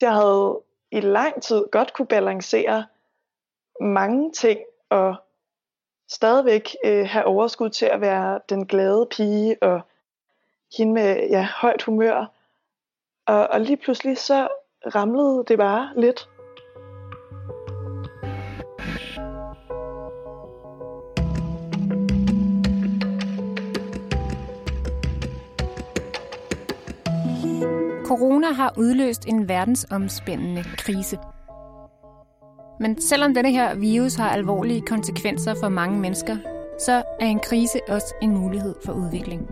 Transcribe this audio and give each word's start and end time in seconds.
Jeg 0.00 0.14
havde 0.14 0.60
i 0.90 1.00
lang 1.00 1.42
tid 1.42 1.64
godt 1.72 1.92
kunne 1.92 2.06
balancere 2.06 2.86
mange 3.80 4.32
ting 4.32 4.60
og 4.90 5.16
stadigvæk 6.08 6.76
øh, 6.84 7.06
have 7.06 7.24
overskud 7.24 7.70
til 7.70 7.86
at 7.86 8.00
være 8.00 8.40
den 8.48 8.66
glade 8.66 9.06
pige 9.10 9.62
og 9.62 9.80
hende 10.76 10.92
med 10.92 11.28
ja, 11.30 11.48
højt 11.56 11.82
humør. 11.82 12.26
Og, 13.26 13.48
og 13.48 13.60
lige 13.60 13.76
pludselig 13.76 14.18
så 14.18 14.48
ramlede 14.94 15.44
det 15.48 15.58
bare 15.58 15.92
lidt. 15.96 16.28
Corona 28.08 28.52
har 28.52 28.74
udløst 28.76 29.26
en 29.26 29.48
verdensomspændende 29.48 30.64
krise. 30.76 31.18
Men 32.80 33.00
selvom 33.00 33.34
denne 33.34 33.50
her 33.50 33.74
virus 33.74 34.14
har 34.14 34.30
alvorlige 34.30 34.80
konsekvenser 34.80 35.54
for 35.60 35.68
mange 35.68 36.00
mennesker, 36.00 36.36
så 36.80 37.02
er 37.20 37.26
en 37.26 37.40
krise 37.40 37.80
også 37.88 38.14
en 38.22 38.36
mulighed 38.36 38.74
for 38.84 38.92
udvikling. 38.92 39.50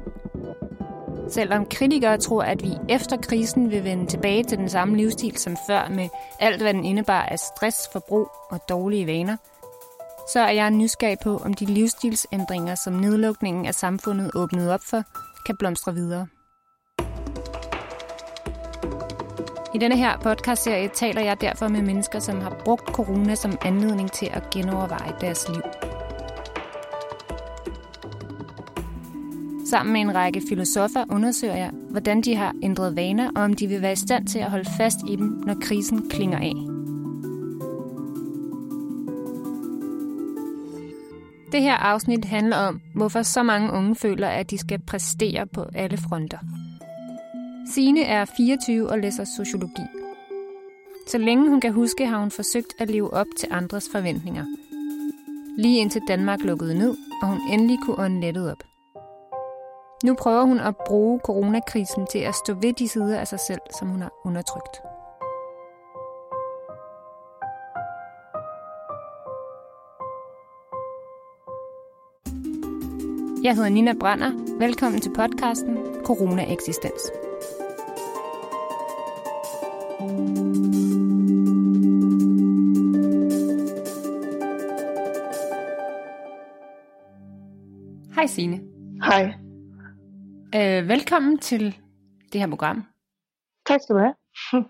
Selvom 1.29 1.67
kritikere 1.67 2.19
tror, 2.19 2.43
at 2.43 2.63
vi 2.63 2.73
efter 2.89 3.17
krisen 3.17 3.71
vil 3.71 3.85
vende 3.85 4.07
tilbage 4.07 4.45
til 4.45 4.59
den 4.59 4.69
samme 4.69 4.97
livsstil 4.97 5.37
som 5.37 5.57
før 5.67 5.89
med 5.89 6.09
alt, 6.41 6.63
hvad 6.63 6.75
den 6.75 6.85
indebar 6.85 7.23
af 7.23 7.39
stress, 7.39 7.89
forbrug 7.93 8.29
og 8.51 8.61
dårlige 8.69 9.07
vaner, 9.07 9.37
så 10.33 10.41
er 10.41 10.53
jeg 10.53 10.71
nysgerrig 10.71 11.19
på, 11.23 11.37
om 11.37 11.55
de 11.55 11.65
livsstilsændringer, 11.65 12.75
som 12.75 12.93
nedlukningen 12.93 13.67
af 13.67 13.75
samfundet 13.75 14.31
åbnede 14.35 14.75
op 14.75 14.81
for, 14.91 15.03
kan 15.47 15.57
blomstre 15.57 15.95
videre. 15.95 16.27
I 19.77 19.79
denne 19.79 19.97
her 19.97 20.19
podcastserie 20.23 20.89
taler 20.89 21.21
jeg 21.21 21.41
derfor 21.41 21.69
med 21.69 21.83
mennesker, 21.83 22.19
som 22.19 22.41
har 22.41 22.57
brugt 22.65 22.87
corona 22.87 23.35
som 23.35 23.59
anledning 23.63 24.13
til 24.13 24.29
at 24.33 24.51
genoverveje 24.51 25.13
deres 25.21 25.49
liv. 25.49 25.63
Sammen 29.71 29.93
med 29.93 30.01
en 30.01 30.15
række 30.15 30.43
filosofer 30.49 31.05
undersøger 31.11 31.57
jeg, 31.57 31.71
hvordan 31.91 32.21
de 32.21 32.37
har 32.37 32.55
ændret 32.63 32.97
vaner, 32.97 33.31
og 33.37 33.43
om 33.43 33.55
de 33.55 33.67
vil 33.67 33.83
være 33.83 33.93
i 33.93 33.97
stand 33.97 34.27
til 34.27 34.39
at 34.39 34.51
holde 34.51 34.71
fast 34.77 34.99
i 35.09 35.17
dem, 35.17 35.43
når 35.47 35.55
krisen 35.61 36.11
klinger 36.11 36.39
af. 36.39 36.55
Det 41.53 41.63
her 41.63 41.75
afsnit 41.75 42.25
handler 42.25 42.57
om, 42.57 42.81
hvorfor 42.95 43.23
så 43.23 43.43
mange 43.43 43.73
unge 43.73 43.97
føler, 43.97 44.29
at 44.29 44.51
de 44.51 44.59
skal 44.59 44.79
præstere 44.87 45.47
på 45.47 45.65
alle 45.75 45.97
fronter– 45.97 46.39
sine 47.75 48.03
er 48.03 48.25
24 48.25 48.89
og 48.89 48.99
læser 48.99 49.25
sociologi. 49.25 49.83
Så 51.07 51.19
længe 51.19 51.49
hun 51.51 51.61
kan 51.61 51.73
huske, 51.73 52.07
har 52.07 52.19
hun 52.19 52.31
forsøgt 52.31 52.75
at 52.79 52.91
leve 52.91 53.13
op 53.13 53.27
til 53.39 53.49
andres 53.51 53.89
forventninger. 53.93 54.45
Lige 55.59 55.79
indtil 55.79 56.03
Danmark 56.09 56.41
lukkede 56.41 56.79
ned, 56.79 56.97
og 57.23 57.29
hun 57.29 57.41
endelig 57.53 57.79
kunne 57.85 57.99
ånde 57.99 58.21
lettet 58.21 58.51
op. 58.53 58.63
Nu 60.05 60.15
prøver 60.15 60.43
hun 60.43 60.61
at 60.61 60.75
bruge 60.87 61.21
coronakrisen 61.25 62.07
til 62.07 62.19
at 62.19 62.35
stå 62.35 62.55
ved 62.55 62.73
de 62.73 62.89
sider 62.89 63.19
af 63.19 63.29
sig 63.29 63.41
selv, 63.41 63.61
som 63.79 63.89
hun 63.89 64.03
har 64.03 64.13
undertrykt. 64.25 64.77
Jeg 73.43 73.55
hedder 73.55 73.69
Nina 73.69 73.93
Brander. 74.01 74.59
Velkommen 74.59 75.01
til 75.01 75.11
podcasten 75.15 75.77
Corona 76.05 76.53
Eksistens. 76.53 77.26
Hej 88.17 88.27
Signe. 88.27 88.61
Hej. 89.05 89.35
Øh, 90.55 90.89
velkommen 90.89 91.39
til 91.39 91.77
det 92.33 92.41
her 92.41 92.49
program. 92.49 92.85
Tak 93.67 93.81
skal 93.83 93.95
du 93.95 94.01
have. 94.01 94.15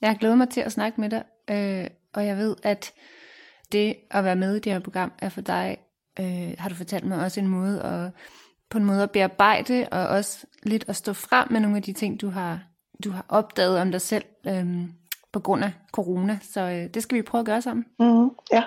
jeg 0.00 0.10
har 0.10 0.16
glædet 0.18 0.38
mig 0.38 0.48
til 0.48 0.60
at 0.60 0.72
snakke 0.72 1.00
med 1.00 1.10
dig, 1.10 1.24
øh, 1.50 1.90
og 2.12 2.26
jeg 2.26 2.36
ved, 2.36 2.56
at 2.62 2.92
det 3.72 3.96
at 4.10 4.24
være 4.24 4.36
med 4.36 4.56
i 4.56 4.60
det 4.60 4.72
her 4.72 4.80
program 4.80 5.12
er 5.18 5.28
for 5.28 5.40
dig, 5.40 5.76
øh, 6.20 6.54
har 6.58 6.68
du 6.68 6.74
fortalt 6.74 7.04
mig, 7.04 7.24
også 7.24 7.40
en 7.40 7.48
måde 7.48 7.82
at 7.82 8.10
på 8.70 8.78
en 8.78 8.84
måde 8.84 9.02
at 9.02 9.10
bearbejde, 9.10 9.88
og 9.92 10.08
også 10.08 10.46
lidt 10.62 10.84
at 10.88 10.96
stå 10.96 11.12
frem 11.12 11.52
med 11.52 11.60
nogle 11.60 11.76
af 11.76 11.82
de 11.82 11.92
ting, 11.92 12.20
du 12.20 12.28
har, 12.28 12.60
du 13.04 13.10
har 13.10 13.24
opdaget 13.28 13.78
om 13.78 13.90
dig 13.90 14.00
selv 14.00 14.24
øh, 14.46 14.66
på 15.32 15.40
grund 15.40 15.64
af 15.64 15.72
corona. 15.92 16.38
Så 16.42 16.60
øh, 16.60 16.94
det 16.94 17.02
skal 17.02 17.16
vi 17.18 17.22
prøve 17.22 17.40
at 17.40 17.46
gøre 17.46 17.62
sammen. 17.62 17.84
Mm, 17.98 18.30
ja. 18.52 18.64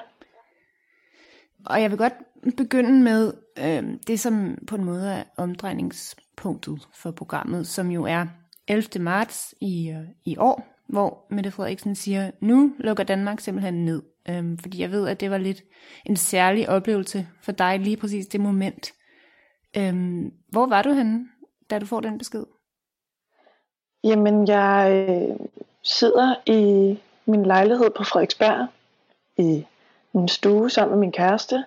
Og 1.66 1.82
jeg 1.82 1.92
vil 1.92 1.98
godt 1.98 2.14
begynde 2.58 3.04
med 3.04 3.34
øh, 3.60 3.84
det, 4.08 4.20
som 4.20 4.58
på 4.68 4.76
en 4.76 4.84
måde 4.84 5.14
er 5.14 5.24
omdrejningspunktet 5.38 6.88
for 6.96 7.12
programmet, 7.12 7.68
som 7.68 7.92
jo 7.92 8.04
er 8.06 8.26
11. 8.68 9.04
marts 9.04 9.56
i, 9.62 9.90
øh, 9.90 10.08
i 10.26 10.38
år, 10.38 10.84
hvor 10.88 11.26
Mette 11.30 11.52
Frederiksen 11.52 11.96
siger, 11.96 12.32
nu 12.42 12.74
lukker 12.80 13.04
Danmark 13.04 13.40
simpelthen 13.40 13.86
ned. 13.86 14.04
Øh, 14.30 14.58
fordi 14.62 14.82
jeg 14.82 14.92
ved, 14.92 15.08
at 15.08 15.20
det 15.20 15.32
var 15.32 15.38
lidt 15.38 15.64
en 16.06 16.16
særlig 16.16 16.70
oplevelse 16.70 17.28
for 17.42 17.52
dig 17.52 17.80
lige 17.80 17.98
præcis 17.98 18.28
det 18.28 18.42
moment. 18.42 18.94
Øh, 19.78 20.26
hvor 20.50 20.68
var 20.68 20.82
du 20.82 20.94
henne, 20.94 21.28
da 21.70 21.80
du 21.80 21.86
får 21.86 22.00
den 22.00 22.18
besked? 22.18 22.44
Jamen, 24.04 24.48
jeg 24.48 25.06
øh, 25.10 25.48
sidder 25.84 26.36
i 26.46 27.00
min 27.26 27.46
lejlighed 27.46 27.90
på 27.90 28.04
Frederiksberg 28.04 28.68
i 29.38 29.68
min 30.14 30.28
stue 30.28 30.70
sammen 30.70 30.92
med 30.92 31.00
min 31.00 31.12
kæreste. 31.12 31.66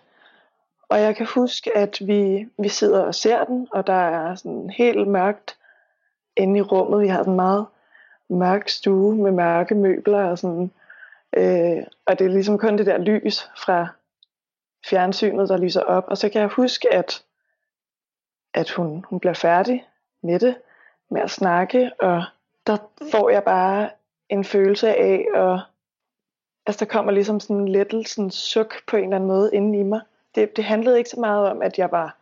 Og 0.89 1.01
jeg 1.01 1.17
kan 1.17 1.27
huske, 1.27 1.77
at 1.77 1.99
vi, 2.01 2.49
vi 2.59 2.69
sidder 2.69 3.01
og 3.01 3.15
ser 3.15 3.45
den, 3.45 3.69
og 3.73 3.87
der 3.87 3.93
er 3.93 4.35
sådan 4.35 4.71
helt 4.71 5.09
mørkt 5.09 5.59
inde 6.37 6.59
i 6.59 6.63
rummet. 6.63 7.01
Vi 7.01 7.09
har 7.09 7.19
sådan 7.19 7.33
en 7.33 7.37
meget 7.37 7.67
mørk 8.29 8.69
stue 8.69 9.17
med 9.17 9.31
mørke 9.31 9.75
møbler 9.75 10.25
og 10.25 10.39
sådan. 10.39 10.71
Øh, 11.37 11.83
og 12.07 12.19
det 12.19 12.25
er 12.25 12.31
ligesom 12.31 12.59
kun 12.59 12.79
det 12.79 12.87
der 12.87 12.99
lys 12.99 13.51
fra 13.65 13.87
fjernsynet, 14.87 15.49
der 15.49 15.57
lyser 15.57 15.81
op. 15.81 16.05
Og 16.09 16.19
så 16.19 16.29
kan 16.29 16.41
jeg 16.41 16.49
huske, 16.49 16.95
at, 16.95 17.25
at 18.55 18.71
hun, 18.71 19.05
hun 19.09 19.21
bliver 19.21 19.35
færdig 19.35 19.87
med 20.23 20.39
det, 20.39 20.57
med 21.13 21.23
at 21.23 21.31
snakke, 21.31 21.91
og 22.01 22.25
der 22.67 22.77
får 23.13 23.31
jeg 23.31 23.45
bare 23.45 23.91
en 24.29 24.45
følelse 24.45 24.95
af, 24.95 25.27
og 25.35 25.61
altså 26.67 26.85
der 26.85 26.91
kommer 26.91 27.13
ligesom 27.13 27.41
sådan 27.41 27.57
en 27.57 27.69
lettelsen 27.69 28.31
suk 28.31 28.75
på 28.87 28.97
en 28.97 29.05
eller 29.05 29.17
anden 29.17 29.29
måde 29.29 29.51
inden 29.55 29.75
i 29.75 29.83
mig 29.83 30.01
det, 30.35 30.57
det 30.57 30.65
handlede 30.65 30.99
ikke 30.99 31.11
så 31.11 31.21
meget 31.21 31.51
om, 31.51 31.63
at 31.63 31.79
jeg 31.79 31.91
var 31.91 32.17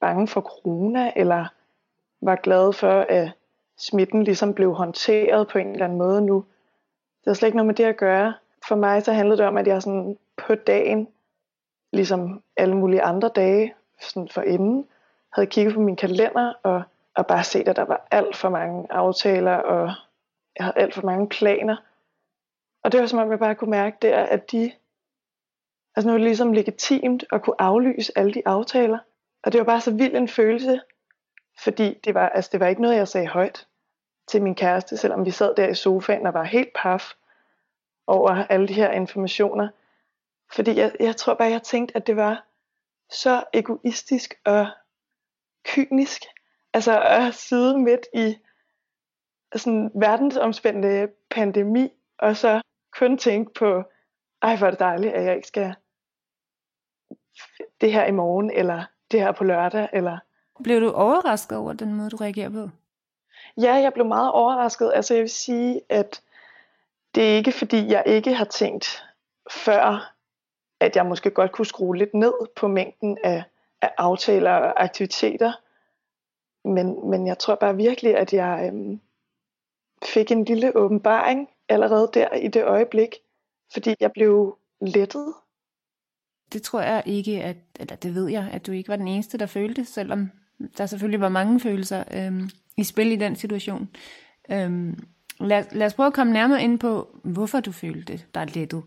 bange 0.00 0.28
for 0.28 0.40
corona, 0.40 1.12
eller 1.16 1.46
var 2.20 2.36
glad 2.36 2.72
for, 2.72 3.06
at 3.08 3.30
smitten 3.78 4.24
ligesom 4.24 4.54
blev 4.54 4.74
håndteret 4.74 5.48
på 5.48 5.58
en 5.58 5.72
eller 5.72 5.84
anden 5.84 5.98
måde 5.98 6.20
nu. 6.20 6.44
Det 7.20 7.26
har 7.26 7.34
slet 7.34 7.48
ikke 7.48 7.56
noget 7.56 7.66
med 7.66 7.74
det 7.74 7.84
at 7.84 7.96
gøre. 7.96 8.34
For 8.68 8.76
mig 8.76 9.02
så 9.02 9.12
handlede 9.12 9.38
det 9.38 9.46
om, 9.46 9.56
at 9.56 9.66
jeg 9.66 9.82
sådan 9.82 10.18
på 10.36 10.54
dagen, 10.54 11.08
ligesom 11.92 12.42
alle 12.56 12.76
mulige 12.76 13.02
andre 13.02 13.28
dage, 13.28 13.74
sådan 14.00 14.28
for 14.28 14.42
inden, 14.42 14.86
havde 15.32 15.46
kigget 15.46 15.74
på 15.74 15.80
min 15.80 15.96
kalender 15.96 16.52
og, 16.62 16.82
og 17.16 17.26
bare 17.26 17.44
set, 17.44 17.68
at 17.68 17.76
der 17.76 17.84
var 17.84 18.08
alt 18.10 18.36
for 18.36 18.48
mange 18.48 18.86
aftaler, 18.90 19.56
og 19.56 19.92
jeg 20.56 20.64
havde 20.64 20.78
alt 20.78 20.94
for 20.94 21.02
mange 21.02 21.28
planer. 21.28 21.76
Og 22.84 22.92
det 22.92 23.00
var 23.00 23.06
som 23.06 23.18
om, 23.18 23.30
jeg 23.30 23.38
bare 23.38 23.54
kunne 23.54 23.70
mærke 23.70 23.96
der, 24.02 24.18
at 24.18 24.52
de 24.52 24.72
Altså 25.96 26.08
nu 26.08 26.14
er 26.14 26.18
det 26.18 26.26
ligesom 26.26 26.52
legitimt 26.52 27.24
at 27.32 27.42
kunne 27.42 27.60
aflyse 27.60 28.12
alle 28.18 28.34
de 28.34 28.42
aftaler. 28.46 28.98
Og 29.42 29.52
det 29.52 29.58
var 29.58 29.64
bare 29.64 29.80
så 29.80 29.90
vild 29.90 30.16
en 30.16 30.28
følelse, 30.28 30.80
fordi 31.58 32.00
det 32.04 32.14
var, 32.14 32.28
altså 32.28 32.50
det 32.52 32.60
var 32.60 32.66
ikke 32.66 32.82
noget, 32.82 32.96
jeg 32.96 33.08
sagde 33.08 33.26
højt 33.26 33.66
til 34.28 34.42
min 34.42 34.54
kæreste, 34.54 34.96
selvom 34.96 35.24
vi 35.24 35.30
sad 35.30 35.54
der 35.54 35.68
i 35.68 35.74
sofaen 35.74 36.26
og 36.26 36.34
var 36.34 36.44
helt 36.44 36.72
paf 36.76 37.12
over 38.06 38.30
alle 38.30 38.68
de 38.68 38.74
her 38.74 38.90
informationer. 38.90 39.68
Fordi 40.52 40.78
jeg, 40.78 40.92
jeg 41.00 41.16
tror 41.16 41.34
bare, 41.34 41.50
jeg 41.50 41.62
tænkte, 41.62 41.96
at 41.96 42.06
det 42.06 42.16
var 42.16 42.44
så 43.10 43.44
egoistisk 43.52 44.34
og 44.44 44.66
kynisk. 45.64 46.22
Altså 46.74 47.02
at 47.02 47.34
sidde 47.34 47.78
midt 47.78 48.06
i 48.14 48.38
sådan 49.56 49.90
verdensomspændende 49.94 51.08
pandemi, 51.30 51.92
og 52.18 52.36
så 52.36 52.62
kun 52.98 53.18
tænke 53.18 53.54
på, 53.54 53.82
ej 54.42 54.56
hvor 54.56 54.66
er 54.66 54.70
det 54.70 54.80
dejligt, 54.80 55.12
at 55.12 55.24
jeg 55.24 55.36
ikke 55.36 55.48
skal 55.48 55.74
det 57.80 57.92
her 57.92 58.04
i 58.04 58.10
morgen, 58.10 58.50
eller 58.50 58.84
det 59.10 59.20
her 59.20 59.32
på 59.32 59.44
lørdag, 59.44 59.88
eller... 59.92 60.18
Blev 60.62 60.80
du 60.80 60.90
overrasket 60.90 61.58
over 61.58 61.72
den 61.72 61.94
måde, 61.94 62.10
du 62.10 62.16
reagerer 62.16 62.50
på? 62.50 62.68
Ja, 63.56 63.74
jeg 63.74 63.92
blev 63.92 64.06
meget 64.06 64.32
overrasket. 64.32 64.92
Altså 64.94 65.14
jeg 65.14 65.20
vil 65.20 65.30
sige, 65.30 65.80
at 65.88 66.22
det 67.14 67.32
er 67.32 67.36
ikke 67.36 67.52
fordi, 67.52 67.86
jeg 67.86 68.02
ikke 68.06 68.34
har 68.34 68.44
tænkt 68.44 69.04
før, 69.50 70.14
at 70.80 70.96
jeg 70.96 71.06
måske 71.06 71.30
godt 71.30 71.52
kunne 71.52 71.66
skrue 71.66 71.96
lidt 71.96 72.14
ned 72.14 72.34
på 72.56 72.68
mængden 72.68 73.18
af, 73.24 73.44
af 73.82 73.94
aftaler 73.98 74.52
og 74.52 74.82
aktiviteter. 74.82 75.52
Men, 76.64 77.10
men 77.10 77.26
jeg 77.26 77.38
tror 77.38 77.54
bare 77.54 77.76
virkelig, 77.76 78.16
at 78.16 78.32
jeg 78.32 78.70
øhm, 78.72 79.00
fik 80.04 80.30
en 80.30 80.44
lille 80.44 80.76
åbenbaring, 80.76 81.48
allerede 81.68 82.10
der 82.14 82.34
i 82.34 82.48
det 82.48 82.64
øjeblik, 82.64 83.14
fordi 83.72 83.94
jeg 84.00 84.12
blev 84.12 84.58
lettet. 84.80 85.34
Det 86.52 86.62
tror 86.62 86.80
jeg 86.80 87.02
ikke, 87.06 87.42
at, 87.42 87.56
eller 87.80 87.96
det 87.96 88.14
ved 88.14 88.28
jeg, 88.28 88.48
at 88.52 88.66
du 88.66 88.72
ikke 88.72 88.88
var 88.88 88.96
den 88.96 89.08
eneste, 89.08 89.38
der 89.38 89.46
følte, 89.46 89.84
selvom 89.84 90.30
der 90.78 90.86
selvfølgelig 90.86 91.20
var 91.20 91.28
mange 91.28 91.60
følelser 91.60 92.04
øhm, 92.12 92.50
i 92.76 92.84
spil 92.84 93.12
i 93.12 93.16
den 93.16 93.36
situation. 93.36 93.88
Øhm, 94.50 94.98
lad, 95.40 95.64
lad 95.72 95.86
os 95.86 95.94
prøve 95.94 96.06
at 96.06 96.12
komme 96.12 96.32
nærmere 96.32 96.62
ind 96.62 96.78
på, 96.78 97.18
hvorfor 97.24 97.60
du 97.60 97.72
følte 97.72 98.20
dig 98.34 98.56
lettet. 98.56 98.82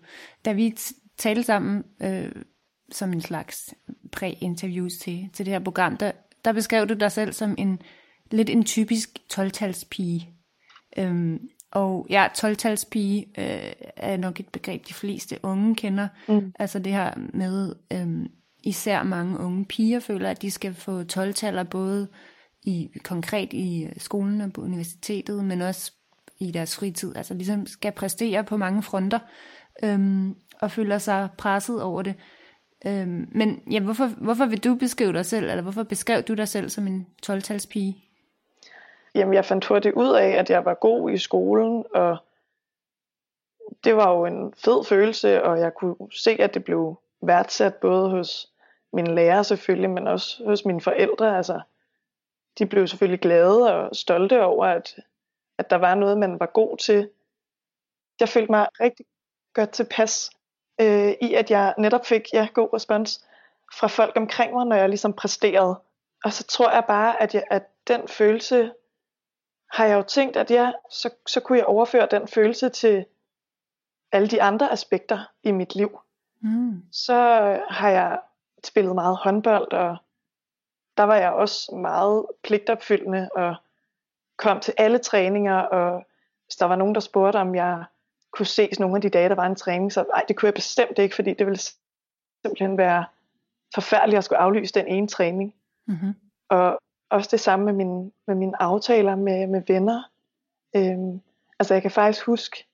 Da 0.45 0.53
vi 0.53 0.77
talte 1.17 1.43
sammen 1.43 1.83
øh, 2.01 2.31
som 2.91 3.13
en 3.13 3.21
slags 3.21 3.75
præ-interviews 4.11 4.93
til, 4.93 5.29
til 5.33 5.45
det 5.45 5.53
her 5.53 5.59
program, 5.59 5.97
der, 5.97 6.11
der 6.47 6.53
beskrev 6.53 6.87
du 6.87 6.93
dig 6.93 7.11
selv 7.11 7.33
som 7.33 7.55
en 7.57 7.79
lidt 8.31 8.49
en 8.49 8.63
typisk 8.63 9.09
12-talspige. 9.33 10.29
Øhm, 10.97 11.39
og 11.71 12.07
ja, 12.09 12.27
12-talspige 12.37 13.25
øh, 13.37 13.71
er 13.95 14.17
nok 14.17 14.39
et 14.39 14.47
begreb, 14.49 14.87
de 14.87 14.93
fleste 14.93 15.39
unge 15.43 15.75
kender. 15.75 16.07
Mm. 16.27 16.53
Altså 16.59 16.79
det 16.79 16.93
her 16.93 17.13
med, 17.33 17.75
øhm, 17.93 18.27
især 18.63 19.03
mange 19.03 19.39
unge 19.39 19.65
piger 19.65 19.99
føler, 19.99 20.29
at 20.29 20.41
de 20.41 20.51
skal 20.51 20.73
få 20.73 21.01
12-taller 21.01 21.63
både 21.63 22.07
i 22.63 22.89
konkret 23.03 23.53
i 23.53 23.87
skolen 23.97 24.41
og 24.41 24.53
på 24.53 24.61
universitetet, 24.61 25.45
men 25.45 25.61
også 25.61 25.91
i 26.39 26.51
deres 26.51 26.75
fritid. 26.75 27.15
Altså 27.15 27.33
ligesom 27.33 27.65
skal 27.65 27.91
præstere 27.91 28.43
på 28.43 28.57
mange 28.57 28.83
fronter, 28.83 29.19
øhm, 29.83 30.35
og 30.61 30.71
føler 30.71 30.97
sig 30.97 31.29
presset 31.37 31.81
over 31.81 32.01
det. 32.01 32.15
Øhm, 32.85 33.29
men 33.31 33.63
ja, 33.71 33.79
hvorfor, 33.79 34.07
hvorfor 34.07 34.45
vil 34.45 34.63
du 34.63 34.75
beskrive 34.75 35.13
dig 35.13 35.25
selv, 35.25 35.49
eller 35.49 35.61
hvorfor 35.61 35.83
beskrev 35.83 36.21
du 36.21 36.33
dig 36.33 36.47
selv 36.47 36.69
som 36.69 36.87
en 36.87 37.07
12-talspige? 37.25 38.03
Jamen, 39.15 39.33
jeg 39.33 39.45
fandt 39.45 39.65
hurtigt 39.65 39.95
ud 39.95 40.15
af, 40.15 40.27
at 40.27 40.49
jeg 40.49 40.65
var 40.65 40.73
god 40.73 41.11
i 41.11 41.17
skolen, 41.17 41.85
og 41.93 42.17
det 43.83 43.95
var 43.95 44.11
jo 44.11 44.25
en 44.25 44.53
fed 44.57 44.83
følelse, 44.83 45.43
og 45.43 45.59
jeg 45.59 45.73
kunne 45.73 45.95
se, 46.11 46.31
at 46.31 46.53
det 46.53 46.63
blev 46.63 46.99
værdsat 47.21 47.75
både 47.75 48.09
hos 48.09 48.51
mine 48.93 49.15
lærere 49.15 49.43
selvfølgelig, 49.43 49.89
men 49.89 50.07
også 50.07 50.43
hos 50.45 50.65
mine 50.65 50.81
forældre. 50.81 51.37
Altså, 51.37 51.61
de 52.57 52.65
blev 52.65 52.87
selvfølgelig 52.87 53.19
glade 53.19 53.75
og 53.75 53.95
stolte 53.95 54.43
over, 54.43 54.65
at, 54.65 54.95
at 55.57 55.69
der 55.69 55.75
var 55.75 55.95
noget, 55.95 56.17
man 56.17 56.39
var 56.39 56.45
god 56.45 56.77
til. 56.77 57.09
Jeg 58.19 58.29
følte 58.29 58.51
mig 58.51 58.67
rigtig 58.79 59.05
godt 59.53 59.69
tilpas 59.69 60.29
øh, 60.81 61.13
i, 61.21 61.33
at 61.33 61.51
jeg 61.51 61.73
netop 61.77 62.05
fik 62.05 62.33
ja, 62.33 62.47
god 62.53 62.69
respons 62.73 63.25
fra 63.73 63.87
folk 63.87 64.13
omkring 64.15 64.53
mig, 64.53 64.65
når 64.65 64.75
jeg 64.75 64.89
ligesom 64.89 65.13
præsterede. 65.13 65.79
Og 66.23 66.33
så 66.33 66.43
tror 66.43 66.71
jeg 66.71 66.83
bare, 66.87 67.21
at, 67.21 67.35
jeg, 67.35 67.43
at 67.49 67.63
den 67.87 68.07
følelse 68.07 68.71
har 69.71 69.85
jeg 69.85 69.97
jo 69.97 70.01
tænkt, 70.01 70.37
at 70.37 70.51
ja, 70.51 70.71
så, 70.91 71.09
så 71.27 71.39
kunne 71.39 71.57
jeg 71.57 71.65
overføre 71.65 72.07
den 72.11 72.27
følelse 72.27 72.69
til 72.69 73.05
alle 74.11 74.27
de 74.27 74.41
andre 74.41 74.71
aspekter 74.71 75.19
i 75.43 75.51
mit 75.51 75.75
liv. 75.75 75.99
Mm. 76.41 76.83
Så 76.91 77.13
har 77.69 77.89
jeg 77.89 78.19
spillet 78.63 78.95
meget 78.95 79.17
håndbold, 79.17 79.73
og 79.73 79.97
der 80.97 81.03
var 81.03 81.15
jeg 81.15 81.31
også 81.31 81.75
meget 81.75 82.25
pligtopfyldende, 82.43 83.29
og 83.35 83.55
kom 84.37 84.59
til 84.59 84.73
alle 84.77 84.97
træninger, 84.97 85.57
og 85.57 86.03
hvis 86.45 86.55
der 86.55 86.65
var 86.65 86.75
nogen, 86.75 86.95
der 86.95 87.01
spurgte, 87.01 87.37
om 87.37 87.55
jeg 87.55 87.83
kunne 88.37 88.45
ses 88.45 88.79
nogle 88.79 88.95
af 88.95 89.01
de 89.01 89.09
dage, 89.09 89.29
der 89.29 89.35
var 89.35 89.45
en 89.45 89.55
træning, 89.55 89.93
så 89.93 90.05
nej, 90.13 90.23
det 90.27 90.35
kunne 90.35 90.47
jeg 90.47 90.53
bestemt 90.53 90.99
ikke, 90.99 91.15
fordi 91.15 91.33
det 91.33 91.45
ville 91.45 91.59
simpelthen 92.45 92.77
være 92.77 93.05
forfærdeligt 93.73 94.17
at 94.17 94.23
skulle 94.23 94.39
aflyse 94.39 94.73
den 94.73 94.87
ene 94.87 95.07
træning. 95.07 95.55
Mm-hmm. 95.87 96.13
Og 96.49 96.79
også 97.09 97.29
det 97.31 97.39
samme 97.39 97.65
med, 97.65 97.73
min, 97.73 98.11
med 98.27 98.35
mine 98.35 98.61
aftaler 98.61 99.15
med, 99.15 99.47
med 99.47 99.61
venner. 99.67 100.03
Øhm, 100.75 101.21
altså 101.59 101.73
jeg 101.73 101.81
kan 101.81 101.91
faktisk 101.91 102.25
huske 102.25 102.67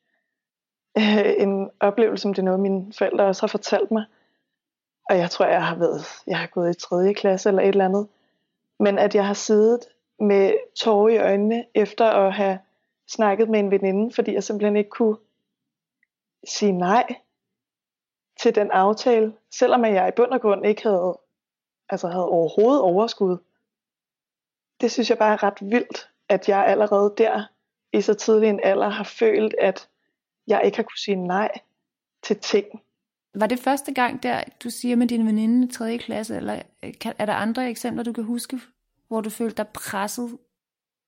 øh, 0.97 1.33
en 1.37 1.69
oplevelse, 1.79 2.21
som 2.21 2.33
det 2.33 2.41
er 2.41 2.45
noget, 2.45 2.59
mine 2.59 2.93
forældre 2.97 3.25
også 3.25 3.41
har 3.41 3.47
fortalt 3.47 3.91
mig. 3.91 4.03
Og 5.09 5.17
jeg 5.17 5.29
tror, 5.29 5.45
jeg 5.45 5.65
har 5.65 5.75
været, 5.75 6.05
jeg 6.27 6.39
har 6.39 6.47
gået 6.47 6.75
i 6.75 6.79
3. 6.79 7.13
klasse 7.13 7.49
eller 7.49 7.61
et 7.61 7.67
eller 7.67 7.85
andet. 7.85 8.07
Men 8.79 8.99
at 8.99 9.15
jeg 9.15 9.27
har 9.27 9.33
siddet 9.33 9.79
med 10.19 10.53
tårer 10.75 11.09
i 11.09 11.17
øjnene 11.17 11.65
efter 11.75 12.05
at 12.05 12.33
have 12.33 12.59
snakket 13.07 13.49
med 13.49 13.59
en 13.59 13.71
veninde, 13.71 14.13
fordi 14.13 14.33
jeg 14.33 14.43
simpelthen 14.43 14.75
ikke 14.75 14.89
kunne 14.89 15.17
sige 16.47 16.71
nej 16.71 17.15
til 18.41 18.55
den 18.55 18.71
aftale, 18.71 19.33
selvom 19.51 19.85
jeg 19.85 20.07
i 20.07 20.11
bund 20.15 20.31
og 20.31 20.41
grund 20.41 20.65
ikke 20.65 20.83
havde, 20.83 21.19
altså 21.89 22.07
havde 22.07 22.29
overhovedet 22.29 22.81
overskud 22.81 23.37
det 24.83 24.91
synes 24.91 25.09
jeg 25.09 25.17
bare 25.17 25.33
er 25.33 25.43
ret 25.43 25.57
vildt, 25.61 26.09
at 26.29 26.49
jeg 26.49 26.65
allerede 26.65 27.13
der 27.17 27.43
i 27.93 28.01
så 28.01 28.13
tidlig 28.13 28.49
en 28.49 28.59
alder 28.63 28.89
har 28.89 29.03
følt, 29.03 29.55
at 29.61 29.89
jeg 30.47 30.61
ikke 30.65 30.77
har 30.77 30.83
kunne 30.83 30.97
sige 30.97 31.15
nej 31.15 31.51
til 32.23 32.39
ting. 32.39 32.65
Var 33.35 33.47
det 33.47 33.59
første 33.59 33.93
gang 33.93 34.23
der, 34.23 34.43
du 34.63 34.69
siger 34.69 34.95
med 34.95 35.07
din 35.07 35.27
veninde 35.27 35.67
i 35.67 35.71
3. 35.71 35.97
klasse, 35.97 36.35
eller 36.35 36.61
er 37.17 37.25
der 37.25 37.33
andre 37.33 37.69
eksempler, 37.69 38.03
du 38.03 38.13
kan 38.13 38.23
huske, 38.23 38.59
hvor 39.07 39.21
du 39.21 39.29
følte 39.29 39.57
dig 39.57 39.67
presset? 39.67 40.37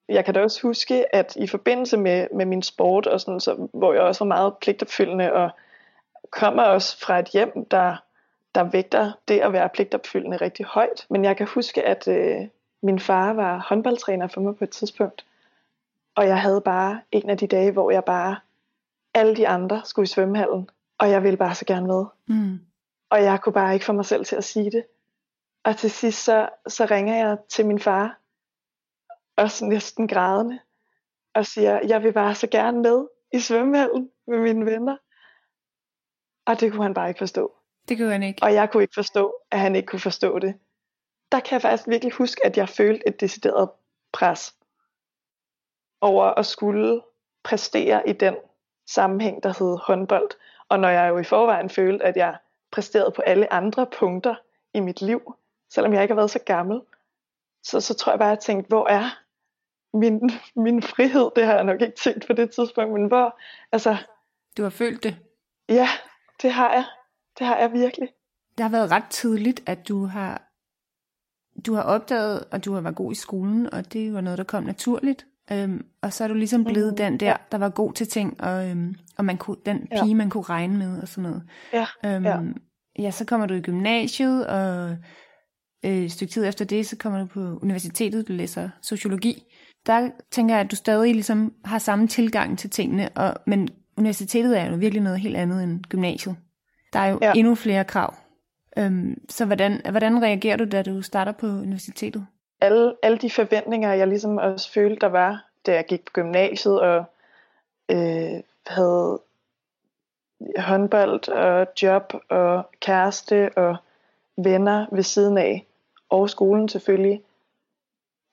Jeg 0.09 0.25
kan 0.25 0.33
da 0.33 0.41
også 0.41 0.61
huske, 0.61 1.15
at 1.15 1.35
i 1.35 1.47
forbindelse 1.47 1.97
med, 1.97 2.27
med 2.33 2.45
min 2.45 2.63
sport, 2.63 3.07
og 3.07 3.21
sådan, 3.21 3.39
så, 3.39 3.67
hvor 3.73 3.93
jeg 3.93 4.01
også 4.01 4.23
var 4.23 4.27
meget 4.27 4.57
pligtopfyldende, 4.57 5.33
og 5.33 5.49
kommer 6.29 6.63
også 6.63 6.99
fra 6.99 7.19
et 7.19 7.27
hjem, 7.27 7.65
der, 7.65 7.95
der 8.55 8.63
vægter 8.63 9.11
det 9.27 9.39
at 9.39 9.53
være 9.53 9.69
pligtopfyldende 9.69 10.37
rigtig 10.37 10.65
højt. 10.65 11.05
Men 11.09 11.25
jeg 11.25 11.37
kan 11.37 11.47
huske, 11.47 11.85
at 11.85 12.07
øh, 12.07 12.47
min 12.83 12.99
far 12.99 13.33
var 13.33 13.65
håndboldtræner 13.69 14.27
for 14.27 14.41
mig 14.41 14.55
på 14.55 14.63
et 14.63 14.69
tidspunkt, 14.69 15.25
og 16.15 16.27
jeg 16.27 16.41
havde 16.41 16.61
bare 16.61 17.01
en 17.11 17.29
af 17.29 17.37
de 17.37 17.47
dage, 17.47 17.71
hvor 17.71 17.91
jeg 17.91 18.03
bare, 18.03 18.35
alle 19.13 19.35
de 19.35 19.47
andre 19.47 19.81
skulle 19.85 20.03
i 20.03 20.07
svømmehallen, 20.07 20.69
og 20.97 21.09
jeg 21.09 21.23
ville 21.23 21.37
bare 21.37 21.55
så 21.55 21.65
gerne 21.65 21.87
med. 21.87 22.05
Mm. 22.27 22.59
Og 23.09 23.23
jeg 23.23 23.41
kunne 23.41 23.53
bare 23.53 23.73
ikke 23.73 23.85
få 23.85 23.93
mig 23.93 24.05
selv 24.05 24.25
til 24.25 24.35
at 24.35 24.43
sige 24.43 24.71
det. 24.71 24.83
Og 25.63 25.77
til 25.77 25.91
sidst 25.91 26.23
så, 26.23 26.49
så 26.67 26.87
ringer 26.91 27.15
jeg 27.15 27.37
til 27.49 27.65
min 27.65 27.79
far, 27.79 28.17
også 29.37 29.65
næsten 29.65 30.07
grædende, 30.07 30.59
og 31.33 31.45
siger, 31.45 31.79
jeg 31.87 32.03
vil 32.03 32.13
bare 32.13 32.35
så 32.35 32.47
gerne 32.47 32.81
med 32.81 33.07
i 33.33 33.39
svømmehallen 33.39 34.11
med 34.27 34.39
mine 34.39 34.65
venner. 34.65 34.97
Og 36.45 36.59
det 36.59 36.71
kunne 36.71 36.83
han 36.83 36.93
bare 36.93 37.09
ikke 37.09 37.17
forstå. 37.17 37.53
Det 37.89 37.97
kunne 37.97 38.11
han 38.11 38.23
ikke. 38.23 38.43
Og 38.43 38.53
jeg 38.53 38.71
kunne 38.71 38.83
ikke 38.83 38.95
forstå, 38.95 39.35
at 39.51 39.59
han 39.59 39.75
ikke 39.75 39.87
kunne 39.87 39.99
forstå 39.99 40.39
det 40.39 40.55
der 41.31 41.39
kan 41.39 41.53
jeg 41.53 41.61
faktisk 41.61 41.87
virkelig 41.87 42.13
huske, 42.13 42.45
at 42.45 42.57
jeg 42.57 42.69
følte 42.69 43.07
et 43.07 43.21
decideret 43.21 43.69
pres 44.13 44.55
over 46.01 46.25
at 46.25 46.45
skulle 46.45 47.01
præstere 47.43 48.09
i 48.09 48.13
den 48.13 48.35
sammenhæng, 48.87 49.43
der 49.43 49.53
hed 49.59 49.77
håndbold. 49.83 50.29
Og 50.69 50.79
når 50.79 50.89
jeg 50.89 51.09
jo 51.09 51.17
i 51.17 51.23
forvejen 51.23 51.69
følte, 51.69 52.05
at 52.05 52.17
jeg 52.17 52.37
præsterede 52.71 53.11
på 53.11 53.21
alle 53.21 53.53
andre 53.53 53.87
punkter 53.99 54.35
i 54.73 54.79
mit 54.79 55.01
liv, 55.01 55.35
selvom 55.69 55.93
jeg 55.93 56.01
ikke 56.01 56.11
har 56.11 56.21
været 56.21 56.31
så 56.31 56.39
gammel, 56.39 56.81
så, 57.63 57.81
så 57.81 57.93
tror 57.93 58.11
jeg 58.11 58.19
bare, 58.19 58.31
at 58.31 58.35
jeg 58.35 58.43
tænkte, 58.43 58.67
hvor 58.67 58.87
er 58.87 59.23
min, 59.95 60.29
min 60.55 60.81
frihed? 60.81 61.31
Det 61.35 61.45
har 61.45 61.53
jeg 61.53 61.63
nok 61.63 61.81
ikke 61.81 61.95
tænkt 61.95 62.27
på 62.27 62.33
det 62.33 62.51
tidspunkt, 62.51 62.93
men 62.93 63.07
hvor, 63.07 63.39
altså... 63.71 63.97
Du 64.57 64.63
har 64.63 64.69
følt 64.69 65.03
det? 65.03 65.15
Ja, 65.69 65.87
det 66.41 66.51
har 66.51 66.73
jeg. 66.73 66.85
Det 67.39 67.47
har 67.47 67.57
jeg 67.57 67.73
virkelig. 67.73 68.09
Det 68.57 68.63
har 68.63 68.69
været 68.69 68.91
ret 68.91 69.09
tydeligt, 69.09 69.63
at 69.65 69.87
du 69.87 70.05
har 70.05 70.41
du 71.65 71.73
har 71.73 71.81
opdaget, 71.81 72.43
at 72.51 72.65
du 72.65 72.73
har 72.73 72.81
været 72.81 72.95
god 72.95 73.11
i 73.11 73.15
skolen, 73.15 73.73
og 73.73 73.93
det 73.93 74.13
var 74.13 74.21
noget, 74.21 74.37
der 74.37 74.43
kom 74.43 74.63
naturligt. 74.63 75.25
Øhm, 75.51 75.85
og 76.01 76.13
så 76.13 76.23
er 76.23 76.27
du 76.27 76.33
ligesom 76.33 76.63
blevet 76.63 76.91
mm, 76.91 76.97
den 76.97 77.19
der, 77.19 77.27
ja. 77.27 77.35
der 77.51 77.57
var 77.57 77.69
god 77.69 77.93
til 77.93 78.07
ting, 78.07 78.41
og, 78.41 78.69
øhm, 78.69 78.95
og 79.17 79.25
man 79.25 79.37
kunne, 79.37 79.57
den 79.65 79.87
pige, 79.91 80.07
ja. 80.07 80.13
man 80.13 80.29
kunne 80.29 80.43
regne 80.43 80.77
med, 80.77 81.01
og 81.01 81.07
sådan 81.07 81.29
noget. 81.29 81.43
Ja, 81.73 81.85
øhm, 82.05 82.25
ja. 82.25 82.39
ja, 82.99 83.11
så 83.11 83.25
kommer 83.25 83.47
du 83.47 83.53
i 83.53 83.61
gymnasiet, 83.61 84.47
og 84.47 84.97
øh, 85.85 85.97
et 85.97 86.11
stykke 86.11 86.31
tid 86.31 86.45
efter 86.45 86.65
det, 86.65 86.87
så 86.87 86.97
kommer 86.97 87.19
du 87.19 87.25
på 87.25 87.39
universitetet, 87.39 88.27
du 88.27 88.33
læser 88.33 88.69
sociologi. 88.81 89.43
Der 89.85 90.09
tænker 90.31 90.55
jeg, 90.55 90.61
at 90.65 90.71
du 90.71 90.75
stadig 90.75 91.13
ligesom 91.13 91.53
har 91.65 91.79
samme 91.79 92.07
tilgang 92.07 92.59
til 92.59 92.69
tingene, 92.69 93.09
og, 93.15 93.33
men 93.45 93.69
universitetet 93.97 94.59
er 94.59 94.69
jo 94.69 94.75
virkelig 94.75 95.03
noget 95.03 95.19
helt 95.19 95.37
andet 95.37 95.63
end 95.63 95.83
gymnasiet. 95.89 96.35
Der 96.93 96.99
er 96.99 97.07
jo 97.07 97.19
ja. 97.21 97.33
endnu 97.35 97.55
flere 97.55 97.83
krav. 97.83 98.13
Øhm, 98.77 99.21
så 99.29 99.45
hvordan, 99.45 99.81
hvordan 99.89 100.21
reagerer 100.23 100.57
du, 100.57 100.65
da 100.65 100.81
du 100.81 101.01
starter 101.01 101.31
på 101.31 101.47
universitetet? 101.47 102.27
Alle, 102.61 102.93
alle 103.03 103.17
de 103.17 103.29
forventninger, 103.29 103.93
jeg 103.93 104.07
ligesom 104.07 104.37
også 104.37 104.71
følte, 104.71 104.99
der 105.01 105.07
var, 105.07 105.45
da 105.65 105.73
jeg 105.73 105.85
gik 105.85 106.05
på 106.05 106.11
gymnasiet 106.13 106.79
og 106.81 107.03
øh, 107.89 108.41
havde 108.67 109.21
håndbold 110.57 111.29
og 111.29 111.67
job 111.81 112.13
og 112.29 112.69
kæreste 112.79 113.57
og 113.57 113.75
venner 114.37 114.85
ved 114.91 115.03
siden 115.03 115.37
af, 115.37 115.65
og 116.09 116.29
skolen 116.29 116.69
selvfølgelig, 116.69 117.21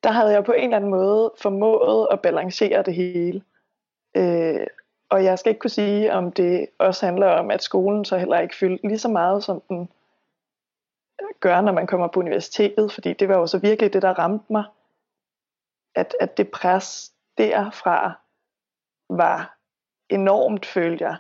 der 0.03 0.11
havde 0.11 0.33
jeg 0.33 0.45
på 0.45 0.53
en 0.53 0.65
eller 0.65 0.77
anden 0.77 0.91
måde 0.91 1.33
formået 1.43 2.09
at 2.11 2.21
balancere 2.21 2.83
det 2.83 2.95
hele. 2.95 3.43
Øh, 4.17 4.67
og 5.11 5.25
jeg 5.25 5.39
skal 5.39 5.51
ikke 5.51 5.61
kunne 5.61 5.71
sige, 5.71 6.13
om 6.13 6.33
det 6.33 6.69
også 6.79 7.07
handler 7.07 7.27
om, 7.27 7.51
at 7.51 7.63
skolen 7.63 8.05
så 8.05 8.19
heller 8.19 8.39
ikke 8.39 8.57
fyldte 8.57 8.89
lige 8.89 8.99
så 8.99 9.09
meget, 9.09 9.45
som 9.45 9.63
den 9.69 9.89
gør, 11.41 11.61
når 11.61 11.73
man 11.73 11.87
kommer 11.87 12.07
på 12.09 12.21
universitetet, 12.21 12.93
fordi 12.93 13.13
det 13.13 13.29
var 13.29 13.39
jo 13.39 13.47
så 13.47 13.59
virkelig 13.59 13.93
det, 13.93 14.03
der 14.03 14.19
ramte 14.19 14.53
mig, 14.53 14.65
at, 15.95 16.17
at 16.21 16.37
det 16.37 16.51
pres 16.51 17.13
derfra 17.39 18.13
var 19.11 19.59
enormt, 20.09 20.67
følte 20.67 21.05
jeg. 21.05 21.17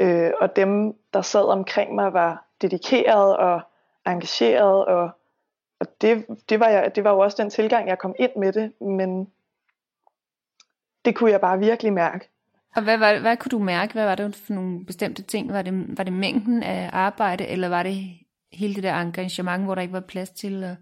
Øh, 0.00 0.32
og 0.40 0.56
dem, 0.56 0.98
der 1.12 1.22
sad 1.22 1.44
omkring 1.44 1.94
mig, 1.94 2.12
var 2.12 2.46
dedikeret 2.62 3.36
og 3.36 3.60
engageret, 4.06 4.84
og, 4.84 5.10
og 5.80 5.86
det, 6.00 6.26
det, 6.48 6.60
var 6.60 6.68
jeg, 6.68 6.92
det 6.94 7.04
var 7.04 7.10
jo 7.10 7.18
også 7.18 7.42
den 7.42 7.50
tilgang, 7.50 7.88
jeg 7.88 7.98
kom 7.98 8.14
ind 8.18 8.30
med 8.36 8.52
det, 8.52 8.80
men 8.80 9.30
det 11.04 11.14
kunne 11.14 11.30
jeg 11.30 11.40
bare 11.40 11.58
virkelig 11.58 11.92
mærke. 11.92 12.28
Og 12.76 12.82
hvad, 12.82 12.98
hvad, 12.98 13.20
hvad 13.20 13.36
kunne 13.36 13.50
du 13.50 13.58
mærke? 13.58 13.92
Hvad 13.92 14.04
var 14.04 14.14
det 14.14 14.36
for 14.36 14.52
nogle 14.52 14.86
bestemte 14.86 15.22
ting? 15.22 15.52
Var 15.52 15.62
det, 15.62 15.98
var 15.98 16.04
det 16.04 16.12
mængden 16.12 16.62
af 16.62 16.90
arbejde, 16.92 17.46
eller 17.46 17.68
var 17.68 17.82
det 17.82 17.96
hele 18.52 18.74
det 18.74 18.82
der 18.82 18.94
engagement, 18.94 19.64
hvor 19.64 19.74
der 19.74 19.82
ikke 19.82 19.92
var 19.92 20.00
plads 20.00 20.30
til 20.30 20.64
at, 20.64 20.76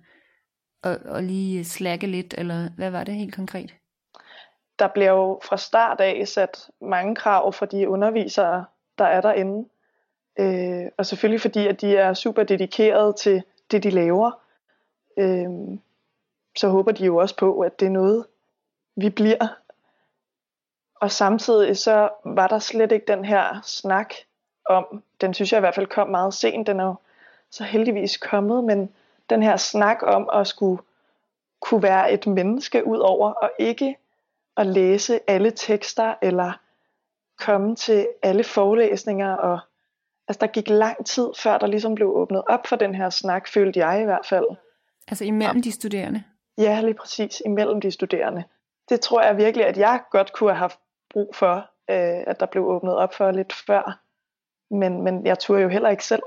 at, 0.85 1.17
at 1.17 1.25
lige 1.25 1.65
slække 1.65 2.07
lidt, 2.07 2.35
eller 2.39 2.69
hvad 2.77 2.91
var 2.91 3.05
det 3.05 3.15
helt 3.15 3.35
konkret? 3.35 3.75
Der 4.79 4.89
bliver 4.89 5.11
jo 5.11 5.41
fra 5.45 5.57
start 5.57 6.01
af 6.01 6.29
sat 6.29 6.71
mange 6.81 7.15
krav 7.15 7.53
for 7.53 7.67
de 7.67 7.89
undervisere, 7.89 8.65
der 8.99 9.05
er 9.05 9.21
derinde. 9.21 9.69
Øh, 10.39 10.91
og 10.99 11.07
selvfølgelig 11.07 11.41
fordi, 11.41 11.67
at 11.67 11.81
de 11.81 11.97
er 11.97 12.15
super 12.15 12.43
dedikerede 12.43 13.13
til 13.13 13.43
det, 13.71 13.83
de 13.83 13.91
laver. 13.91 14.48
Øh, 15.19 15.79
så 16.57 16.69
håber 16.69 16.93
de 16.93 17.05
jo 17.05 17.17
også 17.17 17.37
på, 17.37 17.61
at 17.61 17.81
det 17.81 17.87
er 17.87 17.91
noget, 17.91 18.27
vi 18.97 19.11
bliver. 19.11 19.49
Og 20.95 21.11
samtidig 21.11 21.77
så 21.77 22.09
var 22.25 22.47
der 22.47 22.59
slet 22.59 22.93
ikke 22.93 23.13
den 23.13 23.25
her 23.25 23.61
snak 23.63 24.15
om, 24.65 25.03
den 25.21 25.35
synes 25.35 25.53
jeg 25.53 25.59
i 25.59 25.61
hvert 25.61 25.75
fald 25.75 25.87
kom 25.87 26.09
meget 26.09 26.35
sent, 26.35 26.67
den 26.67 26.81
er 26.81 26.85
jo 26.85 26.95
så 27.51 27.65
heldigvis 27.65 28.17
kommet, 28.17 28.65
men 28.65 28.91
den 29.31 29.43
her 29.43 29.57
snak 29.57 29.99
om 30.03 30.31
at 30.33 30.47
skulle 30.47 30.83
kunne 31.61 31.83
være 31.83 32.13
et 32.13 32.27
menneske 32.27 32.87
ud 32.87 32.99
over 32.99 33.31
og 33.31 33.51
ikke 33.59 33.97
at 34.57 34.67
læse 34.67 35.21
alle 35.27 35.51
tekster 35.51 36.15
eller 36.23 36.53
komme 37.39 37.77
til 37.77 38.09
alle 38.23 38.45
forelæsninger 38.45 39.33
og 39.33 39.59
altså 40.29 40.39
der 40.41 40.47
gik 40.47 40.69
lang 40.69 41.07
tid 41.07 41.29
før 41.43 41.59
der 41.59 41.67
ligesom 41.67 41.95
blev 41.95 42.09
åbnet 42.09 42.43
op 42.49 42.67
for 42.67 42.77
den 42.77 42.95
her 42.95 43.11
snak, 43.11 43.49
følte 43.49 43.87
jeg 43.87 44.01
i 44.01 44.05
hvert 44.05 44.27
fald. 44.27 44.47
Altså 45.11 45.25
imellem 45.25 45.63
de 45.63 45.73
studerende? 45.73 46.23
Ja, 46.59 46.81
lige 46.81 46.95
præcis, 46.95 47.43
imellem 47.45 47.81
de 47.81 47.91
studerende. 47.91 48.45
Det 48.89 49.01
tror 49.01 49.23
jeg 49.23 49.37
virkelig, 49.37 49.67
at 49.67 49.79
jeg 49.79 50.01
godt 50.11 50.33
kunne 50.33 50.51
have 50.51 50.59
haft 50.59 50.79
brug 51.11 51.35
for, 51.35 51.55
øh, 51.91 52.25
at 52.27 52.41
der 52.41 52.47
blev 52.47 52.67
åbnet 52.67 52.97
op 52.97 53.15
for 53.15 53.31
lidt 53.31 53.53
før. 53.53 54.01
Men, 54.71 55.03
men 55.03 55.27
jeg 55.27 55.39
turde 55.39 55.63
jo 55.63 55.69
heller 55.69 55.89
ikke 55.89 56.05
selv 56.05 56.23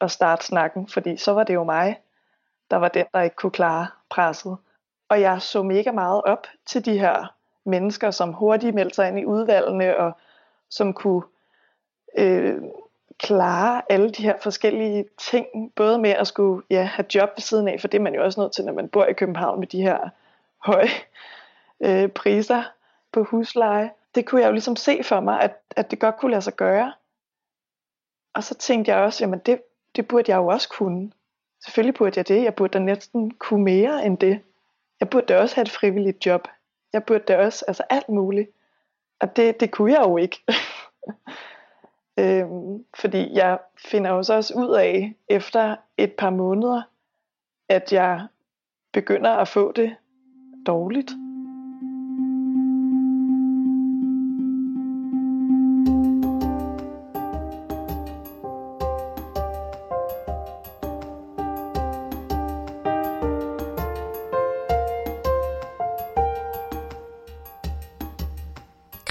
at 0.00 0.10
starte 0.10 0.46
snakken, 0.46 0.88
fordi 0.88 1.16
så 1.16 1.32
var 1.32 1.44
det 1.44 1.54
jo 1.54 1.64
mig, 1.64 2.00
der 2.70 2.76
var 2.76 2.88
den, 2.88 3.06
der 3.14 3.20
ikke 3.20 3.36
kunne 3.36 3.50
klare 3.50 3.86
presset. 4.10 4.56
Og 5.08 5.20
jeg 5.20 5.42
så 5.42 5.62
mega 5.62 5.92
meget 5.92 6.22
op 6.22 6.46
til 6.66 6.84
de 6.84 6.98
her 6.98 7.34
mennesker, 7.64 8.10
som 8.10 8.32
hurtigt 8.32 8.74
meldte 8.74 8.94
sig 8.94 9.08
ind 9.08 9.18
i 9.18 9.24
udvalgene, 9.24 9.96
og 9.96 10.12
som 10.70 10.92
kunne 10.92 11.22
øh, 12.18 12.62
klare 13.22 13.82
alle 13.88 14.10
de 14.10 14.22
her 14.22 14.34
forskellige 14.42 15.04
ting, 15.18 15.46
både 15.76 15.98
med 15.98 16.10
at 16.10 16.26
skulle 16.26 16.62
ja, 16.70 16.82
have 16.82 17.06
job 17.14 17.28
ved 17.36 17.42
siden 17.42 17.68
af, 17.68 17.80
for 17.80 17.88
det 17.88 17.98
er 17.98 18.02
man 18.02 18.14
jo 18.14 18.24
også 18.24 18.40
nødt 18.40 18.52
til, 18.52 18.64
når 18.64 18.72
man 18.72 18.88
bor 18.88 19.04
i 19.04 19.12
København 19.12 19.60
med 19.60 19.66
de 19.66 19.82
her 19.82 20.08
høje 20.58 20.88
øh, 21.80 22.08
priser 22.08 22.62
på 23.12 23.22
husleje. 23.22 23.90
Det 24.14 24.26
kunne 24.26 24.40
jeg 24.40 24.48
jo 24.48 24.52
ligesom 24.52 24.76
se 24.76 25.00
for 25.04 25.20
mig, 25.20 25.40
at, 25.40 25.56
at 25.76 25.90
det 25.90 25.98
godt 25.98 26.16
kunne 26.16 26.30
lade 26.30 26.42
sig 26.42 26.54
gøre. 26.56 26.92
Og 28.34 28.44
så 28.44 28.54
tænkte 28.54 28.92
jeg 28.92 29.00
også, 29.00 29.24
jamen 29.24 29.38
det, 29.38 29.62
det 29.96 30.08
burde 30.08 30.30
jeg 30.30 30.36
jo 30.36 30.46
også 30.46 30.68
kunne. 30.68 31.12
Selvfølgelig 31.64 31.94
burde 31.94 32.12
jeg 32.16 32.28
det. 32.28 32.44
Jeg 32.44 32.54
burde 32.54 32.72
da 32.72 32.78
næsten 32.78 33.30
kunne 33.30 33.64
mere 33.64 34.04
end 34.06 34.18
det. 34.18 34.40
Jeg 35.00 35.10
burde 35.10 35.26
da 35.26 35.40
også 35.40 35.54
have 35.54 35.62
et 35.62 35.70
frivilligt 35.70 36.26
job. 36.26 36.48
Jeg 36.92 37.04
burde 37.04 37.24
da 37.28 37.38
også, 37.38 37.64
altså 37.68 37.82
alt 37.90 38.08
muligt. 38.08 38.50
Og 39.20 39.36
det, 39.36 39.60
det 39.60 39.70
kunne 39.70 39.92
jeg 39.92 40.00
jo 40.00 40.16
ikke. 40.16 40.44
øhm, 42.20 42.84
fordi 43.00 43.34
jeg 43.34 43.58
finder 43.78 44.10
jo 44.10 44.22
så 44.22 44.34
også 44.34 44.54
ud 44.56 44.74
af, 44.74 45.14
efter 45.28 45.76
et 45.96 46.12
par 46.12 46.30
måneder, 46.30 46.82
at 47.68 47.92
jeg 47.92 48.26
begynder 48.92 49.30
at 49.30 49.48
få 49.48 49.72
det 49.72 49.96
dårligt. 50.66 51.12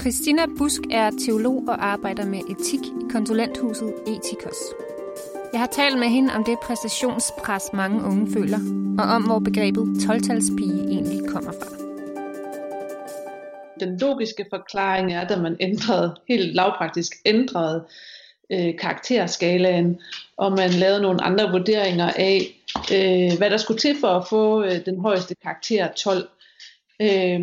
Christina 0.00 0.46
Busk 0.58 0.80
er 0.90 1.10
teolog 1.26 1.64
og 1.68 1.86
arbejder 1.86 2.26
med 2.26 2.38
etik 2.38 2.99
konsulenthuset 3.12 3.94
Etikos. 4.06 4.56
Jeg 5.52 5.60
har 5.60 5.66
talt 5.66 5.98
med 5.98 6.08
hende 6.08 6.34
om 6.34 6.44
det 6.44 6.58
præstationspres, 6.62 7.72
mange 7.72 8.04
unge 8.04 8.32
føler, 8.32 8.58
og 8.98 9.04
om 9.04 9.22
hvor 9.22 9.38
begrebet 9.38 9.82
12-talspige 9.82 10.80
egentlig 10.88 11.28
kommer 11.28 11.52
fra. 11.52 11.70
Den 13.80 13.98
logiske 13.98 14.46
forklaring 14.50 15.12
er, 15.12 15.20
at 15.20 15.40
man 15.40 15.56
ændrede, 15.60 16.16
helt 16.28 16.54
lavpraktisk 16.54 17.12
ændrede 17.24 17.84
øh, 18.50 18.78
karakterskalaen, 18.78 20.00
og 20.36 20.52
man 20.52 20.70
lavede 20.70 21.02
nogle 21.02 21.22
andre 21.22 21.50
vurderinger 21.50 22.10
af, 22.16 22.40
øh, 22.92 23.38
hvad 23.38 23.50
der 23.50 23.56
skulle 23.56 23.80
til 23.80 23.96
for 24.00 24.08
at 24.08 24.26
få 24.28 24.64
øh, 24.64 24.84
den 24.86 25.00
højeste 25.00 25.34
karakter 25.42 25.88
12 25.96 26.28
øh, 27.00 27.40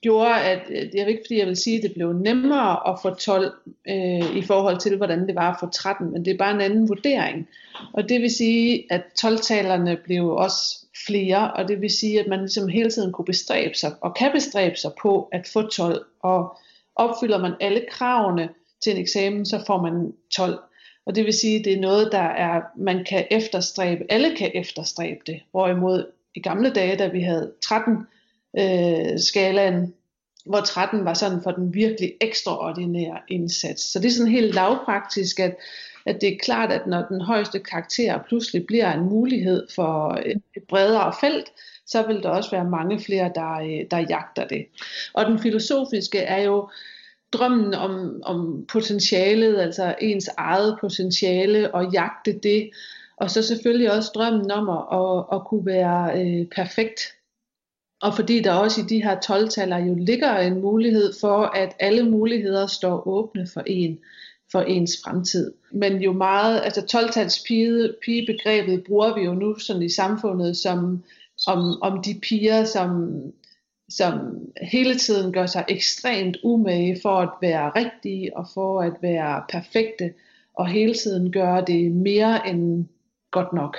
gjorde, 0.00 0.40
at 0.40 0.62
jeg 0.70 0.92
det 0.92 1.00
er 1.00 1.06
ikke 1.06 1.22
fordi, 1.26 1.38
jeg 1.38 1.46
vil 1.46 1.56
sige, 1.56 1.76
at 1.76 1.82
det 1.82 1.92
blev 1.94 2.12
nemmere 2.12 2.88
at 2.88 2.98
få 3.02 3.14
12 3.14 3.52
øh, 3.88 4.36
i 4.36 4.42
forhold 4.42 4.80
til, 4.80 4.96
hvordan 4.96 5.26
det 5.26 5.34
var 5.34 5.52
at 5.52 5.56
få 5.60 5.70
13, 5.70 6.12
men 6.12 6.24
det 6.24 6.32
er 6.32 6.38
bare 6.38 6.54
en 6.54 6.60
anden 6.60 6.88
vurdering. 6.88 7.48
Og 7.92 8.08
det 8.08 8.20
vil 8.20 8.30
sige, 8.30 8.86
at 8.90 9.02
12-talerne 9.20 9.96
blev 10.04 10.28
også 10.28 10.86
flere, 11.06 11.52
og 11.52 11.68
det 11.68 11.80
vil 11.80 11.90
sige, 11.90 12.20
at 12.20 12.26
man 12.26 12.38
ligesom 12.38 12.68
hele 12.68 12.90
tiden 12.90 13.12
kunne 13.12 13.24
bestræbe 13.24 13.74
sig, 13.74 13.92
og 14.00 14.14
kan 14.14 14.30
bestræbe 14.32 14.76
sig 14.76 14.90
på 15.02 15.28
at 15.32 15.48
få 15.52 15.62
12, 15.62 16.04
og 16.22 16.56
opfylder 16.96 17.38
man 17.38 17.52
alle 17.60 17.84
kravene 17.90 18.48
til 18.82 18.92
en 18.92 18.98
eksamen, 18.98 19.46
så 19.46 19.64
får 19.66 19.82
man 19.82 20.12
12. 20.36 20.58
Og 21.06 21.14
det 21.14 21.24
vil 21.24 21.32
sige, 21.32 21.58
at 21.58 21.64
det 21.64 21.72
er 21.72 21.80
noget, 21.80 22.08
der 22.12 22.18
er, 22.18 22.60
man 22.76 23.04
kan 23.04 23.26
efterstræbe, 23.30 24.04
alle 24.08 24.36
kan 24.36 24.50
efterstræbe 24.54 25.20
det, 25.26 25.40
hvorimod 25.50 26.06
i 26.34 26.40
gamle 26.40 26.70
dage, 26.70 26.96
da 26.96 27.06
vi 27.06 27.20
havde 27.20 27.52
13 27.62 27.96
øh, 28.58 29.18
skalaen, 29.18 29.94
hvor 30.46 30.60
13 30.60 31.04
var 31.04 31.14
sådan 31.14 31.42
for 31.42 31.50
den 31.50 31.74
virkelig 31.74 32.14
ekstraordinære 32.20 33.18
indsats. 33.28 33.82
Så 33.82 33.98
det 33.98 34.06
er 34.06 34.12
sådan 34.12 34.32
helt 34.32 34.54
lavpraktisk, 34.54 35.40
at, 35.40 35.56
at 36.06 36.20
det 36.20 36.28
er 36.28 36.38
klart, 36.42 36.72
at 36.72 36.86
når 36.86 37.02
den 37.02 37.20
højeste 37.20 37.58
karakter 37.58 38.18
pludselig 38.28 38.66
bliver 38.66 38.92
en 38.92 39.04
mulighed 39.04 39.66
for 39.74 40.20
et, 40.26 40.42
bredere 40.68 41.14
felt, 41.20 41.52
så 41.86 42.06
vil 42.06 42.22
der 42.22 42.28
også 42.28 42.50
være 42.50 42.64
mange 42.64 43.00
flere, 43.00 43.30
der, 43.34 43.52
øh, 43.52 43.86
der 43.90 44.06
jagter 44.08 44.46
det. 44.46 44.66
Og 45.14 45.26
den 45.26 45.38
filosofiske 45.38 46.18
er 46.18 46.42
jo 46.42 46.68
drømmen 47.32 47.74
om, 47.74 48.22
om 48.24 48.66
potentialet, 48.72 49.60
altså 49.60 49.94
ens 50.00 50.30
eget 50.36 50.78
potentiale, 50.80 51.74
og 51.74 51.92
jagte 51.92 52.32
det. 52.32 52.70
Og 53.16 53.30
så 53.30 53.42
selvfølgelig 53.42 53.92
også 53.92 54.10
drømmen 54.14 54.50
om 54.50 54.68
at, 54.68 54.84
at, 54.92 55.24
at 55.32 55.44
kunne 55.44 55.66
være 55.66 56.22
øh, 56.22 56.46
perfekt 56.46 57.17
og 58.02 58.14
fordi 58.14 58.40
der 58.40 58.52
også 58.52 58.80
i 58.80 58.84
de 58.84 59.02
her 59.02 59.20
12 59.20 59.48
jo 59.86 59.94
ligger 59.94 60.38
en 60.38 60.60
mulighed 60.60 61.12
for, 61.20 61.38
at 61.42 61.76
alle 61.80 62.10
muligheder 62.10 62.66
står 62.66 63.08
åbne 63.08 63.46
for 63.46 63.62
en, 63.66 63.98
for 64.52 64.60
ens 64.60 64.92
fremtid. 65.04 65.52
Men 65.72 66.02
jo 66.02 66.12
meget, 66.12 66.60
altså 66.64 66.80
12-tals 66.96 67.44
pige, 67.48 67.92
pigebegrebet 68.04 68.84
bruger 68.84 69.14
vi 69.14 69.20
jo 69.20 69.34
nu 69.34 69.58
sådan 69.58 69.82
i 69.82 69.88
samfundet 69.88 70.56
som 70.56 71.04
om, 71.46 71.82
om 71.82 72.02
de 72.02 72.20
piger, 72.22 72.64
som, 72.64 73.12
som 73.88 74.38
hele 74.62 74.94
tiden 74.94 75.32
gør 75.32 75.46
sig 75.46 75.64
ekstremt 75.68 76.36
umage 76.42 76.98
for 77.02 77.16
at 77.16 77.30
være 77.42 77.72
rigtige 77.76 78.36
og 78.36 78.46
for 78.54 78.80
at 78.80 78.92
være 79.02 79.42
perfekte, 79.48 80.12
og 80.54 80.66
hele 80.66 80.94
tiden 80.94 81.32
gøre 81.32 81.64
det 81.66 81.92
mere 81.92 82.48
end 82.48 82.86
godt 83.30 83.52
nok. 83.52 83.76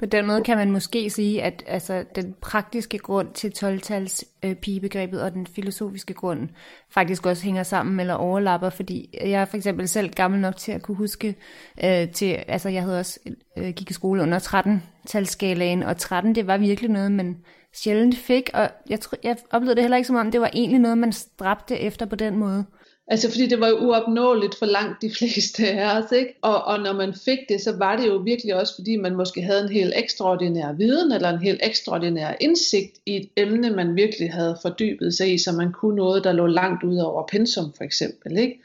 På 0.00 0.06
den 0.06 0.26
måde 0.26 0.42
kan 0.42 0.56
man 0.56 0.70
måske 0.72 1.10
sige, 1.10 1.42
at 1.42 1.64
altså, 1.66 2.04
den 2.14 2.34
praktiske 2.40 2.98
grund 2.98 3.28
til 3.34 3.52
12-tals 3.58 4.24
øh, 4.42 4.54
pigebegrebet 4.54 5.22
og 5.22 5.32
den 5.32 5.46
filosofiske 5.46 6.14
grund 6.14 6.48
faktisk 6.90 7.26
også 7.26 7.44
hænger 7.44 7.62
sammen 7.62 8.00
eller 8.00 8.14
overlapper, 8.14 8.70
fordi 8.70 9.18
jeg 9.20 9.40
er 9.40 9.44
for 9.44 9.56
eksempel 9.56 9.88
selv 9.88 10.10
gammel 10.10 10.40
nok 10.40 10.56
til 10.56 10.72
at 10.72 10.82
kunne 10.82 10.96
huske, 10.96 11.34
øh, 11.84 12.10
til, 12.10 12.44
altså 12.48 12.68
jeg 12.68 12.82
havde 12.82 12.98
også 12.98 13.20
øh, 13.56 13.68
gik 13.70 13.90
i 13.90 13.92
skole 13.92 14.22
under 14.22 14.38
13-talsskalaen, 14.38 15.86
og 15.86 15.96
13 15.96 16.34
det 16.34 16.46
var 16.46 16.58
virkelig 16.58 16.90
noget, 16.90 17.12
man 17.12 17.36
sjældent 17.74 18.16
fik, 18.16 18.50
og 18.54 18.70
jeg, 18.88 19.00
tror, 19.00 19.18
jeg 19.22 19.36
oplevede 19.50 19.76
det 19.76 19.84
heller 19.84 19.96
ikke 19.96 20.06
som 20.06 20.16
om, 20.16 20.30
det 20.30 20.40
var 20.40 20.50
egentlig 20.52 20.78
noget, 20.78 20.98
man 20.98 21.12
stræbte 21.12 21.78
efter 21.78 22.06
på 22.06 22.16
den 22.16 22.36
måde. 22.36 22.64
Altså 23.10 23.30
fordi 23.30 23.46
det 23.46 23.60
var 23.60 23.68
jo 23.68 23.76
uopnåeligt 23.76 24.58
for 24.58 24.66
langt 24.66 25.02
de 25.02 25.10
fleste 25.18 25.68
af 25.68 25.98
os, 25.98 26.12
ikke? 26.12 26.34
Og, 26.42 26.64
og 26.64 26.80
når 26.80 26.92
man 26.92 27.14
fik 27.14 27.38
det, 27.48 27.60
så 27.60 27.76
var 27.76 27.96
det 27.96 28.06
jo 28.06 28.16
virkelig 28.16 28.54
også, 28.54 28.74
fordi 28.74 28.96
man 28.96 29.16
måske 29.16 29.42
havde 29.42 29.62
en 29.62 29.68
helt 29.68 29.92
ekstraordinær 29.96 30.72
viden, 30.72 31.12
eller 31.12 31.28
en 31.28 31.38
helt 31.38 31.60
ekstraordinær 31.62 32.34
indsigt 32.40 32.98
i 33.06 33.16
et 33.16 33.28
emne, 33.36 33.70
man 33.70 33.96
virkelig 33.96 34.32
havde 34.32 34.58
fordybet 34.62 35.14
sig 35.14 35.34
i, 35.34 35.38
så 35.38 35.52
man 35.52 35.72
kunne 35.72 35.96
noget, 35.96 36.24
der 36.24 36.32
lå 36.32 36.46
langt 36.46 36.82
ud 36.82 36.98
over 36.98 37.26
pensum 37.26 37.72
for 37.76 37.84
eksempel, 37.84 38.38
ikke? 38.38 38.60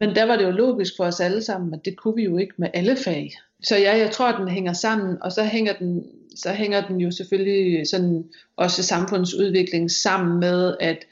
Men 0.00 0.14
der 0.14 0.24
var 0.24 0.36
det 0.36 0.44
jo 0.44 0.50
logisk 0.50 0.92
for 0.96 1.04
os 1.04 1.20
alle 1.20 1.42
sammen, 1.42 1.74
at 1.74 1.84
det 1.84 1.96
kunne 1.96 2.14
vi 2.14 2.24
jo 2.24 2.36
ikke 2.36 2.54
med 2.56 2.68
alle 2.74 2.96
fag. 2.96 3.32
Så 3.62 3.76
ja, 3.76 3.96
jeg 3.96 4.10
tror, 4.10 4.26
at 4.26 4.40
den 4.40 4.48
hænger 4.48 4.72
sammen, 4.72 5.16
og 5.22 5.32
så 5.32 5.44
hænger 5.44 5.72
den, 5.72 6.04
så 6.36 6.50
hænger 6.50 6.86
den 6.86 7.00
jo 7.00 7.10
selvfølgelig 7.10 7.88
sådan 7.88 8.24
også 8.56 8.82
samfundsudvikling 8.82 9.90
sammen 9.90 10.40
med, 10.40 10.76
at 10.80 11.04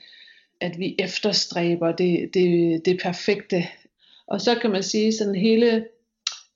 at 0.60 0.78
vi 0.78 0.96
efterstræber 0.98 1.92
det, 1.92 2.30
det, 2.34 2.82
det 2.84 3.00
perfekte. 3.02 3.66
Og 4.26 4.40
så 4.40 4.54
kan 4.54 4.70
man 4.70 4.82
sige 4.82 5.12
sådan 5.12 5.34
hele 5.34 5.84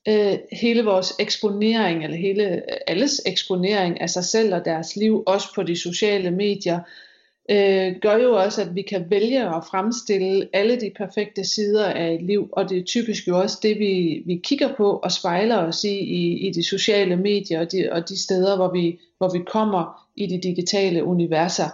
øh, 0.09 0.39
hele 0.53 0.85
vores 0.85 1.13
eksponering, 1.19 2.05
eller 2.05 2.17
hele 2.17 2.63
alles 2.91 3.23
eksponering 3.27 4.01
af 4.01 4.11
sig 4.11 4.25
selv 4.25 4.55
og 4.55 4.65
deres 4.65 4.97
liv, 4.97 5.23
også 5.27 5.49
på 5.55 5.63
de 5.63 5.77
sociale 5.77 6.31
medier, 6.31 6.81
øh, 7.51 7.97
gør 8.03 8.17
jo 8.17 8.33
også, 8.33 8.63
at 8.63 8.75
vi 8.75 8.83
kan 8.83 9.07
vælge 9.11 9.57
at 9.57 9.65
fremstille 9.71 10.49
alle 10.53 10.81
de 10.81 10.91
perfekte 10.97 11.45
sider 11.45 11.87
af 11.87 12.15
et 12.15 12.23
liv, 12.23 12.49
og 12.53 12.69
det 12.69 12.79
er 12.79 12.85
typisk 12.85 13.29
jo 13.29 13.39
også 13.39 13.59
det, 13.63 13.79
vi, 13.79 14.23
vi 14.27 14.41
kigger 14.45 14.75
på 14.77 14.93
og 14.93 15.13
spejler 15.13 15.57
os 15.57 15.85
i, 15.85 15.99
i, 15.99 16.49
i 16.49 16.51
de 16.51 16.65
sociale 16.65 17.17
medier 17.17 17.61
og 17.61 17.73
de, 17.73 17.89
og 17.93 18.09
de 18.09 18.23
steder, 18.23 18.57
hvor 18.57 18.73
vi, 18.73 19.01
hvor 19.19 19.33
vi 19.33 19.45
kommer 19.53 20.09
i 20.17 20.27
de 20.27 20.41
digitale 20.43 21.05
universer. 21.05 21.65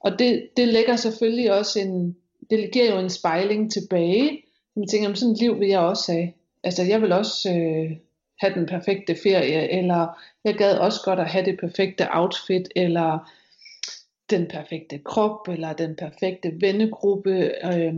Og 0.00 0.18
det, 0.18 0.48
det 0.56 0.68
lægger 0.68 0.96
selvfølgelig 0.96 1.52
også 1.52 1.80
en, 1.80 2.16
det 2.50 2.70
giver 2.72 2.94
jo 2.94 2.98
en 2.98 3.10
spejling 3.10 3.72
tilbage. 3.72 4.42
Man 4.76 4.88
tænker, 4.88 5.08
om 5.08 5.14
sådan 5.14 5.32
et 5.32 5.40
liv 5.40 5.60
vil 5.60 5.68
jeg 5.68 5.80
også 5.80 6.12
have. 6.12 6.32
Altså 6.64 6.82
jeg 6.82 7.02
vil 7.02 7.12
også 7.12 7.50
øh, 7.50 7.96
have 8.40 8.54
den 8.54 8.66
perfekte 8.66 9.16
ferie, 9.22 9.78
eller 9.78 10.06
jeg 10.44 10.54
gad 10.54 10.78
også 10.78 11.00
godt 11.04 11.18
at 11.18 11.30
have 11.30 11.44
det 11.44 11.60
perfekte 11.60 12.06
outfit, 12.10 12.68
eller 12.76 13.30
den 14.30 14.46
perfekte 14.46 14.98
krop, 14.98 15.48
eller 15.48 15.72
den 15.72 15.96
perfekte 15.96 16.52
vennegruppe. 16.60 17.52
Øh, 17.64 17.94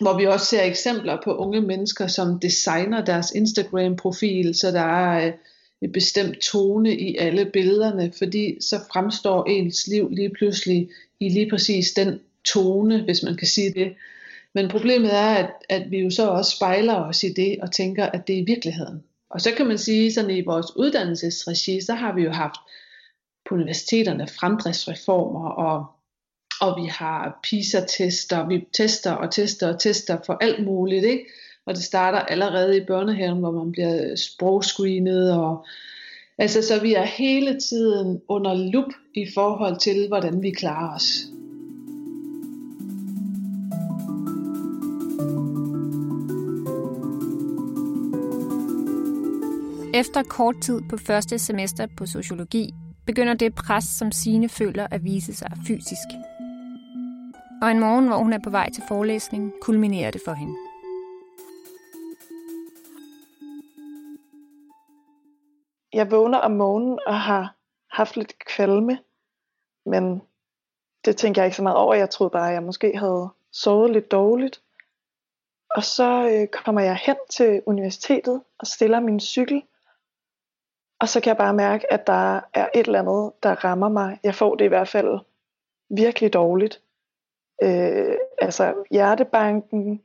hvor 0.00 0.18
vi 0.18 0.26
også 0.26 0.46
ser 0.46 0.62
eksempler 0.62 1.18
på 1.24 1.36
unge 1.36 1.60
mennesker, 1.60 2.06
som 2.06 2.40
designer 2.40 3.04
deres 3.04 3.30
Instagram-profil, 3.30 4.54
så 4.54 4.70
der 4.70 4.80
er 4.80 5.26
øh, 5.26 5.32
et 5.82 5.92
bestemt 5.92 6.38
tone 6.38 6.96
i 6.96 7.16
alle 7.16 7.44
billederne, 7.44 8.12
fordi 8.18 8.56
så 8.60 8.76
fremstår 8.92 9.44
ens 9.44 9.86
liv 9.86 10.08
lige 10.10 10.30
pludselig 10.30 10.88
i 11.26 11.28
lige 11.28 11.50
præcis 11.50 11.92
den 11.92 12.20
tone, 12.44 13.02
hvis 13.02 13.22
man 13.22 13.36
kan 13.36 13.46
sige 13.46 13.72
det. 13.74 13.94
Men 14.54 14.68
problemet 14.68 15.14
er, 15.14 15.28
at, 15.28 15.50
at 15.68 15.90
vi 15.90 15.98
jo 15.98 16.10
så 16.10 16.28
også 16.28 16.56
spejler 16.56 16.94
os 16.94 17.22
i 17.22 17.32
det 17.32 17.58
og 17.62 17.72
tænker, 17.72 18.06
at 18.06 18.26
det 18.26 18.38
er 18.38 18.44
virkeligheden. 18.44 19.02
Og 19.30 19.40
så 19.40 19.50
kan 19.56 19.66
man 19.66 19.78
sige, 19.78 20.12
sådan 20.12 20.30
i 20.30 20.40
vores 20.40 20.66
uddannelsesregi, 20.76 21.80
så 21.80 21.94
har 21.94 22.14
vi 22.14 22.22
jo 22.22 22.30
haft 22.30 22.60
på 23.48 23.54
universiteterne 23.54 24.28
fremdriftsreformer, 24.28 25.48
og, 25.48 25.86
og 26.60 26.82
vi 26.82 26.88
har 26.88 27.40
PISA-tester, 27.42 28.48
vi 28.48 28.66
tester 28.72 29.12
og 29.12 29.30
tester 29.30 29.72
og 29.72 29.80
tester 29.80 30.18
for 30.26 30.38
alt 30.40 30.64
muligt, 30.64 31.04
ikke? 31.04 31.24
Og 31.66 31.74
det 31.74 31.82
starter 31.82 32.18
allerede 32.18 32.76
i 32.76 32.84
børnehaven, 32.84 33.38
hvor 33.38 33.50
man 33.50 33.72
bliver 33.72 34.16
sprogscreenet 34.16 35.32
og 35.32 35.66
Altså, 36.42 36.62
så 36.62 36.80
vi 36.80 36.94
er 36.94 37.04
hele 37.04 37.60
tiden 37.60 38.20
under 38.28 38.54
lup 38.54 38.92
i 39.14 39.26
forhold 39.34 39.80
til, 39.80 40.08
hvordan 40.08 40.42
vi 40.42 40.50
klarer 40.50 40.94
os. 40.94 41.26
Efter 49.94 50.22
kort 50.22 50.54
tid 50.62 50.80
på 50.90 50.96
første 50.96 51.38
semester 51.38 51.86
på 51.96 52.06
sociologi, 52.06 52.70
begynder 53.06 53.34
det 53.34 53.54
pres, 53.54 53.84
som 53.84 54.12
Sine 54.12 54.48
føler 54.48 54.86
at 54.90 55.04
vise 55.04 55.34
sig 55.34 55.52
fysisk. 55.66 56.08
Og 57.62 57.70
en 57.70 57.80
morgen, 57.80 58.06
hvor 58.06 58.16
hun 58.16 58.32
er 58.32 58.38
på 58.44 58.50
vej 58.50 58.70
til 58.70 58.82
forelæsning, 58.88 59.52
kulminerer 59.60 60.10
det 60.10 60.20
for 60.24 60.32
hende. 60.32 60.54
Jeg 65.92 66.10
vågner 66.10 66.38
om 66.38 66.50
morgenen 66.50 66.98
og 67.06 67.20
har 67.20 67.54
haft 67.90 68.16
lidt 68.16 68.38
kvalme, 68.38 68.98
men 69.86 70.22
det 71.04 71.16
tænker 71.16 71.42
jeg 71.42 71.46
ikke 71.46 71.56
så 71.56 71.62
meget 71.62 71.78
over. 71.78 71.94
Jeg 71.94 72.10
troede 72.10 72.30
bare, 72.30 72.48
at 72.48 72.54
jeg 72.54 72.62
måske 72.62 72.98
havde 72.98 73.28
sovet 73.50 73.90
lidt 73.90 74.10
dårligt. 74.10 74.62
Og 75.70 75.84
så 75.84 76.28
øh, 76.28 76.48
kommer 76.48 76.80
jeg 76.80 76.96
hen 76.96 77.16
til 77.30 77.62
universitetet 77.66 78.42
og 78.58 78.66
stiller 78.66 79.00
min 79.00 79.20
cykel. 79.20 79.62
Og 81.00 81.08
så 81.08 81.20
kan 81.20 81.28
jeg 81.28 81.36
bare 81.36 81.54
mærke, 81.54 81.92
at 81.92 82.06
der 82.06 82.40
er 82.54 82.68
et 82.74 82.86
eller 82.86 82.98
andet, 82.98 83.32
der 83.42 83.64
rammer 83.64 83.88
mig. 83.88 84.18
Jeg 84.22 84.34
får 84.34 84.54
det 84.54 84.64
i 84.64 84.68
hvert 84.68 84.88
fald 84.88 85.18
virkelig 85.88 86.32
dårligt. 86.32 86.82
Øh, 87.62 88.16
altså 88.38 88.74
hjertebanken, 88.90 90.02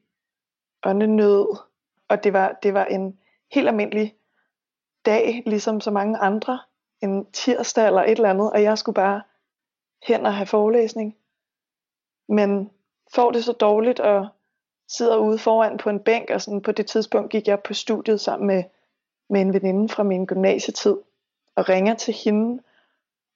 åndenød, 0.86 1.58
og 2.08 2.24
det 2.24 2.34
var, 2.34 2.60
det 2.64 2.74
var 2.74 2.86
en 2.86 3.20
helt 3.52 3.68
almindelig 3.68 4.17
dag, 5.08 5.44
ligesom 5.46 5.82
så 5.82 5.92
mange 5.92 6.18
andre, 6.18 6.60
en 7.02 7.32
tirsdag 7.32 7.88
eller 7.88 8.04
et 8.04 8.12
eller 8.12 8.30
andet, 8.30 8.52
og 8.52 8.64
jeg 8.64 8.78
skulle 8.78 8.94
bare 8.94 9.22
hen 10.08 10.26
og 10.26 10.36
have 10.36 10.46
forelæsning. 10.46 11.18
Men 12.30 12.72
får 13.14 13.32
det 13.32 13.44
så 13.44 13.52
dårligt 13.52 14.00
og 14.00 14.28
sidder 14.88 15.18
ude 15.18 15.38
foran 15.38 15.78
på 15.78 15.90
en 15.90 16.00
bænk, 16.00 16.30
og 16.30 16.42
sådan 16.42 16.62
på 16.62 16.72
det 16.72 16.88
tidspunkt 16.88 17.32
gik 17.32 17.48
jeg 17.48 17.60
på 17.64 17.74
studiet 17.74 18.22
sammen 18.22 18.48
med, 18.48 18.64
med 19.30 19.42
en 19.42 19.54
veninde 19.54 19.90
fra 19.90 20.04
min 20.04 20.26
gymnasietid, 20.26 20.96
og 21.56 21.70
ringer 21.70 21.96
til 21.96 22.14
hende 22.14 22.64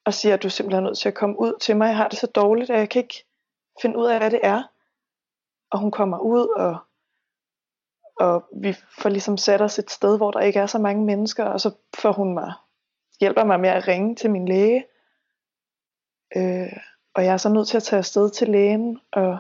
og 0.06 0.14
siger, 0.14 0.34
at 0.34 0.44
du 0.44 0.48
er 0.48 0.50
simpelthen 0.50 0.84
nødt 0.84 0.98
til 0.98 1.08
at 1.08 1.16
komme 1.16 1.40
ud 1.40 1.54
til 1.60 1.78
mig, 1.78 1.88
jeg 1.88 1.98
har 1.98 2.08
det 2.08 2.20
så 2.20 2.28
dårligt, 2.28 2.70
at 2.70 2.80
jeg 2.80 2.90
kan 2.90 3.02
ikke 3.02 3.26
finde 3.82 3.98
ud 3.98 4.06
af, 4.06 4.20
hvad 4.20 4.32
det 4.32 4.40
er. 4.44 4.64
Og 5.72 5.80
hun 5.80 5.92
kommer 5.92 6.20
ud 6.20 6.48
og 6.48 6.78
og 8.22 8.46
vi 8.52 8.76
får 9.02 9.10
ligesom 9.10 9.38
sat 9.38 9.62
os 9.62 9.80
et 9.80 9.92
sted, 9.92 10.18
hvor 10.18 10.32
der 10.32 10.40
ikke 10.40 10.60
er 10.60 10.66
så 10.66 10.80
mange 10.80 11.06
mennesker, 11.06 11.46
og 11.46 11.62
så 11.62 11.72
får 11.98 12.12
hun 12.12 12.34
mig, 12.34 12.54
hjælper 13.20 13.44
mig 13.44 13.60
med 13.60 13.70
at 13.70 13.88
ringe 13.88 14.16
til 14.16 14.32
min 14.32 14.48
læge. 14.48 14.86
Øh, 16.36 16.78
og 17.14 17.26
jeg 17.26 17.34
er 17.34 17.38
så 17.38 17.50
nødt 17.50 17.68
til 17.68 17.78
at 17.78 17.84
tage 17.84 17.98
afsted 17.98 18.30
til 18.30 18.50
lægen, 18.50 19.00
og 19.12 19.38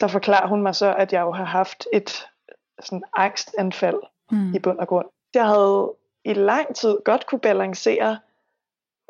der 0.00 0.08
forklarer 0.08 0.46
hun 0.46 0.62
mig 0.62 0.74
så, 0.74 0.94
at 0.94 1.12
jeg 1.12 1.20
jo 1.20 1.32
har 1.32 1.44
haft 1.44 1.86
et 1.92 2.28
sådan 2.80 3.04
angstanfald 3.16 4.00
mm. 4.30 4.54
i 4.54 4.58
bund 4.58 4.78
og 4.78 4.88
grund. 4.88 5.06
Jeg 5.34 5.46
havde 5.46 5.94
i 6.24 6.32
lang 6.32 6.76
tid 6.76 6.98
godt 7.04 7.26
kunne 7.26 7.40
balancere 7.40 8.18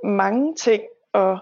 mange 0.04 0.54
ting, 0.54 0.82
og 1.12 1.38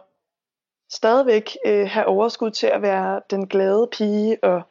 stadigvæk 0.91 1.57
øh, 1.67 1.89
have 1.91 2.07
overskud 2.07 2.51
til 2.51 2.67
at 2.67 2.83
være 2.83 3.21
den 3.31 3.49
glade 3.49 3.89
pige, 3.93 4.45
og 4.45 4.63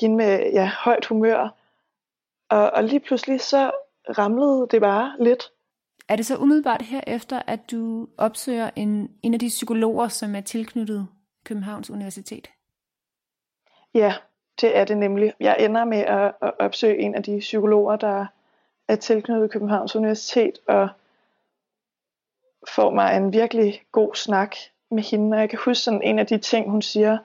hende 0.00 0.16
med 0.16 0.52
ja, 0.52 0.70
højt 0.84 1.06
humør. 1.06 1.48
Og, 2.50 2.70
og 2.70 2.84
lige 2.84 3.00
pludselig 3.00 3.40
så 3.40 3.70
ramlede 4.18 4.66
det 4.70 4.80
bare 4.80 5.16
lidt. 5.20 5.52
Er 6.08 6.16
det 6.16 6.26
så 6.26 6.36
umiddelbart 6.36 6.82
herefter, 6.82 7.42
at 7.46 7.70
du 7.70 8.08
opsøger 8.18 8.70
en, 8.76 9.10
en 9.22 9.34
af 9.34 9.40
de 9.40 9.48
psykologer, 9.48 10.08
som 10.08 10.34
er 10.34 10.40
tilknyttet 10.40 11.08
Københavns 11.44 11.90
Universitet? 11.90 12.50
Ja, 13.94 14.14
det 14.60 14.76
er 14.76 14.84
det 14.84 14.96
nemlig. 14.96 15.32
Jeg 15.40 15.56
ender 15.58 15.84
med 15.84 15.98
at, 15.98 16.34
at 16.42 16.52
opsøge 16.58 16.98
en 16.98 17.14
af 17.14 17.22
de 17.22 17.38
psykologer, 17.38 17.96
der 17.96 18.26
er 18.88 18.96
tilknyttet 18.96 19.50
Københavns 19.50 19.96
Universitet, 19.96 20.58
og 20.68 20.88
får 22.68 22.90
mig 22.90 23.16
en 23.16 23.32
virkelig 23.32 23.82
god 23.92 24.14
snak 24.14 24.56
med 24.90 25.02
hende. 25.02 25.36
Og 25.36 25.40
jeg 25.40 25.50
kan 25.50 25.58
huske 25.64 25.82
sådan 25.82 26.02
en 26.02 26.18
af 26.18 26.26
de 26.26 26.38
ting, 26.38 26.70
hun 26.70 26.82
siger, 26.82 27.18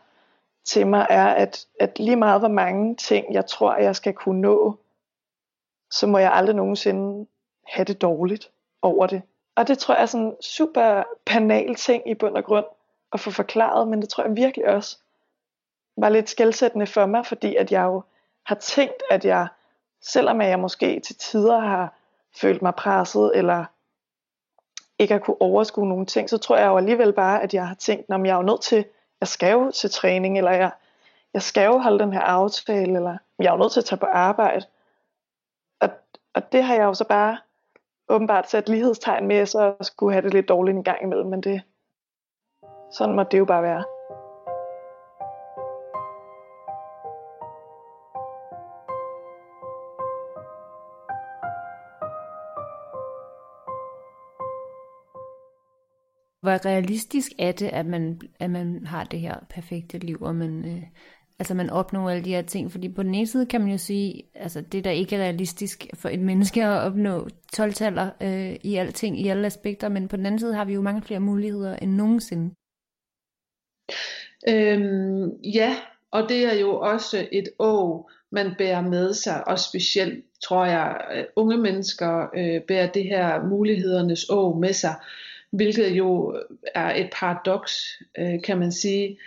til 0.65 0.87
mig 0.87 1.07
er, 1.09 1.27
at, 1.27 1.65
at 1.79 1.99
lige 1.99 2.15
meget 2.15 2.41
hvor 2.41 2.47
mange 2.47 2.95
ting, 2.95 3.33
jeg 3.33 3.45
tror, 3.45 3.75
jeg 3.75 3.95
skal 3.95 4.13
kunne 4.13 4.41
nå, 4.41 4.75
så 5.91 6.07
må 6.07 6.17
jeg 6.17 6.33
aldrig 6.33 6.55
nogensinde 6.55 7.27
have 7.67 7.85
det 7.85 8.01
dårligt 8.01 8.51
over 8.81 9.07
det. 9.07 9.21
Og 9.55 9.67
det 9.67 9.77
tror 9.77 9.93
jeg 9.93 10.01
er 10.01 10.05
sådan 10.05 10.25
en 10.25 10.41
super 10.41 11.03
banal 11.25 11.75
ting 11.75 12.09
i 12.09 12.13
bund 12.13 12.35
og 12.35 12.43
grund 12.43 12.65
at 13.13 13.19
få 13.19 13.31
forklaret, 13.31 13.87
men 13.87 14.01
det 14.01 14.09
tror 14.09 14.23
jeg 14.23 14.35
virkelig 14.35 14.67
også 14.67 14.97
var 15.97 16.09
lidt 16.09 16.29
skældsættende 16.29 16.87
for 16.87 17.05
mig, 17.05 17.25
fordi 17.25 17.55
at 17.55 17.71
jeg 17.71 17.83
jo 17.83 18.03
har 18.45 18.55
tænkt, 18.55 19.03
at 19.09 19.25
jeg, 19.25 19.47
selvom 20.01 20.41
jeg 20.41 20.59
måske 20.59 20.99
til 20.99 21.15
tider 21.15 21.59
har 21.59 21.93
følt 22.41 22.61
mig 22.61 22.75
presset, 22.75 23.31
eller 23.35 23.65
ikke 24.99 25.13
har 25.13 25.19
kunne 25.19 25.41
overskue 25.41 25.89
nogle 25.89 26.05
ting, 26.05 26.29
så 26.29 26.37
tror 26.37 26.57
jeg 26.57 26.67
jo 26.67 26.77
alligevel 26.77 27.13
bare, 27.13 27.41
at 27.41 27.53
jeg 27.53 27.67
har 27.67 27.75
tænkt, 27.75 28.09
om 28.09 28.25
jeg 28.25 28.31
er 28.31 28.37
jo 28.37 28.41
nødt 28.41 28.61
til 28.61 28.85
jeg 29.21 29.27
skal 29.27 29.51
jo 29.51 29.71
til 29.71 29.91
træning, 29.91 30.37
eller 30.37 30.51
jeg, 30.51 30.71
jeg 31.33 31.41
skal 31.41 31.65
jo 31.65 31.77
holde 31.77 31.99
den 31.99 32.13
her 32.13 32.21
aftale, 32.21 32.95
eller 32.95 33.17
jeg 33.39 33.47
er 33.47 33.51
jo 33.51 33.57
nødt 33.57 33.71
til 33.71 33.79
at 33.79 33.85
tage 33.85 33.99
på 33.99 34.05
arbejde. 34.05 34.65
Og, 35.79 35.89
og 36.33 36.51
det 36.51 36.63
har 36.63 36.75
jeg 36.75 36.83
jo 36.83 36.93
så 36.93 37.07
bare 37.07 37.37
åbenbart 38.09 38.49
sat 38.49 38.69
lighedstegn 38.69 39.27
med, 39.27 39.45
så 39.45 39.75
skulle 39.81 40.13
have 40.13 40.23
det 40.23 40.33
lidt 40.33 40.49
dårligt 40.49 40.77
en 40.77 40.83
gang 40.83 41.03
imellem, 41.03 41.29
men 41.29 41.41
det, 41.41 41.61
sådan 42.91 43.15
må 43.15 43.23
det 43.23 43.39
jo 43.39 43.45
bare 43.45 43.63
være. 43.63 43.83
Hvor 56.41 56.65
realistisk 56.65 57.31
er 57.39 57.51
det, 57.51 57.67
at 57.67 57.85
man, 57.85 58.21
at 58.39 58.49
man 58.49 58.85
har 58.85 59.03
det 59.03 59.19
her 59.19 59.35
perfekte 59.49 59.97
liv, 59.97 60.17
og 60.21 60.35
man, 60.35 60.65
øh, 60.65 60.83
altså 61.39 61.53
man 61.53 61.69
opnår 61.69 62.09
alle 62.09 62.25
de 62.25 62.29
her 62.29 62.41
ting? 62.41 62.71
Fordi 62.71 62.89
på 62.89 63.03
den 63.03 63.15
ene 63.15 63.27
side 63.27 63.45
kan 63.45 63.61
man 63.61 63.71
jo 63.71 63.77
sige, 63.77 64.23
altså 64.35 64.61
det 64.61 64.83
der 64.83 64.91
ikke 64.91 65.15
er 65.15 65.19
realistisk 65.19 65.87
for 65.93 66.09
et 66.09 66.19
menneske 66.19 66.63
at 66.63 66.81
opnå 66.81 67.27
12 67.53 67.73
øh, 68.21 68.55
i 68.63 68.75
alting, 68.75 69.19
i 69.19 69.27
alle 69.27 69.45
aspekter, 69.45 69.89
men 69.89 70.07
på 70.07 70.17
den 70.17 70.25
anden 70.25 70.39
side 70.39 70.53
har 70.53 70.65
vi 70.65 70.73
jo 70.73 70.81
mange 70.81 71.01
flere 71.01 71.19
muligheder 71.19 71.75
end 71.75 71.91
nogensinde. 71.91 72.55
Øhm, 74.49 75.29
ja, 75.43 75.75
og 76.11 76.29
det 76.29 76.45
er 76.45 76.59
jo 76.59 76.79
også 76.79 77.27
et 77.31 77.49
å, 77.59 78.09
man 78.31 78.55
bærer 78.57 78.81
med 78.81 79.13
sig, 79.13 79.47
og 79.47 79.59
specielt 79.59 80.25
tror 80.43 80.65
jeg, 80.65 81.01
øh, 81.15 81.23
unge 81.35 81.57
mennesker 81.57 82.29
øh, 82.35 82.61
bærer 82.67 82.91
det 82.91 83.03
her 83.03 83.43
mulighedernes 83.43 84.29
å 84.29 84.53
med 84.53 84.73
sig, 84.73 84.95
hvilket 85.51 85.91
jo 85.91 86.39
er 86.75 86.95
et 86.95 87.09
paradoks, 87.13 88.01
øh, 88.17 88.41
kan 88.43 88.57
man 88.57 88.71
sige. 88.71 89.19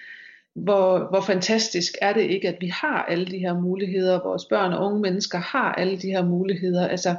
Hvor, 0.55 1.09
hvor 1.11 1.21
fantastisk 1.21 1.93
er 2.03 2.13
det 2.13 2.23
ikke, 2.23 2.49
at 2.49 2.57
vi 2.61 2.67
har 2.67 3.03
alle 3.03 3.27
de 3.27 3.39
her 3.39 3.61
muligheder, 3.61 4.23
vores 4.23 4.45
børn 4.45 4.73
og 4.73 4.87
unge 4.87 5.01
mennesker 5.01 5.39
har 5.39 5.73
alle 5.73 5.99
de 5.99 6.11
her 6.11 6.25
muligheder, 6.25 6.89
altså 6.89 7.17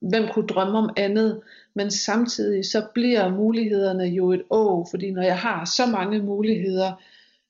hvem 0.00 0.28
kunne 0.32 0.46
drømme 0.46 0.78
om 0.78 0.90
andet, 0.96 1.40
men 1.74 1.90
samtidig 1.90 2.64
så 2.64 2.86
bliver 2.94 3.28
mulighederne 3.30 4.04
jo 4.04 4.32
et 4.32 4.42
å, 4.50 4.86
fordi 4.90 5.10
når 5.10 5.22
jeg 5.22 5.38
har 5.38 5.64
så 5.64 5.86
mange 5.86 6.18
muligheder, 6.18 7.02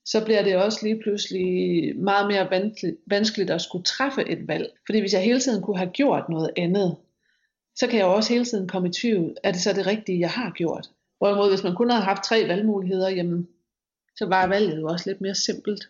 så 0.05 0.25
bliver 0.25 0.43
det 0.43 0.57
også 0.57 0.79
lige 0.83 1.01
pludselig 1.03 1.97
meget 1.97 2.27
mere 2.27 2.71
vanskeligt 3.07 3.51
at 3.51 3.61
skulle 3.61 3.85
træffe 3.85 4.29
et 4.29 4.49
valg. 4.49 4.67
Fordi 4.87 5.01
hvis 5.01 5.13
jeg 5.13 5.23
hele 5.23 5.41
tiden 5.41 5.63
kunne 5.63 5.79
have 5.79 5.91
gjort 5.91 6.29
noget 6.29 6.51
andet, 6.57 6.97
så 7.77 7.87
kan 7.87 7.99
jeg 7.99 8.05
jo 8.05 8.13
også 8.15 8.33
hele 8.33 8.45
tiden 8.45 8.69
komme 8.69 8.89
i 8.89 8.93
tvivl, 8.93 9.37
er 9.43 9.53
det 9.53 9.61
så 9.61 9.73
det 9.73 9.87
rigtige, 9.87 10.21
jeg 10.21 10.31
har 10.31 10.51
gjort? 10.51 10.91
Hvorimod 11.19 11.49
hvis 11.49 11.65
man 11.65 11.75
kun 11.75 11.91
havde 11.91 12.05
haft 12.05 12.25
tre 12.25 12.49
valgmuligheder, 12.49 13.09
jamen, 13.09 13.49
så 14.17 14.27
var 14.27 14.47
valget 14.47 14.81
jo 14.81 14.87
også 14.87 15.11
lidt 15.11 15.21
mere 15.21 15.35
simpelt. 15.35 15.89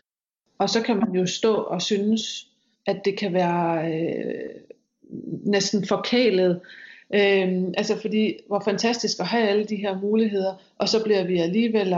Og 0.59 0.71
så 0.71 0.83
kan 0.83 0.97
man 0.97 1.13
jo 1.15 1.27
stå 1.27 1.55
og 1.55 1.83
synes, 1.83 2.47
at 2.87 3.05
det 3.05 3.19
kan 3.19 3.33
være 3.33 3.93
øh, 3.93 4.51
næsten 5.45 5.87
forkælet, 5.87 6.61
øh, 7.15 7.63
altså 7.77 8.01
fordi, 8.01 8.35
hvor 8.47 8.63
fantastisk 8.65 9.21
at 9.21 9.27
have 9.27 9.49
alle 9.49 9.65
de 9.65 9.77
her 9.77 10.01
muligheder, 10.01 10.55
og 10.79 10.89
så 10.89 11.05
bliver 11.05 11.25
vi 11.25 11.39
alligevel 11.39 11.95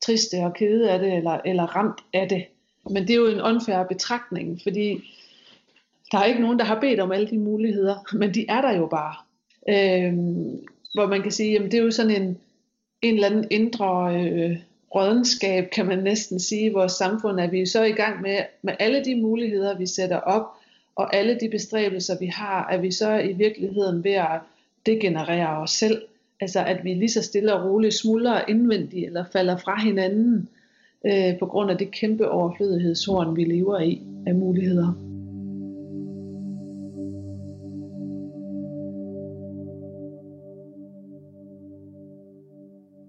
triste 0.00 0.36
og 0.36 0.54
kede 0.54 0.90
af 0.90 0.98
det, 0.98 1.12
eller, 1.12 1.40
eller 1.44 1.76
ramt 1.76 2.00
af 2.12 2.28
det. 2.28 2.44
Men 2.90 3.02
det 3.02 3.10
er 3.10 3.16
jo 3.16 3.26
en 3.26 3.40
unfair 3.40 3.84
betragtning, 3.84 4.60
fordi 4.62 5.14
der 6.12 6.18
er 6.18 6.24
ikke 6.24 6.40
nogen, 6.40 6.58
der 6.58 6.64
har 6.64 6.80
bedt 6.80 7.00
om 7.00 7.12
alle 7.12 7.28
de 7.28 7.38
muligheder, 7.38 8.16
men 8.16 8.34
de 8.34 8.46
er 8.48 8.60
der 8.60 8.76
jo 8.76 8.86
bare. 8.86 9.27
Øhm, 9.68 10.66
hvor 10.94 11.06
man 11.06 11.22
kan 11.22 11.32
sige, 11.32 11.52
jamen 11.52 11.70
det 11.70 11.78
er 11.78 11.84
jo 11.84 11.90
sådan 11.90 12.22
en, 12.22 12.38
en 13.02 13.14
eller 13.14 13.28
anden 13.28 13.46
indre 13.50 14.20
øh, 14.22 14.56
rådenskab, 14.94 15.70
kan 15.70 15.86
man 15.86 15.98
næsten 15.98 16.40
sige, 16.40 16.66
i 16.66 16.72
vores 16.72 16.92
samfund, 16.92 17.40
at 17.40 17.52
vi 17.52 17.60
er 17.60 17.66
så 17.66 17.84
i 17.84 17.92
gang 17.92 18.22
med, 18.22 18.38
med 18.62 18.74
alle 18.78 19.04
de 19.04 19.20
muligheder, 19.20 19.78
vi 19.78 19.86
sætter 19.86 20.16
op, 20.16 20.46
og 20.96 21.16
alle 21.16 21.38
de 21.40 21.48
bestræbelser, 21.48 22.18
vi 22.18 22.26
har, 22.26 22.64
at 22.64 22.82
vi 22.82 22.90
så 22.90 23.18
i 23.18 23.32
virkeligheden 23.32 24.04
ved 24.04 24.12
at 24.12 24.40
degenerere 24.86 25.58
os 25.58 25.70
selv. 25.70 26.02
Altså 26.40 26.64
at 26.64 26.84
vi 26.84 26.94
lige 26.94 27.10
så 27.10 27.22
stille 27.22 27.54
og 27.54 27.70
roligt 27.70 27.94
smuldrer 27.94 28.44
indvendigt, 28.48 29.06
eller 29.06 29.24
falder 29.32 29.56
fra 29.56 29.80
hinanden, 29.80 30.48
øh, 31.06 31.38
på 31.38 31.46
grund 31.46 31.70
af 31.70 31.78
det 31.78 31.90
kæmpe 31.90 32.30
overflødighedshorn, 32.30 33.36
vi 33.36 33.44
lever 33.44 33.80
i 33.80 34.02
af 34.26 34.34
muligheder. 34.34 35.07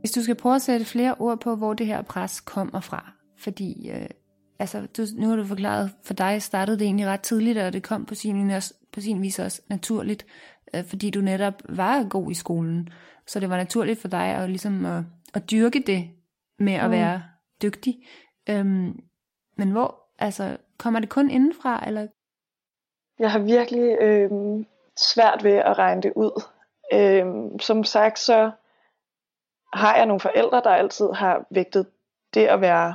Hvis 0.10 0.16
du 0.16 0.24
skal 0.24 0.36
prøve 0.36 0.56
at 0.56 0.62
sætte 0.62 0.86
flere 0.86 1.16
ord 1.20 1.40
på, 1.40 1.56
hvor 1.56 1.74
det 1.74 1.88
her 1.88 2.02
pres 2.02 2.42
kommer 2.42 2.80
fra, 2.80 3.12
fordi 3.38 3.90
øh, 3.92 4.10
altså, 4.60 4.88
du, 4.98 5.04
nu 5.18 5.30
har 5.30 5.36
du 5.36 5.46
forklaret, 5.46 5.92
for 6.04 6.14
dig 6.14 6.42
startede 6.42 6.80
det 6.80 6.86
egentlig 6.86 7.08
ret 7.08 7.22
tidligt, 7.22 7.58
og 7.58 7.74
det 7.74 7.84
kom 7.84 8.06
på 8.06 8.16
sin, 8.16 8.52
på 8.94 9.02
sin 9.02 9.22
vis 9.22 9.40
også 9.40 9.62
naturligt, 9.68 10.26
øh, 10.74 10.86
fordi 10.86 11.10
du 11.10 11.22
netop 11.22 11.54
var 11.70 12.10
god 12.10 12.32
i 12.32 12.34
skolen. 12.34 12.90
Så 13.28 13.40
det 13.40 13.50
var 13.50 13.58
naturligt 13.58 14.02
for 14.02 14.08
dig 14.08 14.26
at, 14.26 14.50
ligesom 14.50 14.86
at, 14.86 15.04
at 15.34 15.52
dyrke 15.52 15.84
det 15.88 16.10
med 16.60 16.74
at 16.74 16.86
mm. 16.86 16.92
være 16.92 17.24
dygtig. 17.62 18.06
Øhm, 18.50 19.00
men 19.58 19.72
hvor, 19.72 19.96
altså, 20.20 20.58
kommer 20.78 21.00
det 21.00 21.10
kun 21.10 21.30
indenfra, 21.30 21.88
eller? 21.88 22.08
Jeg 23.20 23.32
har 23.32 23.40
virkelig 23.40 23.98
øh, 24.02 24.30
svært 24.98 25.44
ved 25.44 25.56
at 25.56 25.78
regne 25.78 26.02
det 26.02 26.14
ud. 26.16 26.44
Øh, 26.94 27.60
som 27.60 27.84
sagt, 27.84 28.20
så 28.20 28.52
har 29.74 29.96
jeg 29.96 30.06
nogle 30.06 30.20
forældre, 30.20 30.62
der 30.64 30.70
altid 30.70 31.12
har 31.12 31.46
vægtet 31.50 31.88
det 32.34 32.48
at 32.48 32.62
være 32.62 32.94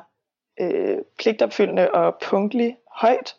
øh, 0.61 0.99
pligtopfyldende 1.19 1.91
og 1.91 2.17
punktlig 2.23 2.79
højt. 2.91 3.37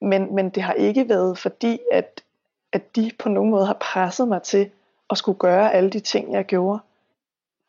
Men, 0.00 0.34
men 0.34 0.50
det 0.50 0.62
har 0.62 0.72
ikke 0.72 1.08
været 1.08 1.38
fordi, 1.38 1.80
at, 1.92 2.24
at 2.72 2.96
de 2.96 3.10
på 3.18 3.28
nogen 3.28 3.50
måde 3.50 3.66
har 3.66 3.76
presset 3.80 4.28
mig 4.28 4.42
til 4.42 4.70
at 5.10 5.18
skulle 5.18 5.38
gøre 5.38 5.72
alle 5.72 5.90
de 5.90 6.00
ting, 6.00 6.32
jeg 6.32 6.44
gjorde. 6.44 6.80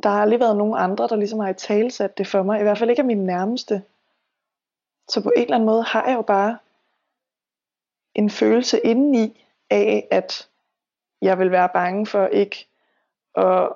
Der 0.03 0.09
har 0.09 0.21
aldrig 0.21 0.39
været 0.39 0.57
nogen 0.57 0.75
andre, 0.77 1.07
der 1.07 1.15
ligesom 1.15 1.39
har 1.39 1.49
i 1.49 1.53
talsat 1.53 2.17
det 2.17 2.27
for 2.27 2.43
mig. 2.43 2.59
I 2.59 2.63
hvert 2.63 2.77
fald 2.77 2.89
ikke 2.89 3.01
af 3.01 3.05
mine 3.05 3.25
nærmeste. 3.25 3.83
Så 5.09 5.23
på 5.23 5.31
en 5.35 5.41
eller 5.41 5.55
anden 5.55 5.65
måde 5.65 5.83
har 5.83 6.07
jeg 6.07 6.15
jo 6.15 6.21
bare 6.21 6.57
en 8.15 8.29
følelse 8.29 8.79
indeni 8.79 9.45
af, 9.69 10.07
at 10.11 10.49
jeg 11.21 11.39
vil 11.39 11.51
være 11.51 11.69
bange 11.69 12.05
for 12.05 12.27
ikke 12.27 12.67
at 13.35 13.69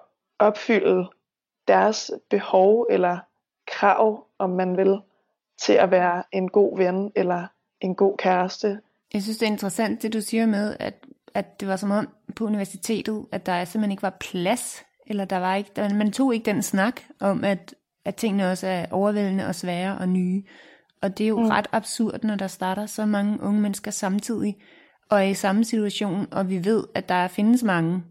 opfylde 0.48 1.10
deres 1.68 2.12
behov 2.30 2.88
eller 2.90 3.18
krav, 3.68 4.28
om 4.40 4.50
man 4.50 4.78
vil, 4.78 5.00
til 5.62 5.74
at 5.74 5.92
være 5.92 6.24
en 6.32 6.50
god 6.50 6.78
ven 6.78 7.12
eller 7.16 7.48
en 7.82 7.96
god 7.96 8.18
kæreste. 8.18 8.80
Jeg 9.14 9.22
synes, 9.22 9.38
det 9.38 9.48
er 9.48 9.52
interessant, 9.52 10.02
det 10.02 10.14
du 10.14 10.22
siger 10.22 10.46
med, 10.46 10.76
at, 10.80 11.06
at 11.34 11.60
det 11.60 11.68
var 11.68 11.76
som 11.76 11.92
om 11.92 12.10
på 12.36 12.46
universitetet, 12.46 13.26
at 13.32 13.46
der 13.46 13.66
simpelthen 13.66 13.92
ikke 13.92 14.04
var 14.04 14.18
plads, 14.20 14.84
eller 15.08 15.26
der 15.26 15.38
var 15.38 15.56
ikke, 15.56 15.72
der, 15.76 15.94
man 15.94 16.12
tog 16.12 16.34
ikke 16.34 16.46
den 16.46 16.62
snak 16.62 17.02
om, 17.20 17.44
at, 17.44 17.76
at 18.06 18.16
tingene 18.16 18.52
også 18.52 18.68
er 18.68 18.86
overvældende 18.92 19.48
og 19.48 19.56
svære 19.56 19.98
og 19.98 20.10
nye. 20.10 20.44
Og 21.02 21.18
det 21.18 21.24
er 21.24 21.28
jo 21.28 21.40
mm. 21.40 21.48
ret 21.48 21.68
absurd, 21.72 22.24
når 22.24 22.36
der 22.36 22.48
starter 22.48 22.86
så 22.86 23.06
mange 23.06 23.42
unge 23.42 23.62
mennesker 23.62 23.92
samtidig, 23.92 24.58
og 25.10 25.18
er 25.18 25.24
i 25.24 25.34
samme 25.34 25.64
situation, 25.64 26.28
og 26.32 26.50
vi 26.50 26.66
ved, 26.66 26.84
at 26.96 27.10
der 27.10 27.28
findes 27.28 27.64
mange 27.64 28.04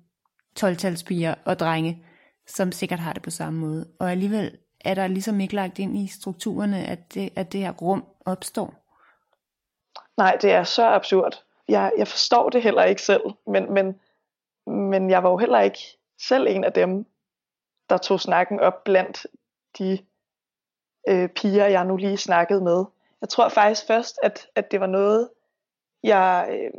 12-talspiger 0.60 1.34
og 1.44 1.58
drenge, 1.58 2.04
som 2.46 2.72
sikkert 2.72 2.98
har 2.98 3.12
det 3.12 3.22
på 3.22 3.30
samme 3.30 3.58
måde. 3.58 3.88
Og 3.98 4.10
alligevel 4.10 4.58
er 4.80 4.94
der 4.94 5.06
ligesom 5.06 5.40
ikke 5.40 5.54
lagt 5.54 5.78
ind 5.78 5.96
i 5.96 6.06
strukturerne, 6.06 6.84
at 6.86 7.14
det, 7.14 7.30
at 7.36 7.52
det 7.52 7.60
her 7.60 7.72
rum 7.72 8.04
opstår. 8.24 8.74
Nej, 10.16 10.38
det 10.42 10.52
er 10.52 10.64
så 10.64 10.86
absurd. 10.86 11.44
Jeg, 11.68 11.92
jeg 11.98 12.08
forstår 12.08 12.50
det 12.50 12.62
heller 12.62 12.84
ikke 12.84 13.02
selv, 13.02 13.22
men, 13.46 13.72
men, 13.72 14.00
men 14.66 15.10
jeg 15.10 15.22
var 15.22 15.30
jo 15.30 15.36
heller 15.36 15.60
ikke 15.60 15.98
selv 16.20 16.46
en 16.46 16.64
af 16.64 16.72
dem, 16.72 17.06
der 17.88 17.96
tog 17.96 18.20
snakken 18.20 18.60
op 18.60 18.84
blandt 18.84 19.26
de 19.78 19.98
øh, 21.08 21.28
piger, 21.28 21.66
jeg 21.66 21.84
nu 21.84 21.96
lige 21.96 22.16
snakkede 22.16 22.60
med. 22.60 22.84
Jeg 23.20 23.28
tror 23.28 23.48
faktisk 23.48 23.86
først, 23.86 24.18
at, 24.22 24.48
at 24.54 24.70
det 24.70 24.80
var 24.80 24.86
noget, 24.86 25.30
jeg, 26.02 26.48
øh, 26.50 26.70